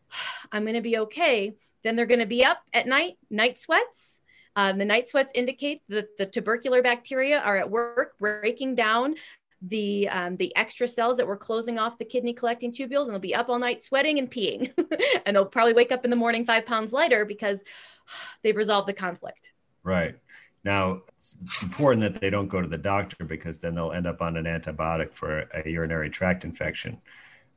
i'm 0.52 0.62
going 0.62 0.74
to 0.74 0.80
be 0.80 0.98
okay 0.98 1.54
then 1.86 1.94
they're 1.94 2.06
going 2.06 2.20
to 2.20 2.26
be 2.26 2.44
up 2.44 2.62
at 2.72 2.86
night 2.86 3.16
night 3.30 3.58
sweats. 3.58 4.20
Um, 4.56 4.78
the 4.78 4.84
night 4.84 5.06
sweats 5.06 5.32
indicate 5.34 5.82
that 5.88 6.16
the 6.18 6.26
tubercular 6.26 6.82
bacteria 6.82 7.38
are 7.38 7.56
at 7.58 7.70
work 7.70 8.18
breaking 8.18 8.74
down 8.74 9.14
the 9.62 10.08
um, 10.08 10.36
the 10.36 10.54
extra 10.56 10.88
cells 10.88 11.18
that 11.18 11.26
were 11.26 11.36
closing 11.36 11.78
off 11.78 11.98
the 11.98 12.04
kidney 12.04 12.32
collecting 12.32 12.72
tubules 12.72 13.04
and 13.04 13.12
they'll 13.12 13.20
be 13.20 13.34
up 13.34 13.48
all 13.48 13.58
night 13.58 13.82
sweating 13.82 14.18
and 14.18 14.30
peeing. 14.30 14.72
And 15.24 15.34
they'll 15.34 15.44
probably 15.44 15.72
wake 15.72 15.90
up 15.90 16.04
in 16.04 16.10
the 16.10 16.16
morning 16.16 16.44
five 16.44 16.66
pounds 16.66 16.92
lighter 16.92 17.24
because 17.24 17.62
they've 18.42 18.56
resolved 18.56 18.88
the 18.88 18.92
conflict. 18.92 19.52
Right 19.84 20.16
now, 20.66 21.02
it's 21.14 21.36
important 21.62 22.02
that 22.02 22.20
they 22.20 22.28
don't 22.28 22.48
go 22.48 22.60
to 22.60 22.66
the 22.66 22.76
doctor 22.76 23.24
because 23.24 23.60
then 23.60 23.76
they'll 23.76 23.92
end 23.92 24.08
up 24.08 24.20
on 24.20 24.36
an 24.36 24.46
antibiotic 24.46 25.14
for 25.14 25.48
a 25.54 25.68
urinary 25.70 26.10
tract 26.10 26.44
infection. 26.44 27.00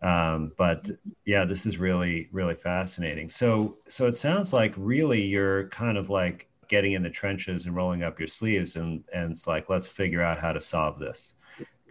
Um, 0.04 0.52
but 0.58 0.88
yeah, 1.26 1.44
this 1.44 1.66
is 1.66 1.80
really, 1.80 2.30
really 2.32 2.54
fascinating. 2.54 3.28
So, 3.28 3.80
so 3.88 4.06
it 4.06 4.14
sounds 4.14 4.54
like 4.54 4.76
really 4.78 5.24
you're 5.24 5.70
kind 5.70 5.98
of 5.98 6.12
like 6.12 6.50
getting 6.68 6.94
in 6.94 7.02
the 7.02 7.10
trenches 7.10 7.66
and 7.66 7.76
rolling 7.76 8.04
up 8.04 8.20
your 8.20 8.28
sleeves, 8.28 8.76
and 8.76 9.04
and 9.12 9.32
it's 9.32 9.48
like 9.48 9.72
let's 9.72 9.88
figure 9.88 10.22
out 10.22 10.38
how 10.38 10.54
to 10.54 10.62
solve 10.62 11.00
this 11.00 11.34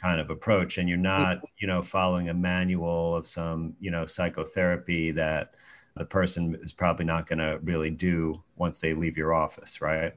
kind 0.01 0.21
of 0.21 0.31
approach. 0.31 0.79
And 0.79 0.89
you're 0.89 0.99
not, 0.99 1.41
you 1.59 1.67
know, 1.67 1.83
following 1.83 2.29
a 2.29 2.35
manual 2.35 3.17
of 3.17 3.27
some, 3.27 3.75
you 3.81 3.91
know, 3.91 4.07
psychotherapy 4.07 5.11
that 5.11 5.55
the 5.97 6.05
person 6.05 6.57
is 6.63 6.73
probably 6.73 7.05
not 7.05 7.27
going 7.27 7.41
to 7.41 7.59
really 7.65 7.91
do 7.91 8.41
once 8.55 8.81
they 8.81 8.95
leave 8.95 9.17
your 9.17 9.35
office, 9.35 9.81
right? 9.81 10.15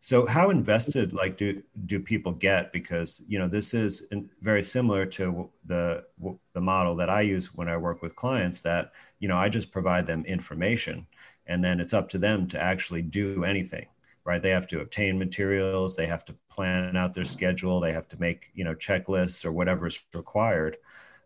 So 0.00 0.26
how 0.26 0.50
invested 0.50 1.12
like 1.12 1.36
do 1.36 1.62
do 1.86 1.98
people 1.98 2.32
get? 2.32 2.72
Because 2.72 3.22
you 3.26 3.38
know 3.38 3.48
this 3.48 3.74
is 3.74 4.06
very 4.40 4.62
similar 4.62 5.04
to 5.06 5.50
the 5.64 6.04
the 6.52 6.60
model 6.60 6.94
that 6.96 7.10
I 7.10 7.22
use 7.22 7.54
when 7.54 7.68
I 7.68 7.76
work 7.76 8.00
with 8.00 8.14
clients. 8.14 8.60
That 8.62 8.92
you 9.18 9.28
know 9.28 9.36
I 9.36 9.48
just 9.48 9.72
provide 9.72 10.06
them 10.06 10.24
information, 10.24 11.06
and 11.46 11.64
then 11.64 11.80
it's 11.80 11.94
up 11.94 12.08
to 12.10 12.18
them 12.18 12.46
to 12.48 12.60
actually 12.62 13.02
do 13.02 13.44
anything. 13.44 13.86
Right? 14.24 14.42
They 14.42 14.50
have 14.50 14.66
to 14.68 14.80
obtain 14.80 15.18
materials. 15.18 15.96
They 15.96 16.06
have 16.06 16.24
to 16.26 16.34
plan 16.50 16.96
out 16.96 17.14
their 17.14 17.24
schedule. 17.24 17.80
They 17.80 17.92
have 17.92 18.08
to 18.08 18.20
make 18.20 18.50
you 18.54 18.64
know 18.64 18.74
checklists 18.74 19.44
or 19.44 19.50
whatever 19.52 19.86
is 19.86 19.98
required. 20.14 20.76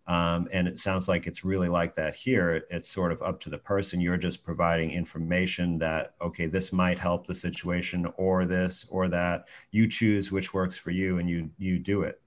Um, 0.06 0.48
and 0.52 0.66
it 0.66 0.78
sounds 0.78 1.08
like 1.08 1.26
it's 1.26 1.44
really 1.44 1.68
like 1.68 1.94
that 1.94 2.14
here. 2.14 2.64
It's 2.70 2.88
sort 2.88 3.12
of 3.12 3.22
up 3.22 3.38
to 3.40 3.50
the 3.50 3.58
person. 3.58 4.00
You're 4.00 4.16
just 4.16 4.44
providing 4.44 4.90
information 4.90 5.78
that, 5.78 6.14
okay, 6.20 6.46
this 6.46 6.72
might 6.72 6.98
help 6.98 7.26
the 7.26 7.34
situation 7.34 8.06
or 8.16 8.44
this 8.44 8.86
or 8.90 9.08
that. 9.08 9.48
You 9.70 9.86
choose 9.86 10.32
which 10.32 10.52
works 10.52 10.76
for 10.76 10.90
you 10.90 11.18
and 11.18 11.30
you 11.30 11.50
you 11.58 11.78
do 11.78 12.02
it. 12.02 12.20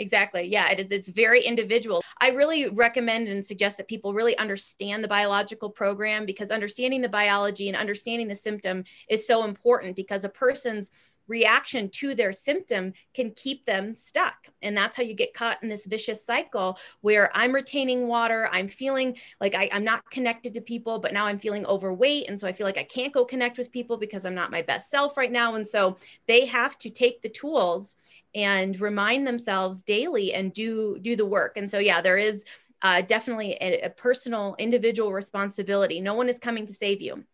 Exactly. 0.00 0.42
Yeah, 0.42 0.70
it 0.70 0.78
is. 0.78 0.90
It's 0.92 1.08
very 1.08 1.42
individual. 1.42 2.02
I 2.20 2.30
really 2.30 2.68
recommend 2.68 3.26
and 3.26 3.44
suggest 3.44 3.76
that 3.78 3.88
people 3.88 4.14
really 4.14 4.38
understand 4.38 5.02
the 5.02 5.08
biological 5.08 5.70
program 5.70 6.24
because 6.24 6.50
understanding 6.50 7.00
the 7.00 7.08
biology 7.08 7.68
and 7.68 7.76
understanding 7.76 8.28
the 8.28 8.34
symptom 8.34 8.84
is 9.08 9.26
so 9.26 9.44
important 9.44 9.96
because 9.96 10.24
a 10.24 10.28
person's 10.28 10.90
reaction 11.28 11.88
to 11.90 12.14
their 12.14 12.32
symptom 12.32 12.92
can 13.14 13.30
keep 13.32 13.64
them 13.64 13.94
stuck. 13.94 14.48
And 14.62 14.76
that's 14.76 14.96
how 14.96 15.02
you 15.02 15.14
get 15.14 15.34
caught 15.34 15.62
in 15.62 15.68
this 15.68 15.86
vicious 15.86 16.24
cycle 16.24 16.78
where 17.02 17.30
I'm 17.34 17.54
retaining 17.54 18.08
water. 18.08 18.48
I'm 18.50 18.66
feeling 18.68 19.16
like 19.40 19.54
I, 19.54 19.68
am 19.72 19.84
not 19.84 20.10
connected 20.10 20.54
to 20.54 20.60
people, 20.60 20.98
but 20.98 21.12
now 21.12 21.26
I'm 21.26 21.38
feeling 21.38 21.66
overweight. 21.66 22.28
And 22.28 22.38
so 22.38 22.48
I 22.48 22.52
feel 22.52 22.66
like 22.66 22.78
I 22.78 22.84
can't 22.84 23.12
go 23.12 23.24
connect 23.24 23.58
with 23.58 23.70
people 23.70 23.96
because 23.96 24.24
I'm 24.24 24.34
not 24.34 24.50
my 24.50 24.62
best 24.62 24.90
self 24.90 25.16
right 25.16 25.30
now. 25.30 25.54
And 25.54 25.66
so 25.66 25.96
they 26.26 26.46
have 26.46 26.76
to 26.78 26.90
take 26.90 27.22
the 27.22 27.28
tools 27.28 27.94
and 28.34 28.78
remind 28.80 29.26
themselves 29.26 29.82
daily 29.82 30.34
and 30.34 30.52
do 30.52 30.98
do 31.00 31.16
the 31.16 31.26
work. 31.26 31.56
And 31.56 31.68
so 31.68 31.78
yeah, 31.78 32.00
there 32.00 32.18
is 32.18 32.44
uh, 32.82 33.02
definitely 33.02 33.56
a, 33.60 33.80
a 33.82 33.90
personal 33.90 34.54
individual 34.58 35.12
responsibility. 35.12 36.00
No 36.00 36.14
one 36.14 36.28
is 36.28 36.38
coming 36.38 36.66
to 36.66 36.72
save 36.72 37.00
you 37.00 37.24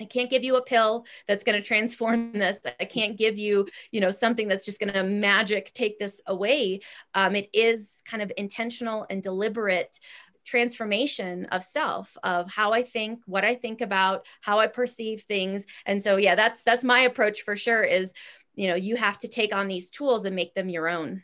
I 0.00 0.04
can't 0.04 0.30
give 0.30 0.42
you 0.42 0.56
a 0.56 0.62
pill 0.62 1.06
that's 1.28 1.44
going 1.44 1.60
to 1.60 1.66
transform 1.66 2.32
this. 2.34 2.58
I 2.80 2.84
can't 2.84 3.16
give 3.16 3.38
you, 3.38 3.68
you 3.90 4.00
know, 4.00 4.10
something 4.10 4.48
that's 4.48 4.64
just 4.64 4.80
going 4.80 4.92
to 4.92 5.04
magic 5.04 5.72
take 5.74 5.98
this 5.98 6.20
away. 6.26 6.80
Um, 7.14 7.36
it 7.36 7.48
is 7.52 8.02
kind 8.04 8.22
of 8.22 8.32
intentional 8.36 9.06
and 9.08 9.22
deliberate 9.22 9.98
transformation 10.44 11.46
of 11.46 11.62
self 11.62 12.16
of 12.22 12.50
how 12.50 12.72
i 12.72 12.82
think 12.82 13.20
what 13.24 13.44
i 13.44 13.54
think 13.54 13.80
about 13.80 14.26
how 14.42 14.58
i 14.58 14.66
perceive 14.66 15.22
things 15.22 15.64
and 15.86 16.02
so 16.02 16.16
yeah 16.16 16.34
that's 16.34 16.62
that's 16.64 16.84
my 16.84 17.00
approach 17.00 17.42
for 17.42 17.56
sure 17.56 17.82
is 17.82 18.12
you 18.54 18.68
know 18.68 18.74
you 18.74 18.94
have 18.94 19.18
to 19.18 19.26
take 19.26 19.54
on 19.54 19.68
these 19.68 19.90
tools 19.90 20.26
and 20.26 20.36
make 20.36 20.54
them 20.54 20.68
your 20.68 20.86
own 20.86 21.22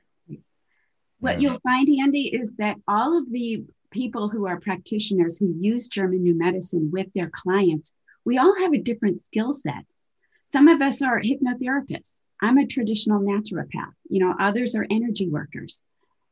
what 1.18 1.38
you'll 1.38 1.60
find 1.60 1.86
andy 2.00 2.34
is 2.34 2.52
that 2.56 2.76
all 2.88 3.18
of 3.18 3.30
the 3.30 3.62
people 3.90 4.30
who 4.30 4.46
are 4.46 4.58
practitioners 4.58 5.38
who 5.38 5.54
use 5.60 5.88
german 5.88 6.22
new 6.22 6.36
medicine 6.36 6.90
with 6.90 7.12
their 7.12 7.28
clients 7.30 7.94
we 8.24 8.38
all 8.38 8.54
have 8.58 8.72
a 8.72 8.78
different 8.78 9.20
skill 9.20 9.52
set. 9.52 9.84
Some 10.48 10.68
of 10.68 10.82
us 10.82 11.02
are 11.02 11.20
hypnotherapists. 11.20 12.20
I'm 12.42 12.58
a 12.58 12.66
traditional 12.66 13.20
naturopath. 13.20 13.94
You 14.08 14.20
know, 14.20 14.34
others 14.38 14.74
are 14.74 14.86
energy 14.90 15.28
workers. 15.28 15.84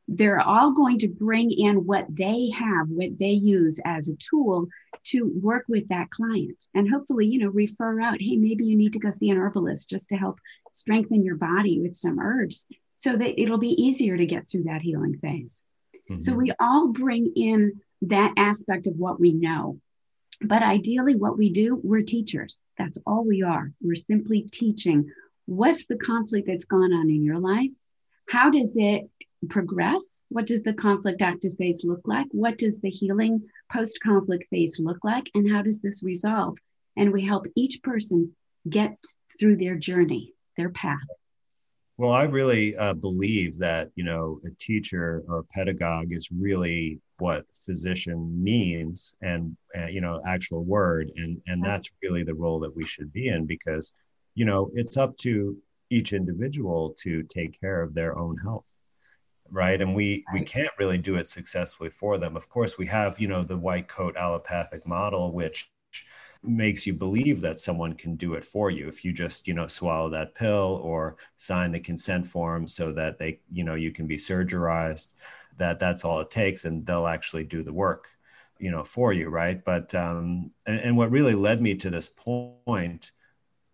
They're 0.07 0.39
all 0.39 0.71
going 0.71 0.97
to 0.99 1.07
bring 1.07 1.51
in 1.51 1.85
what 1.85 2.07
they 2.09 2.49
have, 2.49 2.89
what 2.89 3.17
they 3.19 3.31
use 3.31 3.79
as 3.85 4.07
a 4.07 4.15
tool 4.15 4.67
to 5.05 5.31
work 5.39 5.65
with 5.69 5.87
that 5.89 6.09
client 6.09 6.65
and 6.73 6.89
hopefully, 6.89 7.27
you 7.27 7.39
know, 7.39 7.49
refer 7.49 8.01
out, 8.01 8.19
hey, 8.19 8.35
maybe 8.35 8.65
you 8.65 8.75
need 8.75 8.93
to 8.93 8.99
go 8.99 9.11
see 9.11 9.29
an 9.29 9.37
herbalist 9.37 9.89
just 9.89 10.09
to 10.09 10.15
help 10.15 10.39
strengthen 10.71 11.23
your 11.23 11.35
body 11.35 11.79
with 11.79 11.95
some 11.95 12.19
herbs 12.19 12.65
so 12.95 13.15
that 13.15 13.39
it'll 13.39 13.59
be 13.59 13.81
easier 13.81 14.17
to 14.17 14.25
get 14.25 14.49
through 14.49 14.63
that 14.63 14.81
healing 14.81 15.17
phase. 15.19 15.63
Mm-hmm. 16.09 16.21
So 16.21 16.33
we 16.33 16.51
all 16.59 16.87
bring 16.87 17.31
in 17.35 17.79
that 18.03 18.33
aspect 18.35 18.87
of 18.87 18.97
what 18.97 19.19
we 19.19 19.31
know 19.31 19.79
but 20.41 20.61
ideally, 20.61 21.15
what 21.15 21.37
we 21.37 21.49
do, 21.49 21.79
we're 21.83 22.01
teachers. 22.01 22.61
That's 22.77 22.97
all 23.05 23.25
we 23.25 23.41
are. 23.43 23.71
We're 23.81 23.95
simply 23.95 24.43
teaching 24.51 25.09
what's 25.45 25.85
the 25.85 25.97
conflict 25.97 26.47
that's 26.47 26.65
gone 26.65 26.93
on 26.93 27.09
in 27.09 27.23
your 27.23 27.39
life? 27.39 27.71
How 28.29 28.49
does 28.49 28.73
it 28.77 29.09
progress? 29.49 30.23
What 30.29 30.45
does 30.45 30.61
the 30.61 30.73
conflict 30.73 31.21
active 31.21 31.57
phase 31.57 31.83
look 31.83 32.01
like? 32.05 32.27
What 32.31 32.57
does 32.57 32.79
the 32.79 32.89
healing 32.89 33.41
post 33.71 33.99
conflict 34.01 34.45
phase 34.49 34.79
look 34.79 35.03
like? 35.03 35.29
And 35.33 35.51
how 35.51 35.61
does 35.61 35.81
this 35.81 36.03
resolve? 36.03 36.57
And 36.95 37.11
we 37.11 37.25
help 37.25 37.45
each 37.55 37.81
person 37.81 38.35
get 38.69 38.97
through 39.39 39.57
their 39.57 39.75
journey, 39.75 40.33
their 40.57 40.69
path. 40.69 40.99
Well, 41.97 42.11
I 42.11 42.23
really 42.23 42.77
uh, 42.77 42.93
believe 42.93 43.57
that, 43.57 43.89
you 43.95 44.03
know, 44.03 44.39
a 44.45 44.49
teacher 44.59 45.23
or 45.27 45.39
a 45.39 45.43
pedagogue 45.45 46.13
is 46.13 46.29
really 46.31 47.01
what 47.19 47.45
physician 47.53 48.43
means 48.43 49.15
and, 49.21 49.55
uh, 49.77 49.87
you 49.87 50.01
know, 50.01 50.21
actual 50.25 50.63
word. 50.63 51.11
And, 51.15 51.41
and 51.47 51.63
that's 51.63 51.89
really 52.01 52.23
the 52.23 52.35
role 52.35 52.59
that 52.61 52.75
we 52.75 52.85
should 52.85 53.11
be 53.13 53.27
in 53.27 53.45
because, 53.45 53.93
you 54.35 54.45
know, 54.45 54.71
it's 54.73 54.97
up 54.97 55.15
to 55.17 55.57
each 55.89 56.13
individual 56.13 56.95
to 56.99 57.23
take 57.23 57.59
care 57.59 57.81
of 57.81 57.93
their 57.93 58.17
own 58.17 58.37
health 58.37 58.65
right? 59.51 59.81
And 59.81 59.95
we 59.95 60.23
we 60.31 60.41
can't 60.41 60.69
really 60.77 60.99
do 60.99 61.15
it 61.15 61.27
successfully 61.27 61.89
for 61.89 62.19
them. 62.19 62.35
Of 62.37 62.49
course 62.49 62.77
we 62.77 62.85
have 62.87 63.19
you 63.19 63.27
know 63.27 63.43
the 63.43 63.57
white 63.57 63.87
coat 63.87 64.15
allopathic 64.15 64.85
model 64.85 65.31
which 65.31 65.71
makes 66.41 66.87
you 66.87 66.93
believe 66.93 67.41
that 67.41 67.59
someone 67.59 67.93
can 67.93 68.15
do 68.15 68.33
it 68.33 68.45
for 68.45 68.71
you 68.71 68.87
if 68.87 69.03
you 69.03 69.11
just 69.11 69.47
you 69.47 69.53
know 69.53 69.67
swallow 69.67 70.09
that 70.09 70.33
pill 70.35 70.79
or 70.83 71.17
sign 71.35 71.71
the 71.71 71.79
consent 71.79 72.25
form 72.25 72.65
so 72.67 72.93
that 72.93 73.17
they 73.17 73.39
you 73.51 73.63
know 73.63 73.75
you 73.75 73.91
can 73.91 74.07
be 74.07 74.15
surgerized 74.15 75.09
that 75.59 75.79
that's 75.79 76.03
all 76.03 76.19
it 76.19 76.31
takes 76.31 76.65
and 76.65 76.85
they'll 76.85 77.07
actually 77.07 77.43
do 77.43 77.63
the 77.63 77.73
work 77.73 78.09
you 78.59 78.71
know 78.71 78.83
for 78.83 79.13
you 79.13 79.29
right? 79.29 79.63
But 79.63 79.93
um 79.95 80.51
and, 80.65 80.79
and 80.79 80.97
what 80.97 81.11
really 81.11 81.35
led 81.35 81.61
me 81.61 81.75
to 81.75 81.89
this 81.89 82.09
point 82.09 83.11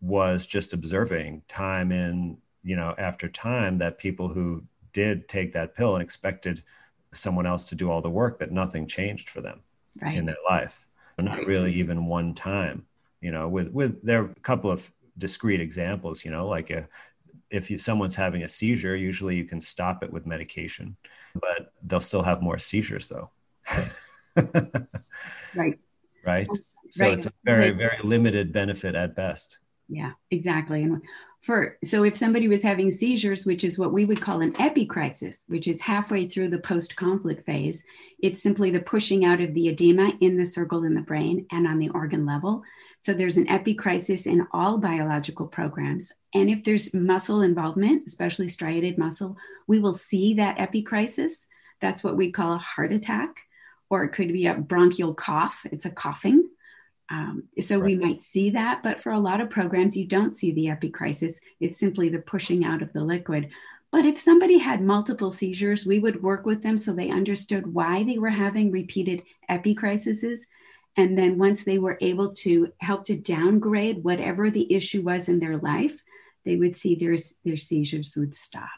was 0.02 0.46
just 0.46 0.74
observing 0.74 1.42
time 1.48 1.92
in 1.92 2.38
you 2.64 2.76
know 2.76 2.94
after 2.98 3.28
time 3.28 3.78
that 3.80 3.98
people 3.98 4.28
who 4.28 4.64
did 4.94 5.28
take 5.28 5.54
that 5.54 5.76
pill 5.76 5.96
and 5.96 6.04
expected 6.04 6.64
someone 7.14 7.46
else 7.46 7.70
to 7.70 7.76
do 7.76 7.90
all 7.90 8.02
the 8.02 8.10
work 8.10 8.40
that 8.40 8.52
nothing 8.52 8.88
changed 8.88 9.30
for 9.30 9.42
them 9.42 9.62
right. 10.02 10.16
in 10.16 10.26
their 10.26 10.36
life. 10.50 10.86
Not 11.18 11.46
really 11.46 11.72
even 11.72 12.08
one 12.08 12.34
time 12.34 12.86
you 13.26 13.32
know 13.32 13.50
with 13.50 13.70
with 13.70 14.02
there 14.04 14.22
are 14.22 14.26
a 14.26 14.42
couple 14.42 14.70
of 14.70 14.92
discrete 15.18 15.62
examples 15.62 16.24
you 16.24 16.30
know 16.30 16.46
like 16.48 16.70
a 16.70 16.88
if 17.50 17.70
you, 17.70 17.78
someone's 17.78 18.16
having 18.16 18.44
a 18.44 18.48
seizure 18.48 18.96
usually 18.96 19.36
you 19.36 19.46
can 19.46 19.62
stop 19.62 20.04
it 20.04 20.12
with 20.12 20.26
medication 20.26 20.96
but 21.36 21.74
they'll 21.84 22.00
still 22.00 22.24
have 22.24 22.42
more 22.42 22.58
seizures 22.58 23.10
though. 23.10 23.30
Right. 25.56 25.80
Right? 26.26 26.48
So 26.90 27.06
right. 27.06 27.14
it's 27.14 27.26
a 27.26 27.32
very 27.46 27.72
very 27.72 27.98
limited 28.04 28.52
benefit 28.52 28.94
at 28.96 29.16
best. 29.16 29.60
Yeah 29.88 30.12
exactly. 30.32 30.84
And 30.84 31.02
for 31.46 31.78
so 31.84 32.04
if 32.04 32.18
somebody 32.18 32.48
was 32.48 32.64
having 32.64 32.90
seizures 32.90 33.46
which 33.46 33.64
is 33.64 33.78
what 33.78 33.94
we 33.94 34.06
would 34.06 34.20
call 34.20 34.42
an 34.42 34.54
epicrisis 34.54 35.50
which 35.50 35.68
is 35.68 35.80
halfway 35.82 36.28
through 36.28 36.50
the 36.50 36.60
post-conflict 36.60 37.46
phase 37.46 37.86
it's 38.20 38.42
simply 38.42 38.72
the 38.72 38.80
pushing 38.80 39.26
out 39.26 39.42
of 39.42 39.54
the 39.54 39.68
edema 39.68 40.12
in 40.22 40.38
the 40.38 40.46
circle 40.46 40.84
in 40.84 40.96
the 40.96 41.02
brain 41.02 41.46
and 41.52 41.68
on 41.68 41.78
the 41.78 41.90
organ 41.90 42.26
level. 42.26 42.64
So 43.00 43.14
there's 43.14 43.38
an 43.38 43.48
epicrisis 43.48 44.26
in 44.26 44.48
all 44.52 44.78
biological 44.78 45.48
programs. 45.48 46.12
And 46.34 46.50
if 46.50 46.64
there's 46.64 46.94
muscle 46.94 47.42
involvement 47.42 48.04
especially 48.08 48.48
striated 48.48 48.98
muscle 48.98 49.38
we 49.68 49.80
will 49.80 49.94
see 49.94 50.36
that 50.36 50.58
epicrisis. 50.58 51.46
That's 51.82 52.04
what 52.04 52.18
we 52.18 52.32
call 52.32 52.54
a 52.54 52.58
heart 52.58 52.94
attack 52.94 53.42
or 53.90 54.04
it 54.04 54.10
could 54.10 54.34
be 54.34 54.48
a 54.48 54.56
bronchial 54.56 55.14
cough. 55.14 55.66
It's 55.72 55.86
a 55.86 55.92
coughing 55.92 56.45
um, 57.10 57.44
so 57.60 57.78
right. 57.78 57.86
we 57.86 57.96
might 57.96 58.22
see 58.22 58.50
that, 58.52 58.82
but 58.82 59.00
for 59.00 59.12
a 59.12 59.20
lot 59.20 59.40
of 59.40 59.50
programs, 59.50 59.96
you 59.96 60.08
don't 60.08 60.36
see 60.36 60.52
the 60.52 60.66
epicrisis. 60.66 61.36
It's 61.60 61.80
simply 61.80 62.10
the 62.10 62.20
pushing 62.20 62.66
out 62.66 62.82
of 62.82 62.92
the 62.94 63.04
liquid. 63.04 63.52
But 63.92 64.06
if 64.06 64.18
somebody 64.18 64.58
had 64.58 64.82
multiple 64.82 65.32
seizures, 65.32 65.86
we 65.86 66.00
would 66.00 66.24
work 66.24 66.46
with 66.46 66.64
them 66.64 66.78
so 66.78 66.94
they 66.94 67.10
understood 67.10 67.74
why 67.74 68.04
they 68.04 68.18
were 68.18 68.30
having 68.30 68.72
repeated 68.72 69.24
epicrises. 69.50 70.40
And 70.98 71.18
then 71.18 71.38
once 71.38 71.64
they 71.64 71.78
were 71.78 71.98
able 72.02 72.34
to 72.36 72.74
help 72.80 73.04
to 73.06 73.16
downgrade 73.16 74.04
whatever 74.04 74.50
the 74.50 74.74
issue 74.74 75.04
was 75.04 75.30
in 75.30 75.40
their 75.40 75.58
life, 75.58 76.02
they 76.44 76.56
would 76.56 76.76
see 76.76 76.96
their, 76.96 77.16
their 77.44 77.58
seizures 77.58 78.16
would 78.18 78.34
stop. 78.34 78.70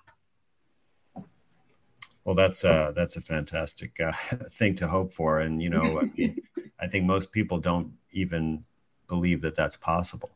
Well, 2.28 2.36
that's 2.36 2.65
uh, 2.65 2.91
that's 2.93 3.15
a 3.15 3.21
fantastic 3.21 3.97
uh, 4.01 4.11
thing 4.51 4.75
to 4.75 4.88
hope 4.88 5.13
for, 5.13 5.39
and 5.39 5.61
you 5.61 5.69
know, 5.69 6.01
I, 6.01 6.11
mean, 6.17 6.41
I 6.80 6.88
think 6.88 7.05
most 7.05 7.32
people 7.32 7.57
don't 7.57 7.93
even 8.12 8.64
believe 9.08 9.41
that 9.41 9.55
that's 9.55 9.78
possible. 9.78 10.32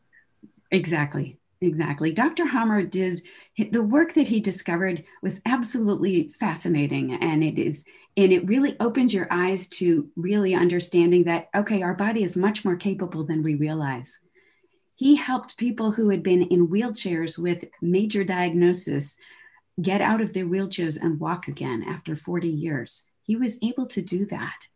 Exactly. 0.70 1.38
Exactly. 1.60 2.10
Dr. 2.10 2.46
Hamer 2.46 2.82
did 2.82 3.22
the 3.70 3.82
work 3.82 4.14
that 4.14 4.26
he 4.26 4.40
discovered 4.40 5.04
was 5.22 5.40
absolutely 5.46 6.28
fascinating. 6.28 7.14
And 7.14 7.44
it 7.44 7.56
is, 7.56 7.84
and 8.16 8.32
it 8.32 8.48
really 8.48 8.76
opens 8.80 9.14
your 9.14 9.28
eyes 9.30 9.68
to 9.68 10.10
really 10.16 10.56
understanding 10.56 11.22
that, 11.24 11.48
okay, 11.54 11.82
our 11.82 11.94
body 11.94 12.24
is 12.24 12.36
much 12.36 12.64
more 12.64 12.74
capable 12.74 13.24
than 13.24 13.44
we 13.44 13.54
realize. 13.54 14.18
He 14.96 15.14
helped 15.14 15.56
people 15.56 15.92
who 15.92 16.08
had 16.08 16.24
been 16.24 16.42
in 16.42 16.66
wheelchairs 16.66 17.38
with 17.38 17.64
major 17.80 18.24
diagnosis 18.24 19.16
get 19.80 20.00
out 20.00 20.20
of 20.20 20.32
their 20.32 20.46
wheelchairs 20.46 21.00
and 21.00 21.20
walk 21.20 21.46
again 21.46 21.84
after 21.84 22.16
40 22.16 22.48
years. 22.48 23.04
He 23.22 23.36
was 23.36 23.58
able 23.62 23.86
to 23.86 24.02
do 24.02 24.26
that 24.26 24.66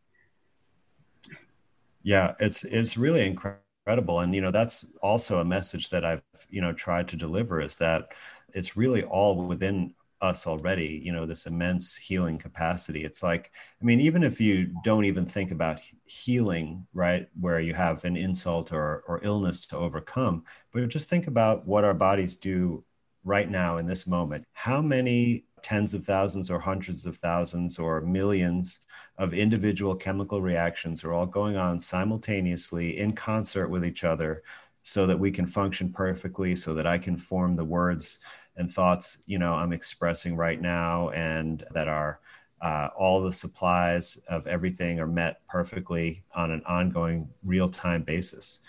yeah 2.06 2.34
it's 2.38 2.62
it's 2.64 2.96
really 2.96 3.26
incredible 3.26 4.20
and 4.20 4.32
you 4.32 4.40
know 4.40 4.52
that's 4.52 4.86
also 5.02 5.40
a 5.40 5.44
message 5.44 5.90
that 5.90 6.04
i've 6.04 6.22
you 6.48 6.60
know 6.60 6.72
tried 6.72 7.08
to 7.08 7.16
deliver 7.16 7.60
is 7.60 7.76
that 7.76 8.06
it's 8.54 8.76
really 8.76 9.02
all 9.02 9.44
within 9.46 9.92
us 10.22 10.46
already 10.46 11.02
you 11.04 11.12
know 11.12 11.26
this 11.26 11.44
immense 11.44 11.94
healing 11.94 12.38
capacity. 12.38 13.04
It's 13.04 13.22
like 13.22 13.50
i 13.82 13.84
mean 13.84 14.00
even 14.00 14.22
if 14.22 14.40
you 14.40 14.72
don't 14.82 15.04
even 15.04 15.26
think 15.26 15.50
about 15.50 15.80
healing 16.06 16.86
right 16.94 17.28
where 17.38 17.60
you 17.60 17.74
have 17.74 18.04
an 18.04 18.16
insult 18.16 18.72
or 18.72 19.02
or 19.08 19.20
illness 19.24 19.66
to 19.66 19.76
overcome 19.76 20.42
but 20.72 20.88
just 20.88 21.10
think 21.10 21.26
about 21.26 21.66
what 21.66 21.84
our 21.84 21.92
bodies 21.92 22.36
do 22.36 22.82
right 23.26 23.50
now 23.50 23.76
in 23.76 23.86
this 23.86 24.06
moment. 24.06 24.44
How 24.52 24.80
many 24.80 25.44
tens 25.66 25.94
of 25.94 26.04
thousands 26.04 26.48
or 26.48 26.60
hundreds 26.60 27.06
of 27.06 27.16
thousands 27.16 27.76
or 27.76 28.00
millions 28.00 28.78
of 29.18 29.34
individual 29.34 29.96
chemical 29.96 30.40
reactions 30.40 31.02
are 31.02 31.12
all 31.12 31.26
going 31.26 31.56
on 31.56 31.80
simultaneously 31.80 32.96
in 32.98 33.12
concert 33.12 33.68
with 33.68 33.84
each 33.84 34.04
other 34.04 34.44
so 34.84 35.08
that 35.08 35.18
we 35.18 35.28
can 35.28 35.44
function 35.44 35.92
perfectly 35.92 36.54
so 36.54 36.72
that 36.72 36.86
i 36.86 36.96
can 36.96 37.16
form 37.16 37.56
the 37.56 37.64
words 37.64 38.20
and 38.56 38.70
thoughts 38.70 39.18
you 39.26 39.40
know 39.40 39.54
i'm 39.54 39.72
expressing 39.72 40.36
right 40.36 40.60
now 40.60 41.10
and 41.10 41.64
that 41.72 41.88
are 41.88 42.20
uh, 42.62 42.88
all 42.96 43.20
the 43.20 43.32
supplies 43.32 44.16
of 44.28 44.46
everything 44.46 45.00
are 45.00 45.06
met 45.08 45.44
perfectly 45.48 46.22
on 46.36 46.52
an 46.52 46.62
ongoing 46.64 47.28
real-time 47.44 48.04
basis 48.04 48.60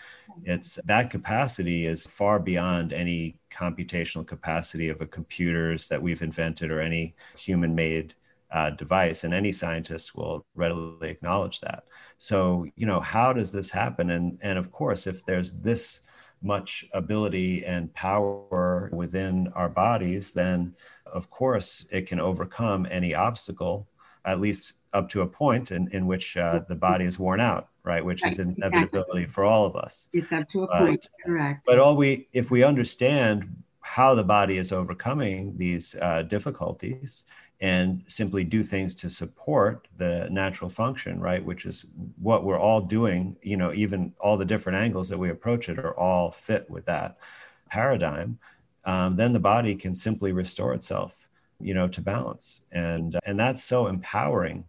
it's 0.44 0.76
that 0.86 1.10
capacity 1.10 1.86
is 1.86 2.06
far 2.08 2.40
beyond 2.40 2.94
any 2.94 3.40
computational 3.52 4.26
capacity 4.26 4.90
of 4.90 5.02
a 5.02 5.06
computers 5.06 5.88
that 5.88 6.02
we've 6.02 6.22
invented 6.22 6.72
or 6.72 6.82
any 6.82 7.16
human 7.38 7.74
made 7.74 8.14
uh, 8.52 8.70
device 8.72 9.24
and 9.24 9.34
any 9.34 9.52
scientist 9.52 10.16
will 10.16 10.46
readily 10.56 11.10
acknowledge 11.10 11.60
that. 11.62 11.84
So 12.18 12.66
you 12.76 12.86
know 12.86 13.00
how 13.00 13.34
does 13.34 13.52
this 13.52 13.70
happen? 13.70 14.12
And 14.12 14.40
and 14.42 14.58
of 14.58 14.72
course 14.72 15.08
if 15.08 15.26
there's 15.26 15.54
this 15.54 16.02
much 16.42 16.86
ability 16.94 17.66
and 17.66 17.94
power 17.94 18.90
within 18.94 19.48
our 19.56 19.70
bodies 19.70 20.34
then 20.34 20.74
of 21.12 21.30
course 21.32 21.88
it 21.92 22.06
can 22.08 22.20
overcome 22.20 22.88
any 22.92 23.16
obstacle 23.16 23.88
at 24.26 24.40
least 24.40 24.74
up 24.94 25.10
to 25.10 25.22
a 25.22 25.28
point 25.28 25.72
in, 25.72 25.88
in 25.92 26.08
which 26.08 26.38
uh, 26.38 26.62
the 26.68 26.76
body 26.76 27.06
is 27.06 27.20
worn 27.20 27.40
out 27.40 27.70
right? 27.88 28.04
Which 28.04 28.22
right, 28.22 28.34
is 28.34 28.40
inevitability 28.40 29.28
for 29.28 29.46
all 29.46 29.66
of 29.66 29.78
us. 29.78 30.10
It's 30.12 30.32
up 30.34 30.50
to 30.52 30.64
a 30.64 30.68
but, 30.68 30.78
point, 30.80 31.10
correct. 31.26 31.66
But 31.66 31.80
all 31.80 31.96
we, 31.96 32.28
if 32.34 32.52
we 32.52 32.62
understand 32.62 33.64
how 33.82 34.14
the 34.14 34.24
body 34.24 34.58
is 34.58 34.74
overcoming 34.74 35.56
these 35.56 35.96
uh, 36.02 36.24
difficulties 36.24 37.24
and 37.62 38.04
simply 38.06 38.44
do 38.44 38.62
things 38.62 38.94
to 38.94 39.10
support 39.10 39.88
the 39.98 40.28
natural 40.30 40.70
function, 40.70 41.20
right? 41.20 41.44
Which 41.44 41.66
is 41.66 41.86
what 42.22 42.44
we're 42.44 42.60
all 42.60 42.82
doing, 42.82 43.38
you 43.42 43.56
know, 43.56 43.74
even 43.74 44.14
all 44.20 44.38
the 44.38 44.46
different 44.46 44.78
angles 44.78 45.08
that 45.10 45.18
we 45.18 45.30
approach 45.30 45.70
it 45.70 45.80
are 45.80 45.98
all 45.98 46.30
fit 46.32 46.70
with 46.70 46.86
that 46.86 47.18
paradigm. 47.70 48.38
Um, 48.84 49.16
then 49.16 49.32
the 49.32 49.40
body 49.40 49.74
can 49.76 49.96
simply 49.96 50.34
restore 50.34 50.74
itself, 50.74 51.27
you 51.60 51.74
know, 51.74 51.88
to 51.88 52.02
balance. 52.02 52.62
And, 52.72 53.18
and 53.26 53.40
that's 53.40 53.64
so 53.64 53.88
empowering 53.88 54.66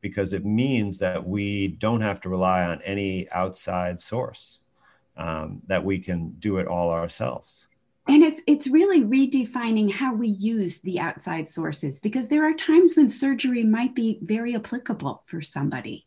because 0.00 0.32
it 0.32 0.44
means 0.44 0.98
that 0.98 1.26
we 1.26 1.68
don't 1.68 2.00
have 2.00 2.20
to 2.22 2.28
rely 2.28 2.64
on 2.64 2.80
any 2.82 3.30
outside 3.32 4.00
source, 4.00 4.62
um, 5.16 5.60
that 5.66 5.84
we 5.84 5.98
can 5.98 6.30
do 6.38 6.56
it 6.56 6.66
all 6.66 6.92
ourselves. 6.92 7.68
And 8.08 8.24
it's 8.24 8.42
it's 8.46 8.66
really 8.66 9.02
redefining 9.02 9.92
how 9.92 10.14
we 10.14 10.28
use 10.28 10.78
the 10.78 10.98
outside 10.98 11.48
sources 11.48 12.00
because 12.00 12.28
there 12.28 12.44
are 12.48 12.54
times 12.54 12.96
when 12.96 13.08
surgery 13.08 13.62
might 13.62 13.94
be 13.94 14.18
very 14.22 14.56
applicable 14.56 15.22
for 15.26 15.42
somebody. 15.42 16.06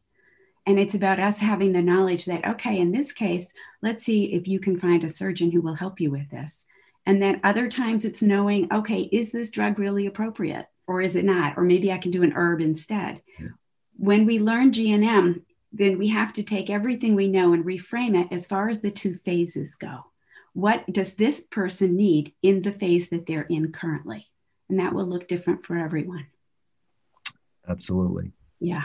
And 0.66 0.80
it's 0.80 0.96
about 0.96 1.20
us 1.20 1.40
having 1.40 1.72
the 1.72 1.82
knowledge 1.82 2.26
that, 2.26 2.46
okay, 2.46 2.80
in 2.80 2.92
this 2.92 3.12
case, 3.12 3.54
let's 3.82 4.04
see 4.04 4.34
if 4.34 4.48
you 4.48 4.60
can 4.60 4.80
find 4.80 5.04
a 5.04 5.10
surgeon 5.10 5.52
who 5.52 5.62
will 5.62 5.76
help 5.76 6.00
you 6.00 6.10
with 6.10 6.30
this. 6.30 6.66
And 7.06 7.22
then 7.22 7.42
other 7.44 7.68
times 7.68 8.06
it's 8.06 8.24
knowing, 8.24 8.72
okay, 8.72 9.02
is 9.02 9.32
this 9.32 9.52
drug 9.52 9.78
really 9.78 10.06
appropriate? 10.06 10.68
or 10.88 11.02
is 11.02 11.16
it 11.16 11.26
not? 11.26 11.58
Or 11.58 11.64
maybe 11.64 11.92
I 11.92 11.98
can 11.98 12.12
do 12.12 12.24
an 12.24 12.34
herb 12.36 12.62
instead. 12.62 13.22
Yeah. 13.40 13.50
When 13.98 14.26
we 14.26 14.40
learn 14.40 14.72
GNM, 14.72 15.42
then 15.72 15.98
we 15.98 16.10
have 16.10 16.34
to 16.34 16.44
take 16.44 16.70
everything 16.70 17.16
we 17.16 17.28
know 17.28 17.54
and 17.54 17.66
reframe 17.66 18.20
it 18.20 18.32
as 18.32 18.46
far 18.46 18.70
as 18.70 18.82
the 18.82 18.92
two 18.92 19.16
phases 19.16 19.76
go. 19.76 20.06
What 20.54 20.86
does 20.92 21.16
this 21.16 21.42
person 21.42 21.96
need 21.96 22.34
in 22.44 22.62
the 22.62 22.72
phase 22.72 23.10
that 23.10 23.26
they're 23.26 23.42
in 23.42 23.72
currently? 23.72 24.30
And 24.70 24.80
that 24.80 24.94
will 24.94 25.06
look 25.06 25.28
different 25.28 25.66
for 25.66 25.78
everyone. 25.78 26.28
Absolutely. 27.68 28.34
Yeah. 28.60 28.84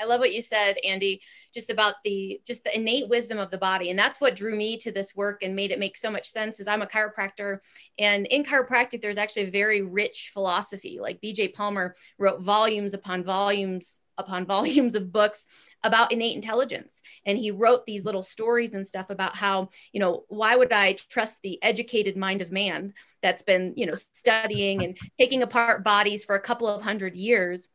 I 0.00 0.04
love 0.04 0.20
what 0.20 0.32
you 0.32 0.42
said, 0.42 0.76
Andy, 0.84 1.20
just 1.52 1.70
about 1.70 1.94
the 2.04 2.40
just 2.44 2.64
the 2.64 2.74
innate 2.74 3.08
wisdom 3.08 3.38
of 3.38 3.50
the 3.50 3.58
body. 3.58 3.90
And 3.90 3.98
that's 3.98 4.20
what 4.20 4.36
drew 4.36 4.56
me 4.56 4.76
to 4.78 4.92
this 4.92 5.14
work 5.14 5.42
and 5.42 5.54
made 5.54 5.70
it 5.70 5.78
make 5.78 5.96
so 5.96 6.10
much 6.10 6.28
sense 6.28 6.60
is 6.60 6.66
I'm 6.66 6.82
a 6.82 6.86
chiropractor 6.86 7.58
and 7.98 8.26
in 8.26 8.44
chiropractic 8.44 9.02
there's 9.02 9.18
actually 9.18 9.48
a 9.48 9.50
very 9.50 9.82
rich 9.82 10.30
philosophy. 10.32 10.98
Like 11.00 11.20
BJ 11.20 11.52
Palmer 11.52 11.94
wrote 12.18 12.40
volumes 12.40 12.94
upon 12.94 13.24
volumes 13.24 13.98
upon 14.18 14.46
volumes 14.46 14.94
of 14.94 15.12
books 15.12 15.46
about 15.82 16.12
innate 16.12 16.36
intelligence 16.36 17.00
and 17.24 17.38
he 17.38 17.50
wrote 17.50 17.86
these 17.86 18.04
little 18.04 18.22
stories 18.22 18.74
and 18.74 18.86
stuff 18.86 19.08
about 19.08 19.34
how 19.34 19.70
you 19.92 20.00
know 20.00 20.24
why 20.28 20.54
would 20.54 20.72
i 20.72 20.92
trust 20.92 21.40
the 21.42 21.62
educated 21.62 22.18
mind 22.18 22.42
of 22.42 22.52
man 22.52 22.92
that's 23.22 23.42
been 23.42 23.72
you 23.76 23.86
know 23.86 23.94
studying 24.12 24.82
and 24.82 24.98
taking 25.18 25.42
apart 25.42 25.82
bodies 25.82 26.22
for 26.22 26.34
a 26.34 26.40
couple 26.40 26.68
of 26.68 26.82
hundred 26.82 27.16
years 27.16 27.68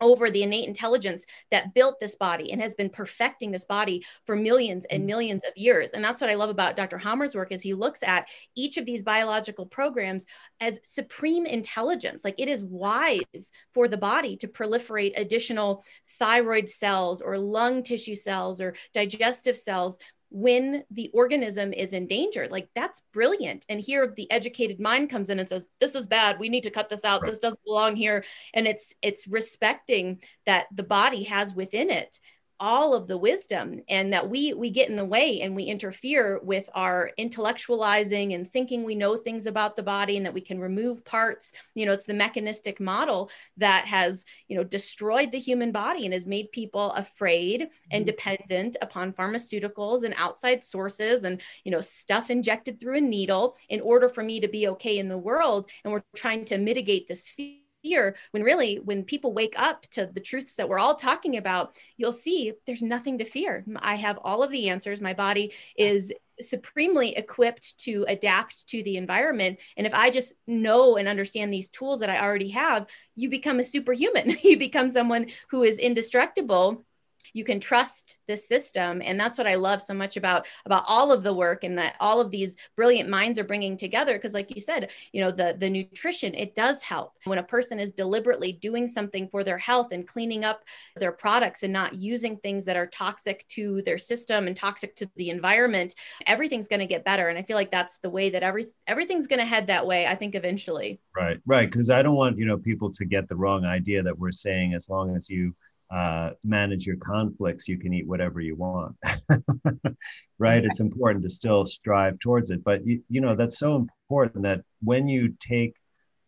over 0.00 0.30
the 0.30 0.42
innate 0.42 0.68
intelligence 0.68 1.26
that 1.50 1.74
built 1.74 1.98
this 1.98 2.14
body 2.14 2.52
and 2.52 2.60
has 2.60 2.74
been 2.74 2.90
perfecting 2.90 3.50
this 3.50 3.64
body 3.64 4.04
for 4.26 4.36
millions 4.36 4.86
and 4.90 5.02
mm. 5.02 5.06
millions 5.06 5.42
of 5.44 5.56
years 5.56 5.90
and 5.90 6.04
that's 6.04 6.20
what 6.20 6.30
i 6.30 6.34
love 6.34 6.50
about 6.50 6.76
dr 6.76 6.96
Hamer's 6.98 7.34
work 7.34 7.52
is 7.52 7.62
he 7.62 7.74
looks 7.74 8.02
at 8.02 8.28
each 8.54 8.76
of 8.76 8.86
these 8.86 9.02
biological 9.02 9.66
programs 9.66 10.26
as 10.60 10.80
supreme 10.82 11.46
intelligence 11.46 12.24
like 12.24 12.36
it 12.38 12.48
is 12.48 12.64
wise 12.64 13.52
for 13.74 13.88
the 13.88 13.96
body 13.96 14.36
to 14.36 14.48
proliferate 14.48 15.12
additional 15.16 15.84
thyroid 16.18 16.68
cells 16.68 17.20
or 17.20 17.38
lung 17.38 17.82
tissue 17.82 18.14
cells 18.14 18.60
or 18.60 18.74
digestive 18.94 19.56
cells 19.56 19.98
when 20.30 20.84
the 20.90 21.10
organism 21.14 21.72
is 21.72 21.92
in 21.92 22.06
danger. 22.06 22.48
Like 22.50 22.68
that's 22.74 23.02
brilliant. 23.12 23.64
And 23.68 23.80
here 23.80 24.12
the 24.16 24.30
educated 24.30 24.80
mind 24.80 25.10
comes 25.10 25.30
in 25.30 25.38
and 25.38 25.48
says, 25.48 25.68
this 25.80 25.94
is 25.94 26.06
bad. 26.06 26.38
We 26.38 26.48
need 26.48 26.64
to 26.64 26.70
cut 26.70 26.88
this 26.88 27.04
out. 27.04 27.22
Right. 27.22 27.30
This 27.30 27.38
doesn't 27.38 27.64
belong 27.64 27.96
here. 27.96 28.24
And 28.54 28.66
it's 28.66 28.94
it's 29.02 29.26
respecting 29.26 30.20
that 30.46 30.66
the 30.74 30.82
body 30.82 31.24
has 31.24 31.54
within 31.54 31.90
it 31.90 32.18
all 32.60 32.94
of 32.94 33.06
the 33.06 33.16
wisdom 33.16 33.80
and 33.88 34.12
that 34.12 34.28
we 34.28 34.52
we 34.52 34.70
get 34.70 34.88
in 34.88 34.96
the 34.96 35.04
way 35.04 35.40
and 35.40 35.54
we 35.54 35.64
interfere 35.64 36.40
with 36.42 36.68
our 36.74 37.10
intellectualizing 37.18 38.34
and 38.34 38.50
thinking 38.50 38.82
we 38.82 38.94
know 38.94 39.16
things 39.16 39.46
about 39.46 39.76
the 39.76 39.82
body 39.82 40.16
and 40.16 40.26
that 40.26 40.34
we 40.34 40.40
can 40.40 40.58
remove 40.58 41.04
parts 41.04 41.52
you 41.74 41.86
know 41.86 41.92
it's 41.92 42.04
the 42.04 42.14
mechanistic 42.14 42.80
model 42.80 43.30
that 43.56 43.86
has 43.86 44.24
you 44.48 44.56
know 44.56 44.64
destroyed 44.64 45.30
the 45.30 45.38
human 45.38 45.70
body 45.70 46.04
and 46.04 46.12
has 46.12 46.26
made 46.26 46.50
people 46.50 46.90
afraid 46.92 47.62
mm-hmm. 47.62 47.88
and 47.92 48.06
dependent 48.06 48.76
upon 48.82 49.12
pharmaceuticals 49.12 50.02
and 50.02 50.14
outside 50.16 50.64
sources 50.64 51.24
and 51.24 51.40
you 51.64 51.70
know 51.70 51.80
stuff 51.80 52.30
injected 52.30 52.80
through 52.80 52.98
a 52.98 53.00
needle 53.00 53.56
in 53.68 53.80
order 53.80 54.08
for 54.08 54.24
me 54.24 54.40
to 54.40 54.48
be 54.48 54.68
okay 54.68 54.98
in 54.98 55.08
the 55.08 55.18
world 55.18 55.70
and 55.84 55.92
we're 55.92 56.02
trying 56.16 56.44
to 56.44 56.58
mitigate 56.58 57.06
this 57.06 57.28
fear 57.28 57.58
fear 57.82 58.16
when 58.32 58.42
really 58.42 58.76
when 58.76 59.04
people 59.04 59.32
wake 59.32 59.54
up 59.56 59.86
to 59.90 60.10
the 60.12 60.20
truths 60.20 60.56
that 60.56 60.68
we're 60.68 60.78
all 60.78 60.94
talking 60.94 61.36
about 61.36 61.76
you'll 61.96 62.12
see 62.12 62.52
there's 62.66 62.82
nothing 62.82 63.18
to 63.18 63.24
fear. 63.24 63.64
I 63.76 63.96
have 63.96 64.18
all 64.22 64.42
of 64.42 64.50
the 64.50 64.68
answers. 64.68 65.00
My 65.00 65.14
body 65.14 65.52
is 65.76 66.12
supremely 66.40 67.16
equipped 67.16 67.78
to 67.78 68.04
adapt 68.08 68.66
to 68.68 68.82
the 68.82 68.96
environment. 68.96 69.58
And 69.76 69.86
if 69.86 69.94
i 69.94 70.10
just 70.10 70.34
know 70.46 70.96
and 70.96 71.08
understand 71.08 71.52
these 71.52 71.70
tools 71.70 72.00
that 72.00 72.10
i 72.10 72.20
already 72.20 72.50
have 72.50 72.86
you 73.16 73.28
become 73.28 73.58
a 73.60 73.64
superhuman. 73.64 74.36
You 74.48 74.56
become 74.56 74.88
someone 74.90 75.26
who 75.50 75.62
is 75.62 75.78
indestructible 75.78 76.84
you 77.32 77.44
can 77.44 77.60
trust 77.60 78.18
the 78.26 78.36
system. 78.36 79.02
And 79.04 79.18
that's 79.18 79.38
what 79.38 79.46
i 79.46 79.54
love 79.54 79.80
so 79.82 79.94
much 79.94 80.16
about 80.16 80.46
about 80.64 80.84
all 80.86 81.12
of 81.12 81.22
the 81.22 81.32
work 81.32 81.64
and 81.64 81.78
that 81.78 81.96
all 82.00 82.20
of 82.20 82.30
these 82.30 82.56
brilliant 82.76 83.08
minds 83.08 83.38
are 83.38 83.44
bringing 83.44 83.76
together. 83.76 84.14
Because 84.14 84.34
like 84.34 84.54
you 84.54 84.60
said 84.60 84.90
you 85.12 85.20
know 85.20 85.30
the 85.30 85.56
the 85.58 85.70
nutrition 85.70 86.34
it 86.34 86.54
does 86.54 86.82
help. 86.82 87.14
When 87.24 87.38
a 87.38 87.42
person 87.42 87.78
is 87.78 87.92
deliberately 87.92 88.52
doing 88.52 88.86
something 88.86 89.28
for 89.28 89.44
their 89.44 89.58
health 89.58 89.92
and 89.92 90.06
cleaning 90.06 90.44
up 90.44 90.64
their 90.96 91.12
products 91.12 91.62
and 91.62 91.72
not 91.72 91.94
using 91.94 92.36
things 92.36 92.64
that 92.64 92.76
are 92.76 92.86
toxic 92.86 93.46
to 93.48 93.82
their 93.82 93.98
system 93.98 94.46
and 94.46 94.56
toxic 94.56 94.96
to 94.96 95.10
the 95.16 95.30
environment 95.30 95.94
everything's 96.26 96.68
going 96.68 96.80
to 96.80 96.86
get 96.86 97.04
better. 97.04 97.28
And 97.28 97.38
i 97.38 97.42
feel 97.42 97.56
like 97.56 97.70
that's 97.70 97.98
the 97.98 98.10
way 98.10 98.30
that 98.30 98.42
every 98.42 98.68
everything's 98.86 99.26
going 99.26 99.38
to 99.38 99.44
head 99.44 99.66
that 99.66 99.86
way 99.86 100.06
i 100.06 100.14
think 100.14 100.34
eventually. 100.34 101.00
Right 101.16 101.40
right. 101.46 101.70
Because 101.70 101.90
i 101.90 102.02
don't 102.02 102.16
want 102.16 102.38
you 102.38 102.44
know 102.44 102.58
people 102.58 102.90
to 102.92 103.04
get 103.04 103.28
the 103.28 103.36
wrong 103.36 103.64
idea 103.64 104.02
that 104.02 104.18
we're 104.18 104.32
saying 104.32 104.74
as 104.74 104.88
long 104.88 105.16
as 105.16 105.28
you 105.28 105.54
uh, 105.90 106.30
manage 106.44 106.86
your 106.86 106.96
conflicts, 106.96 107.68
you 107.68 107.78
can 107.78 107.92
eat 107.94 108.06
whatever 108.06 108.40
you 108.40 108.56
want. 108.56 108.96
right? 110.38 110.64
It's 110.64 110.80
important 110.80 111.24
to 111.24 111.30
still 111.30 111.66
strive 111.66 112.18
towards 112.18 112.50
it. 112.50 112.62
But, 112.62 112.86
you, 112.86 113.02
you 113.08 113.20
know, 113.20 113.34
that's 113.34 113.58
so 113.58 113.76
important 113.76 114.44
that 114.44 114.62
when 114.82 115.08
you 115.08 115.34
take 115.40 115.76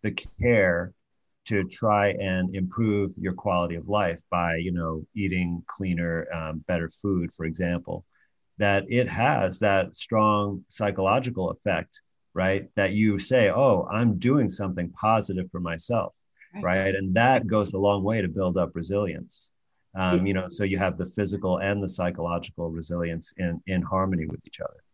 the 0.02 0.12
care 0.40 0.92
to 1.46 1.64
try 1.64 2.10
and 2.10 2.54
improve 2.54 3.12
your 3.18 3.34
quality 3.34 3.74
of 3.74 3.88
life 3.88 4.20
by, 4.30 4.56
you 4.56 4.72
know, 4.72 5.04
eating 5.14 5.62
cleaner, 5.66 6.26
um, 6.32 6.64
better 6.66 6.88
food, 6.88 7.32
for 7.34 7.44
example, 7.44 8.04
that 8.58 8.84
it 8.88 9.08
has 9.08 9.58
that 9.58 9.96
strong 9.96 10.64
psychological 10.68 11.50
effect, 11.50 12.02
right? 12.34 12.68
That 12.76 12.92
you 12.92 13.18
say, 13.18 13.50
oh, 13.50 13.86
I'm 13.90 14.18
doing 14.18 14.48
something 14.48 14.90
positive 14.90 15.50
for 15.50 15.60
myself 15.60 16.14
right. 16.54 16.62
right? 16.62 16.94
And 16.94 17.14
that 17.14 17.46
goes 17.46 17.72
a 17.72 17.78
long 17.78 18.02
way 18.02 18.20
to 18.20 18.28
build 18.28 18.56
up 18.56 18.70
resilience. 18.74 19.52
Um, 19.94 20.24
you 20.24 20.34
know, 20.34 20.46
so 20.48 20.62
you 20.62 20.78
have 20.78 20.98
the 20.98 21.06
physical 21.06 21.58
and 21.58 21.82
the 21.82 21.88
psychological 21.88 22.70
resilience 22.70 23.34
in 23.38 23.60
in 23.66 23.82
harmony 23.82 24.26
with 24.26 24.40
each 24.46 24.60
other. 24.60 24.84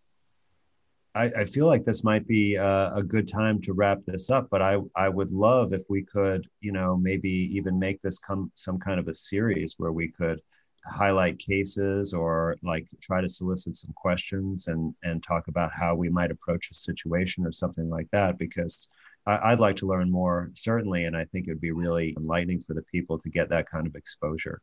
I, 1.14 1.24
I 1.40 1.44
feel 1.46 1.66
like 1.66 1.84
this 1.84 2.04
might 2.04 2.26
be 2.26 2.56
a, 2.56 2.92
a, 2.94 3.02
good 3.02 3.26
time 3.26 3.60
to 3.62 3.72
wrap 3.72 4.00
this 4.06 4.30
up, 4.30 4.48
but 4.50 4.62
I 4.62 4.78
I 4.94 5.08
would 5.08 5.32
love 5.32 5.72
if 5.72 5.82
we 5.88 6.02
could, 6.02 6.46
you 6.60 6.72
know, 6.72 6.96
maybe 6.96 7.30
even 7.56 7.78
make 7.78 8.00
this 8.02 8.18
come 8.18 8.50
some 8.54 8.78
kind 8.78 8.98
of 9.00 9.08
a 9.08 9.14
series 9.14 9.74
where 9.76 9.92
we 9.92 10.08
could 10.08 10.40
highlight 10.86 11.38
cases 11.38 12.14
or 12.14 12.56
like 12.62 12.86
try 13.00 13.20
to 13.20 13.28
solicit 13.28 13.76
some 13.76 13.92
questions 13.94 14.68
and 14.68 14.94
and 15.02 15.22
talk 15.22 15.48
about 15.48 15.70
how 15.72 15.94
we 15.94 16.08
might 16.08 16.30
approach 16.30 16.70
a 16.70 16.74
situation 16.74 17.44
or 17.46 17.52
something 17.52 17.88
like 17.90 18.08
that 18.12 18.38
because 18.38 18.88
I, 19.26 19.50
would 19.50 19.60
like 19.60 19.76
to 19.76 19.86
learn 19.86 20.10
more, 20.10 20.50
certainly. 20.54 21.04
And 21.04 21.16
I 21.16 21.24
think 21.24 21.46
it 21.46 21.50
would 21.50 21.60
be 21.60 21.72
really 21.72 22.14
enlightening 22.16 22.60
for 22.60 22.74
the 22.74 22.82
people 22.82 23.18
to 23.18 23.28
get 23.28 23.48
that 23.50 23.68
kind 23.68 23.86
of 23.86 23.96
exposure. 23.96 24.60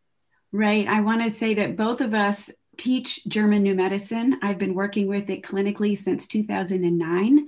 Right. 0.51 0.87
I 0.87 1.01
want 1.01 1.21
to 1.23 1.33
say 1.33 1.53
that 1.55 1.75
both 1.75 1.99
of 1.99 2.13
us 2.13 2.49
teach 2.77 3.25
German 3.25 3.63
New 3.63 3.75
Medicine. 3.75 4.39
I've 4.41 4.57
been 4.57 4.73
working 4.73 5.07
with 5.07 5.29
it 5.29 5.43
clinically 5.43 5.97
since 5.97 6.27
2009. 6.27 7.47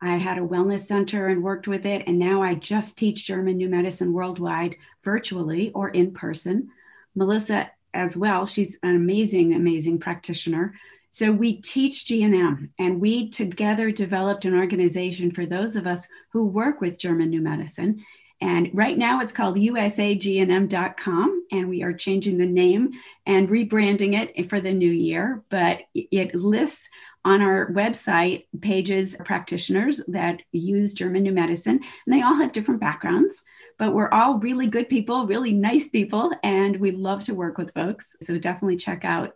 I 0.00 0.16
had 0.16 0.38
a 0.38 0.42
wellness 0.42 0.80
center 0.80 1.28
and 1.28 1.42
worked 1.42 1.68
with 1.68 1.86
it. 1.86 2.04
And 2.06 2.18
now 2.18 2.42
I 2.42 2.54
just 2.54 2.98
teach 2.98 3.26
German 3.26 3.56
New 3.56 3.68
Medicine 3.68 4.12
worldwide, 4.12 4.76
virtually 5.02 5.70
or 5.72 5.88
in 5.90 6.12
person. 6.12 6.70
Melissa, 7.14 7.70
as 7.94 8.16
well, 8.16 8.46
she's 8.46 8.78
an 8.82 8.96
amazing, 8.96 9.54
amazing 9.54 9.98
practitioner. 9.98 10.74
So 11.12 11.30
we 11.30 11.60
teach 11.60 12.06
GNM 12.06 12.70
and 12.78 12.98
we 12.98 13.28
together 13.28 13.92
developed 13.92 14.46
an 14.46 14.58
organization 14.58 15.30
for 15.30 15.44
those 15.44 15.76
of 15.76 15.86
us 15.86 16.08
who 16.30 16.46
work 16.46 16.80
with 16.80 16.98
German 16.98 17.28
New 17.28 17.42
Medicine. 17.42 18.02
And 18.40 18.70
right 18.72 18.96
now 18.96 19.20
it's 19.20 19.30
called 19.30 19.56
usagnm.com, 19.56 21.46
and 21.52 21.68
we 21.68 21.82
are 21.82 21.92
changing 21.92 22.38
the 22.38 22.46
name 22.46 22.92
and 23.26 23.46
rebranding 23.48 24.14
it 24.14 24.48
for 24.48 24.58
the 24.58 24.72
new 24.72 24.90
year. 24.90 25.44
But 25.50 25.80
it 25.94 26.34
lists 26.34 26.88
on 27.26 27.42
our 27.42 27.70
website 27.72 28.46
pages 28.62 29.14
practitioners 29.22 30.02
that 30.08 30.40
use 30.50 30.94
German 30.94 31.24
New 31.24 31.32
Medicine, 31.32 31.78
and 32.06 32.14
they 32.14 32.22
all 32.22 32.34
have 32.34 32.52
different 32.52 32.80
backgrounds. 32.80 33.42
But 33.78 33.94
we're 33.94 34.10
all 34.10 34.38
really 34.38 34.66
good 34.66 34.88
people, 34.88 35.26
really 35.26 35.52
nice 35.52 35.88
people, 35.88 36.32
and 36.42 36.78
we 36.78 36.90
love 36.90 37.22
to 37.24 37.34
work 37.34 37.58
with 37.58 37.74
folks. 37.74 38.16
So 38.22 38.38
definitely 38.38 38.76
check 38.76 39.04
out 39.04 39.34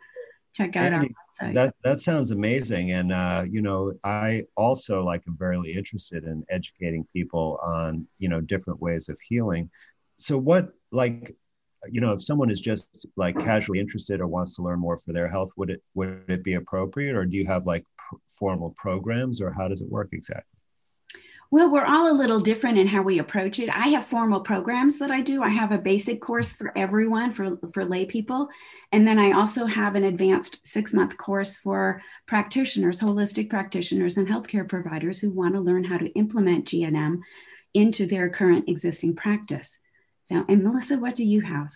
check 0.56 0.76
out 0.76 0.92
our 0.92 1.00
website. 1.00 1.54
That 1.54 1.74
that 1.84 2.00
sounds 2.00 2.30
amazing, 2.30 2.92
and 2.92 3.12
uh, 3.12 3.44
you 3.48 3.62
know, 3.62 3.92
I 4.04 4.44
also 4.56 5.02
like 5.02 5.22
am 5.28 5.36
very 5.38 5.72
interested 5.72 6.24
in 6.24 6.44
educating 6.48 7.06
people 7.12 7.58
on 7.62 8.06
you 8.18 8.28
know 8.28 8.40
different 8.40 8.80
ways 8.80 9.08
of 9.08 9.18
healing. 9.28 9.70
So, 10.16 10.38
what 10.38 10.70
like 10.92 11.36
you 11.90 12.00
know, 12.00 12.12
if 12.12 12.22
someone 12.22 12.50
is 12.50 12.60
just 12.60 13.06
like 13.16 13.38
casually 13.44 13.78
interested 13.78 14.20
or 14.20 14.26
wants 14.26 14.56
to 14.56 14.62
learn 14.62 14.80
more 14.80 14.98
for 14.98 15.12
their 15.12 15.28
health, 15.28 15.50
would 15.56 15.70
it 15.70 15.82
would 15.94 16.24
it 16.28 16.42
be 16.42 16.54
appropriate, 16.54 17.14
or 17.14 17.24
do 17.24 17.36
you 17.36 17.46
have 17.46 17.66
like 17.66 17.84
pr- 17.96 18.16
formal 18.28 18.70
programs, 18.76 19.40
or 19.40 19.52
how 19.52 19.68
does 19.68 19.82
it 19.82 19.90
work 19.90 20.08
exactly? 20.12 20.55
Well, 21.50 21.70
we're 21.70 21.84
all 21.84 22.10
a 22.10 22.16
little 22.16 22.40
different 22.40 22.78
in 22.78 22.88
how 22.88 23.02
we 23.02 23.20
approach 23.20 23.60
it. 23.60 23.70
I 23.70 23.88
have 23.88 24.04
formal 24.04 24.40
programs 24.40 24.98
that 24.98 25.12
I 25.12 25.20
do. 25.20 25.42
I 25.42 25.48
have 25.48 25.70
a 25.70 25.78
basic 25.78 26.20
course 26.20 26.52
for 26.52 26.76
everyone, 26.76 27.30
for, 27.30 27.56
for 27.72 27.84
lay 27.84 28.04
people. 28.04 28.48
And 28.90 29.06
then 29.06 29.18
I 29.18 29.30
also 29.30 29.64
have 29.64 29.94
an 29.94 30.04
advanced 30.04 30.58
six 30.64 30.92
month 30.92 31.16
course 31.16 31.56
for 31.56 32.02
practitioners, 32.26 33.00
holistic 33.00 33.48
practitioners, 33.48 34.16
and 34.16 34.26
healthcare 34.26 34.68
providers 34.68 35.20
who 35.20 35.30
want 35.30 35.54
to 35.54 35.60
learn 35.60 35.84
how 35.84 35.98
to 35.98 36.08
implement 36.14 36.66
GNM 36.66 37.20
into 37.74 38.06
their 38.06 38.28
current 38.28 38.68
existing 38.68 39.14
practice. 39.14 39.78
So, 40.24 40.44
and 40.48 40.64
Melissa, 40.64 40.98
what 40.98 41.14
do 41.14 41.22
you 41.22 41.42
have? 41.42 41.72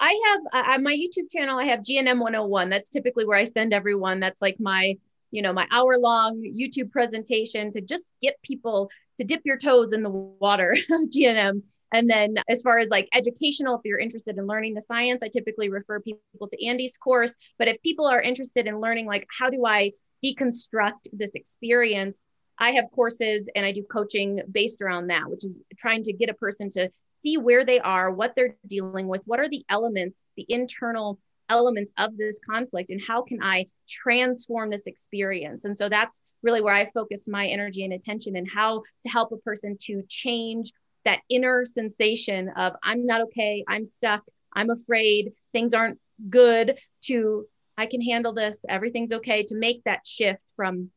I 0.00 0.18
have 0.26 0.66
uh, 0.66 0.72
on 0.72 0.82
my 0.82 0.94
YouTube 0.94 1.30
channel, 1.30 1.58
I 1.58 1.66
have 1.66 1.80
GNM 1.80 2.18
101. 2.18 2.70
That's 2.70 2.90
typically 2.90 3.26
where 3.26 3.38
I 3.38 3.44
send 3.44 3.72
everyone. 3.72 4.18
That's 4.18 4.40
like 4.40 4.56
my, 4.58 4.96
you 5.30 5.42
know, 5.42 5.52
my 5.52 5.66
hour 5.70 5.96
long 5.98 6.42
YouTube 6.42 6.90
presentation 6.90 7.72
to 7.72 7.80
just 7.80 8.12
get 8.20 8.36
people 8.42 8.90
to 9.18 9.24
dip 9.24 9.42
your 9.44 9.58
toes 9.58 9.92
in 9.92 10.02
the 10.02 10.10
water 10.10 10.76
of 10.90 11.10
GNM. 11.10 11.62
And 11.92 12.08
then 12.08 12.36
as 12.48 12.62
far 12.62 12.78
as 12.78 12.88
like 12.88 13.08
educational, 13.14 13.76
if 13.76 13.82
you're 13.84 13.98
interested 13.98 14.38
in 14.38 14.46
learning 14.46 14.74
the 14.74 14.80
science, 14.80 15.22
I 15.22 15.28
typically 15.28 15.68
refer 15.68 16.00
people 16.00 16.48
to 16.48 16.66
Andy's 16.66 16.96
course. 16.96 17.36
But 17.58 17.68
if 17.68 17.82
people 17.82 18.06
are 18.06 18.20
interested 18.20 18.66
in 18.66 18.80
learning, 18.80 19.06
like, 19.06 19.26
how 19.36 19.50
do 19.50 19.64
I 19.66 19.92
deconstruct 20.24 21.08
this 21.12 21.34
experience? 21.34 22.24
I 22.58 22.72
have 22.72 22.90
courses 22.94 23.48
and 23.54 23.64
I 23.64 23.72
do 23.72 23.82
coaching 23.82 24.42
based 24.50 24.82
around 24.82 25.08
that, 25.08 25.30
which 25.30 25.44
is 25.44 25.60
trying 25.78 26.02
to 26.04 26.12
get 26.12 26.28
a 26.28 26.34
person 26.34 26.70
to 26.72 26.90
see 27.22 27.36
where 27.36 27.64
they 27.64 27.80
are, 27.80 28.10
what 28.10 28.34
they're 28.36 28.56
dealing 28.66 29.08
with, 29.08 29.22
what 29.24 29.40
are 29.40 29.48
the 29.48 29.64
elements, 29.68 30.26
the 30.36 30.46
internal 30.48 31.18
elements 31.50 31.92
of 31.98 32.16
this 32.16 32.40
conflict, 32.48 32.88
and 32.88 33.02
how 33.06 33.22
can 33.22 33.42
I 33.42 33.66
transform 33.86 34.70
this 34.70 34.86
experience? 34.86 35.66
And 35.66 35.76
so 35.76 35.90
that's 35.90 36.22
really 36.42 36.62
where 36.62 36.74
I 36.74 36.90
focus 36.90 37.28
my 37.28 37.46
energy 37.46 37.84
and 37.84 37.92
attention 37.92 38.36
and 38.36 38.48
how 38.48 38.82
to 39.02 39.08
help 39.10 39.32
a 39.32 39.36
person 39.38 39.76
to 39.82 40.02
change 40.08 40.72
that 41.04 41.20
inner 41.28 41.66
sensation 41.66 42.48
of 42.56 42.74
I'm 42.82 43.04
not 43.04 43.20
okay, 43.22 43.64
I'm 43.68 43.84
stuck, 43.84 44.22
I'm 44.54 44.70
afraid, 44.70 45.32
things 45.52 45.74
aren't 45.74 45.98
good 46.28 46.78
to 47.02 47.46
I 47.76 47.86
can 47.86 48.02
handle 48.02 48.34
this, 48.34 48.62
everything's 48.68 49.12
okay 49.12 49.42
to 49.44 49.54
make 49.54 49.84
that 49.84 50.06
shift 50.06 50.40
from 50.56 50.90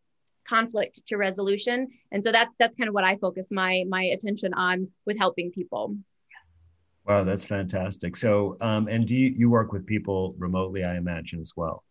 conflict 0.45 1.05
to 1.07 1.15
resolution. 1.15 1.89
And 2.11 2.23
so 2.23 2.31
that 2.31 2.49
that's 2.59 2.75
kind 2.75 2.89
of 2.89 2.93
what 2.93 3.05
I 3.05 3.15
focus 3.17 3.47
my 3.51 3.85
my 3.87 4.03
attention 4.03 4.53
on 4.53 4.89
with 5.05 5.17
helping 5.17 5.51
people. 5.51 5.95
Wow, 7.05 7.23
that's 7.23 7.43
fantastic. 7.43 8.15
So, 8.15 8.57
um, 8.61 8.87
and 8.87 9.05
do 9.07 9.15
you, 9.15 9.33
you 9.37 9.49
work 9.49 9.73
with 9.73 9.85
people 9.85 10.35
remotely, 10.37 10.83
I 10.83 10.95
imagine, 10.95 11.41
as 11.41 11.53
well? 11.55 11.83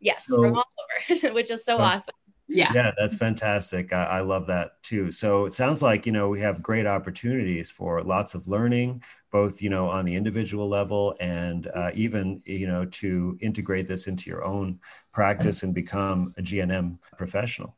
Yes, 0.00 0.26
so, 0.26 0.42
from 0.42 0.56
all 0.56 0.64
over, 1.10 1.32
which 1.34 1.50
is 1.50 1.64
so 1.64 1.76
uh, 1.76 1.82
awesome. 1.82 2.14
Yeah. 2.48 2.72
Yeah, 2.72 2.92
that's 2.96 3.16
fantastic. 3.16 3.92
I, 3.92 4.04
I, 4.04 4.20
love 4.20 4.46
that 4.46 4.80
too. 4.82 5.10
So 5.10 5.46
it 5.46 5.52
sounds 5.52 5.82
like, 5.82 6.06
you 6.06 6.12
know, 6.12 6.28
we 6.28 6.40
have 6.40 6.62
great 6.62 6.86
opportunities 6.86 7.70
for 7.70 8.00
lots 8.02 8.34
of 8.34 8.46
learning, 8.46 9.02
both, 9.32 9.60
you 9.60 9.68
know, 9.68 9.88
on 9.88 10.04
the 10.04 10.14
individual 10.14 10.68
level 10.68 11.16
and 11.18 11.68
uh, 11.74 11.90
even, 11.94 12.40
you 12.46 12.68
know, 12.68 12.84
to 12.84 13.36
integrate 13.40 13.88
this 13.88 14.06
into 14.06 14.30
your 14.30 14.44
own 14.44 14.78
practice 15.12 15.64
and 15.64 15.74
become 15.74 16.32
a 16.38 16.42
GNM 16.42 16.98
professional. 17.16 17.76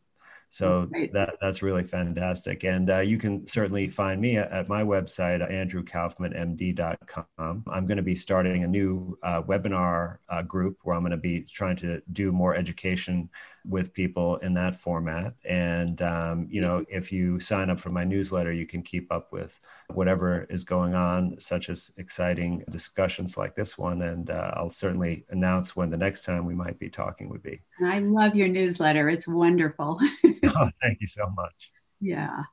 So 0.51 0.89
that 1.13 1.37
that's 1.41 1.63
really 1.63 1.85
fantastic. 1.85 2.65
And 2.65 2.91
uh, 2.91 2.99
you 3.01 3.19
can 3.19 3.47
certainly 3.47 3.89
find 3.89 4.19
me 4.21 4.39
at, 4.39 4.51
at 4.51 4.69
my 4.69 4.83
website, 4.83 5.49
andrewkaufmanmd.com. 5.51 7.65
I'm 7.67 7.87
going 7.87 7.99
to 7.99 8.03
be 8.03 8.15
starting 8.15 8.65
a 8.65 8.69
new 8.69 9.19
uh, 9.23 9.43
webinar 9.43 10.17
uh, 10.29 10.43
group 10.43 10.79
where 10.83 10.97
I'm 10.97 11.03
going 11.03 11.11
to 11.11 11.19
be 11.19 11.43
trying 11.43 11.77
to 11.77 12.01
do 12.13 12.33
more 12.33 12.55
education 12.55 13.29
with 13.69 13.93
people 13.93 14.37
in 14.39 14.55
that 14.55 14.75
format. 14.75 15.35
And, 15.45 16.01
um, 16.01 16.47
you 16.51 16.61
know, 16.61 16.85
if 16.89 17.13
you 17.13 17.39
sign 17.39 17.69
up 17.69 17.79
for 17.79 17.91
my 17.91 18.03
newsletter, 18.03 18.53
you 18.53 18.67
can 18.67 18.83
keep 18.83 19.13
up 19.13 19.31
with 19.31 19.59
whatever 19.93 20.47
is 20.49 20.65
going 20.65 20.95
on, 20.95 21.39
such 21.39 21.69
as 21.69 21.93
exciting 21.99 22.65
discussions 22.71 23.37
like 23.37 23.55
this 23.55 23.77
one. 23.77 24.03
And 24.03 24.31
uh, 24.31 24.53
I'll 24.55 24.71
certainly 24.71 25.27
announce 25.29 25.77
when 25.77 25.91
the 25.91 25.99
next 25.99 26.25
time 26.25 26.47
we 26.47 26.55
might 26.55 26.79
be 26.79 26.89
talking 26.89 27.29
would 27.29 27.43
be. 27.43 27.61
I 27.85 27.99
love 27.99 28.35
your 28.35 28.49
newsletter. 28.49 29.11
It's 29.11 29.29
wonderful. 29.29 29.99
oh, 30.25 30.71
thank 30.83 30.99
you 31.01 31.07
so 31.07 31.29
much. 31.37 31.71
Yeah. 32.01 32.45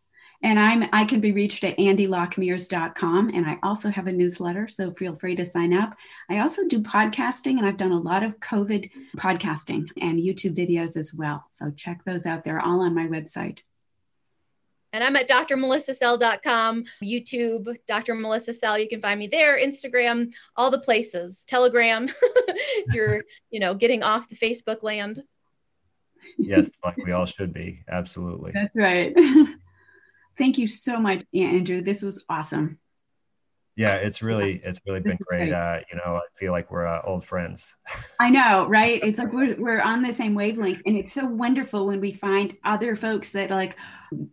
And 0.45 0.59
I'm 0.59 0.87
I 0.93 1.05
can 1.05 1.21
be 1.21 1.31
reached 1.31 1.63
at 1.63 1.75
andylockmears.com. 1.79 3.31
And 3.33 3.47
I 3.47 3.57
also 3.63 3.89
have 3.89 4.05
a 4.05 4.11
newsletter, 4.11 4.67
so 4.67 4.91
feel 4.91 5.15
free 5.15 5.35
to 5.37 5.43
sign 5.43 5.73
up. 5.73 5.97
I 6.29 6.37
also 6.37 6.67
do 6.67 6.81
podcasting, 6.81 7.57
and 7.57 7.65
I've 7.65 7.77
done 7.77 7.91
a 7.91 7.99
lot 7.99 8.21
of 8.21 8.39
COVID 8.39 8.91
podcasting 9.17 9.87
and 9.99 10.19
YouTube 10.19 10.55
videos 10.55 10.97
as 10.97 11.15
well. 11.15 11.45
So 11.51 11.71
check 11.71 12.03
those 12.05 12.27
out. 12.27 12.43
They're 12.43 12.61
all 12.61 12.81
on 12.81 12.93
my 12.93 13.07
website. 13.07 13.61
And 14.93 15.03
I'm 15.03 15.15
at 15.15 15.27
drmelissasell.com, 15.27 16.85
YouTube, 17.03 17.75
Dr. 17.87 18.13
Melissa 18.13 18.53
Sell. 18.53 18.77
You 18.77 18.87
can 18.87 19.01
find 19.01 19.19
me 19.19 19.25
there, 19.25 19.59
Instagram, 19.59 20.31
all 20.55 20.69
the 20.69 20.77
places, 20.77 21.43
Telegram. 21.47 22.07
you're, 22.93 23.23
you 23.49 23.59
know, 23.59 23.73
getting 23.73 24.03
off 24.03 24.29
the 24.29 24.35
Facebook 24.35 24.83
land. 24.83 25.23
Yes, 26.37 26.77
like 26.85 26.97
we 26.97 27.13
all 27.13 27.25
should 27.25 27.51
be. 27.51 27.83
Absolutely. 27.89 28.51
That's 28.51 28.75
right. 28.75 29.15
Thank 30.38 30.57
you 30.57 30.67
so 30.67 30.99
much, 30.99 31.23
Andrew. 31.33 31.81
This 31.81 32.01
was 32.01 32.23
awesome. 32.29 32.79
Yeah, 33.77 33.95
it's 33.95 34.23
really 34.23 34.61
it's 34.63 34.79
really 34.88 35.01
been 35.01 35.17
great. 35.27 35.51
Uh, 35.51 35.81
you 35.91 35.97
know, 35.97 36.15
I 36.15 36.21
feel 36.33 36.53
like 36.53 36.71
we're 36.71 36.86
uh, 36.86 37.01
old 37.03 37.25
friends. 37.25 37.75
I 38.21 38.29
know, 38.29 38.67
right? 38.69 39.03
It's 39.03 39.19
like 39.19 39.33
we're 39.33 39.57
we're 39.57 39.81
on 39.81 40.01
the 40.01 40.13
same 40.13 40.33
wavelength, 40.33 40.81
and 40.86 40.95
it's 40.95 41.11
so 41.11 41.25
wonderful 41.25 41.86
when 41.86 41.99
we 41.99 42.13
find 42.13 42.55
other 42.63 42.95
folks 42.95 43.31
that 43.31 43.49
like 43.49 43.75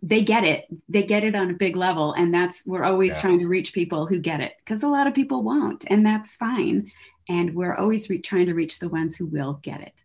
they 0.00 0.22
get 0.22 0.44
it. 0.44 0.66
They 0.88 1.02
get 1.02 1.24
it 1.24 1.34
on 1.34 1.50
a 1.50 1.54
big 1.54 1.74
level, 1.74 2.12
and 2.12 2.32
that's 2.32 2.64
we're 2.66 2.84
always 2.84 3.16
yeah. 3.16 3.20
trying 3.20 3.40
to 3.40 3.48
reach 3.48 3.72
people 3.72 4.06
who 4.06 4.20
get 4.20 4.40
it 4.40 4.52
because 4.64 4.84
a 4.84 4.88
lot 4.88 5.08
of 5.08 5.14
people 5.14 5.42
won't, 5.42 5.84
and 5.88 6.06
that's 6.06 6.36
fine. 6.36 6.92
And 7.28 7.54
we're 7.54 7.74
always 7.74 8.08
re- 8.08 8.18
trying 8.18 8.46
to 8.46 8.54
reach 8.54 8.78
the 8.78 8.88
ones 8.88 9.16
who 9.16 9.26
will 9.26 9.54
get 9.62 9.80
it. 9.80 10.02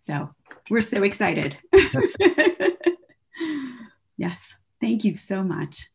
So 0.00 0.30
we're 0.68 0.80
so 0.80 1.04
excited. 1.04 1.56
yes. 4.16 4.54
Thank 4.80 5.04
you 5.04 5.14
so 5.14 5.42
much. 5.44 5.90